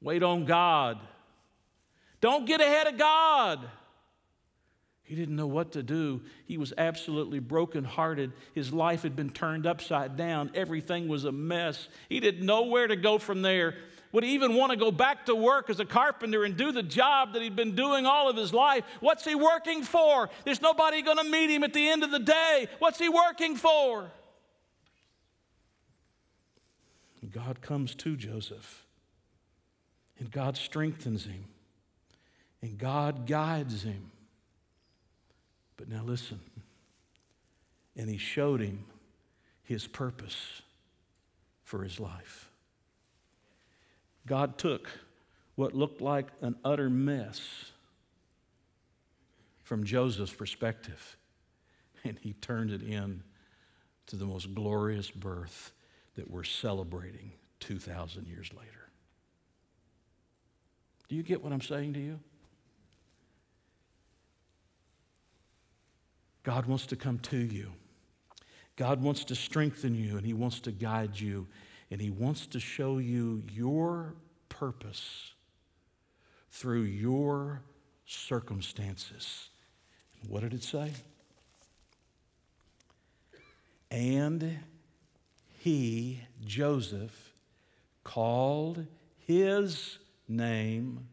Wait 0.00 0.22
on 0.22 0.44
God. 0.44 0.98
Don't 2.20 2.46
get 2.46 2.60
ahead 2.60 2.86
of 2.86 2.96
God. 2.96 3.60
He 5.02 5.14
didn't 5.14 5.36
know 5.36 5.46
what 5.46 5.72
to 5.72 5.82
do. 5.82 6.22
He 6.46 6.56
was 6.56 6.72
absolutely 6.78 7.38
brokenhearted. 7.38 8.32
His 8.54 8.72
life 8.72 9.02
had 9.02 9.14
been 9.14 9.28
turned 9.28 9.66
upside 9.66 10.16
down. 10.16 10.50
Everything 10.54 11.08
was 11.08 11.26
a 11.26 11.32
mess. 11.32 11.88
He 12.08 12.20
didn't 12.20 12.46
know 12.46 12.62
where 12.62 12.86
to 12.86 12.96
go 12.96 13.18
from 13.18 13.42
there. 13.42 13.74
Would 14.14 14.22
he 14.22 14.34
even 14.34 14.54
want 14.54 14.70
to 14.70 14.76
go 14.78 14.92
back 14.92 15.26
to 15.26 15.34
work 15.34 15.68
as 15.68 15.80
a 15.80 15.84
carpenter 15.84 16.44
and 16.44 16.56
do 16.56 16.70
the 16.70 16.84
job 16.84 17.32
that 17.32 17.42
he'd 17.42 17.56
been 17.56 17.74
doing 17.74 18.06
all 18.06 18.30
of 18.30 18.36
his 18.36 18.54
life? 18.54 18.84
What's 19.00 19.24
he 19.24 19.34
working 19.34 19.82
for? 19.82 20.30
There's 20.44 20.62
nobody 20.62 21.02
going 21.02 21.16
to 21.16 21.24
meet 21.24 21.50
him 21.50 21.64
at 21.64 21.72
the 21.72 21.88
end 21.88 22.04
of 22.04 22.12
the 22.12 22.20
day. 22.20 22.68
What's 22.78 23.00
he 23.00 23.08
working 23.08 23.56
for? 23.56 24.08
God 27.32 27.60
comes 27.60 27.96
to 27.96 28.16
Joseph, 28.16 28.84
and 30.20 30.30
God 30.30 30.56
strengthens 30.56 31.24
him, 31.24 31.46
and 32.62 32.78
God 32.78 33.26
guides 33.26 33.82
him. 33.82 34.12
But 35.76 35.88
now 35.88 36.04
listen, 36.04 36.38
and 37.96 38.08
he 38.08 38.18
showed 38.18 38.60
him 38.60 38.84
his 39.64 39.88
purpose 39.88 40.62
for 41.64 41.82
his 41.82 41.98
life. 41.98 42.52
God 44.26 44.58
took 44.58 44.88
what 45.54 45.74
looked 45.74 46.00
like 46.00 46.28
an 46.40 46.56
utter 46.64 46.90
mess 46.90 47.40
from 49.62 49.84
Joseph's 49.84 50.32
perspective 50.32 51.16
and 52.04 52.18
he 52.20 52.34
turned 52.34 52.70
it 52.70 52.82
in 52.82 53.22
to 54.06 54.16
the 54.16 54.26
most 54.26 54.54
glorious 54.54 55.10
birth 55.10 55.72
that 56.16 56.30
we're 56.30 56.44
celebrating 56.44 57.32
2,000 57.60 58.26
years 58.26 58.50
later. 58.52 58.90
Do 61.08 61.16
you 61.16 61.22
get 61.22 61.42
what 61.42 61.52
I'm 61.52 61.62
saying 61.62 61.94
to 61.94 62.00
you? 62.00 62.20
God 66.42 66.66
wants 66.66 66.86
to 66.86 66.96
come 66.96 67.18
to 67.20 67.38
you. 67.38 67.72
God 68.76 69.02
wants 69.02 69.24
to 69.24 69.34
strengthen 69.34 69.94
you 69.94 70.18
and 70.18 70.26
He 70.26 70.34
wants 70.34 70.60
to 70.60 70.72
guide 70.72 71.18
you 71.18 71.46
and 71.94 72.02
He 72.02 72.10
wants 72.10 72.48
to 72.48 72.58
show 72.58 72.98
you 72.98 73.44
your 73.52 74.16
purpose 74.48 75.30
through 76.50 76.82
your 76.82 77.62
circumstances. 78.04 79.48
What 80.26 80.40
did 80.40 80.54
it 80.54 80.64
say? 80.64 80.90
And 83.92 84.58
he, 85.60 86.20
Joseph, 86.44 87.32
called 88.02 88.84
his 89.18 89.98
name 90.26 91.06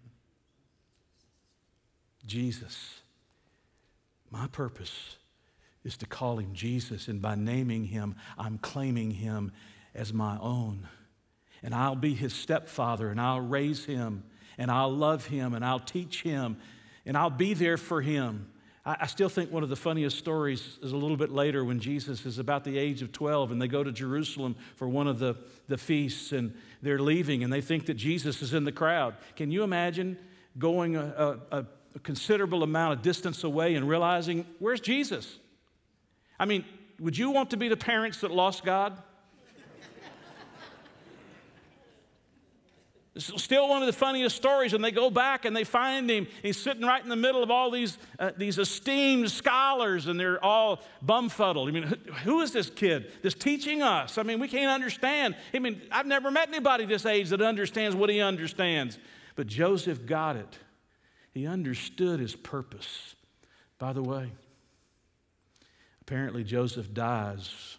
Jesus. 2.25 3.01
My 4.32 4.47
purpose 4.47 5.17
is 5.84 5.95
to 5.97 6.07
call 6.07 6.39
him 6.39 6.55
Jesus, 6.55 7.07
and 7.07 7.21
by 7.21 7.36
naming 7.36 7.86
him, 7.86 8.15
I'm 8.36 8.57
claiming 8.57 9.11
him 9.11 9.51
as 9.94 10.14
my 10.14 10.38
own. 10.39 10.88
And 11.64 11.76
I'll 11.76 11.96
be 11.96 12.14
his 12.14 12.34
stepfather, 12.34 13.10
and 13.10 13.20
I'll 13.20 13.42
raise 13.42 13.86
him, 13.86 14.24
and 14.58 14.72
I'll 14.72 14.94
love 14.94 15.28
him, 15.28 15.54
and 15.54 15.64
I'll 15.64 15.80
teach 15.80 16.24
him, 16.24 16.58
and 17.06 17.18
I'll 17.18 17.30
be 17.30 17.54
there 17.54 17.78
for 17.78 18.02
him. 18.02 18.48
I, 18.84 19.06
still 19.06 19.30
think 19.30 19.52
one 19.52 19.62
of 19.62 19.70
the 19.70 19.76
funniest 19.76 20.18
stories 20.18 20.80
is 20.82 20.92
a 20.92 20.98
little 20.98 21.18
bit 21.18 21.32
later 21.32 21.64
when 21.64 21.80
Jesus 21.80 22.26
is 22.26 22.39
about 22.39 22.64
the 22.64 22.80
age 22.80 23.04
of 23.04 23.12
12 23.12 23.52
and 23.52 23.62
they 23.62 23.68
go 23.68 23.84
to 23.84 23.92
Jerusalem 23.92 24.56
for 24.76 24.89
one 24.89 25.08
of 25.08 25.20
the, 25.20 25.36
the 25.68 25.78
feasts 25.78 26.32
and 26.32 26.56
they're 26.82 26.98
leaving 26.98 27.44
and 27.44 27.54
they 27.54 27.62
think 27.62 27.86
that 27.86 27.94
Jesus 27.94 28.42
is 28.42 28.56
in 28.56 28.64
the 28.64 28.72
crowd. 28.72 29.16
Can 29.36 29.52
you 29.52 29.62
imagine 29.62 30.18
going 30.58 30.96
a, 30.96 31.38
a, 31.52 31.66
a 31.94 32.00
considerable 32.00 32.64
amount 32.64 32.94
of 32.94 33.02
distance 33.04 33.44
away 33.44 33.76
and 33.76 33.88
realizing, 33.88 34.48
where's 34.58 34.82
Jesus? 34.82 35.38
I 36.39 36.46
mean, 36.46 36.66
would 37.00 37.16
you 37.16 37.30
want 37.30 37.52
to 37.52 37.58
be 37.58 37.68
the 37.68 37.78
parents 37.78 38.22
that 38.22 38.32
lost 38.32 38.66
God? 38.66 39.00
Still 43.18 43.68
one 43.68 43.82
of 43.82 43.88
the 43.88 43.93
funniest 43.93 44.38
stories, 44.38 44.74
and 44.74 44.84
they 44.84 44.91
go 44.91 45.09
back 45.09 45.43
and 45.43 45.55
they 45.55 45.66
find 45.66 46.09
him. 46.09 46.28
He's 46.41 46.57
sitting 46.57 46.86
right 46.86 47.03
in 47.03 47.09
the 47.09 47.16
middle 47.16 47.43
of 47.43 47.51
all 47.51 47.70
these, 47.70 47.97
uh, 48.18 48.32
these 48.38 48.57
esteemed 48.57 49.30
scholars, 49.30 50.07
and 50.07 50.18
they're 50.18 50.43
all 50.43 50.82
bumfuddled. 51.05 51.68
I 51.68 51.72
mean, 51.72 51.84
who 52.24 52.41
is 52.41 52.53
this 52.53 52.70
kid 52.70 53.12
that's 53.22 53.36
teaching 53.36 53.82
us? 53.82 54.18
I 54.18 54.24
mean, 54.24 54.39
we 54.39 54.47
can't 54.47 54.72
understand. 54.72 55.36
I 55.53 55.59
mean, 55.59 55.82
I've 55.91 56.05
never 56.05 56.32
met 56.32 56.47
anybody 56.47 56.86
this 56.86 57.05
age 57.05 57.30
that 57.30 57.41
understands 57.41 57.95
what 57.95 58.09
he 58.09 58.22
understands. 58.22 58.97
But 59.36 59.47
Joseph 59.47 60.05
got 60.05 60.38
it. 60.38 60.59
He 61.32 61.45
understood 61.45 62.20
his 62.20 62.36
purpose. 62.36 63.16
By 63.78 63.93
the 63.93 64.03
way, 64.03 64.32
apparently 66.01 66.43
Joseph 66.43 66.93
dies 66.93 67.78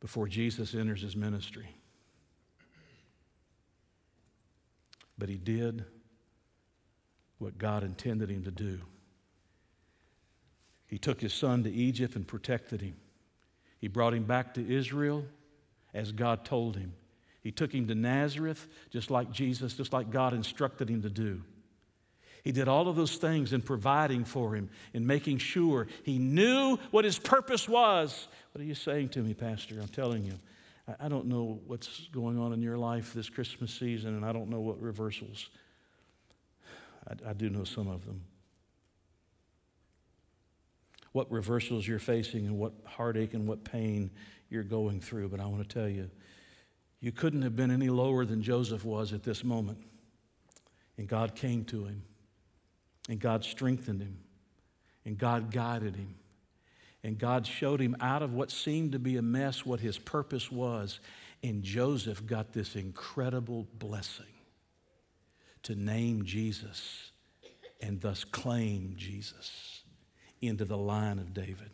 before 0.00 0.28
Jesus 0.28 0.74
enters 0.74 1.00
his 1.00 1.16
ministry. 1.16 1.68
But 5.22 5.28
he 5.28 5.36
did 5.36 5.84
what 7.38 7.56
God 7.56 7.84
intended 7.84 8.28
him 8.28 8.42
to 8.42 8.50
do. 8.50 8.80
He 10.88 10.98
took 10.98 11.20
his 11.20 11.32
son 11.32 11.62
to 11.62 11.70
Egypt 11.70 12.16
and 12.16 12.26
protected 12.26 12.80
him. 12.80 12.96
He 13.78 13.86
brought 13.86 14.14
him 14.14 14.24
back 14.24 14.54
to 14.54 14.68
Israel 14.68 15.24
as 15.94 16.10
God 16.10 16.44
told 16.44 16.76
him. 16.76 16.94
He 17.40 17.52
took 17.52 17.72
him 17.72 17.86
to 17.86 17.94
Nazareth, 17.94 18.66
just 18.90 19.12
like 19.12 19.30
Jesus, 19.30 19.74
just 19.74 19.92
like 19.92 20.10
God 20.10 20.32
instructed 20.32 20.90
him 20.90 21.02
to 21.02 21.08
do. 21.08 21.40
He 22.42 22.50
did 22.50 22.66
all 22.66 22.88
of 22.88 22.96
those 22.96 23.14
things 23.14 23.52
in 23.52 23.62
providing 23.62 24.24
for 24.24 24.56
him, 24.56 24.70
in 24.92 25.06
making 25.06 25.38
sure 25.38 25.86
he 26.02 26.18
knew 26.18 26.78
what 26.90 27.04
his 27.04 27.20
purpose 27.20 27.68
was. 27.68 28.26
What 28.50 28.60
are 28.60 28.66
you 28.66 28.74
saying 28.74 29.10
to 29.10 29.20
me, 29.20 29.34
Pastor? 29.34 29.76
I'm 29.80 29.86
telling 29.86 30.24
you. 30.24 30.34
I 31.00 31.08
don't 31.08 31.26
know 31.26 31.60
what's 31.66 32.08
going 32.12 32.38
on 32.38 32.52
in 32.52 32.62
your 32.62 32.78
life 32.78 33.14
this 33.14 33.28
Christmas 33.28 33.72
season, 33.72 34.14
and 34.14 34.24
I 34.24 34.32
don't 34.32 34.48
know 34.48 34.60
what 34.60 34.80
reversals. 34.80 35.50
I, 37.08 37.30
I 37.30 37.32
do 37.32 37.50
know 37.50 37.64
some 37.64 37.88
of 37.88 38.04
them. 38.04 38.22
What 41.12 41.30
reversals 41.30 41.86
you're 41.86 41.98
facing, 41.98 42.46
and 42.46 42.58
what 42.58 42.72
heartache 42.84 43.34
and 43.34 43.46
what 43.46 43.64
pain 43.64 44.10
you're 44.48 44.62
going 44.62 45.00
through. 45.00 45.28
But 45.28 45.40
I 45.40 45.46
want 45.46 45.68
to 45.68 45.74
tell 45.74 45.88
you, 45.88 46.10
you 47.00 47.12
couldn't 47.12 47.42
have 47.42 47.56
been 47.56 47.70
any 47.70 47.88
lower 47.88 48.24
than 48.24 48.42
Joseph 48.42 48.84
was 48.84 49.12
at 49.12 49.22
this 49.22 49.44
moment. 49.44 49.78
And 50.98 51.08
God 51.08 51.34
came 51.34 51.64
to 51.66 51.84
him. 51.84 52.02
And 53.08 53.18
God 53.18 53.42
strengthened 53.42 54.00
him, 54.00 54.16
and 55.04 55.18
God 55.18 55.50
guided 55.50 55.96
him, 55.96 56.14
and 57.04 57.18
God 57.18 57.46
showed 57.46 57.80
him 57.80 57.96
out 58.00 58.22
of 58.22 58.32
what 58.32 58.50
seemed 58.50 58.92
to 58.92 58.98
be 58.98 59.16
a 59.16 59.22
mess 59.22 59.66
what 59.66 59.80
his 59.80 59.98
purpose 59.98 60.50
was. 60.50 61.00
And 61.42 61.62
Joseph 61.62 62.24
got 62.24 62.52
this 62.52 62.76
incredible 62.76 63.66
blessing 63.78 64.26
to 65.64 65.74
name 65.74 66.24
Jesus 66.24 67.10
and 67.80 68.00
thus 68.00 68.22
claim 68.24 68.94
Jesus 68.96 69.82
into 70.40 70.64
the 70.64 70.76
line 70.76 71.18
of 71.18 71.34
David. 71.34 71.70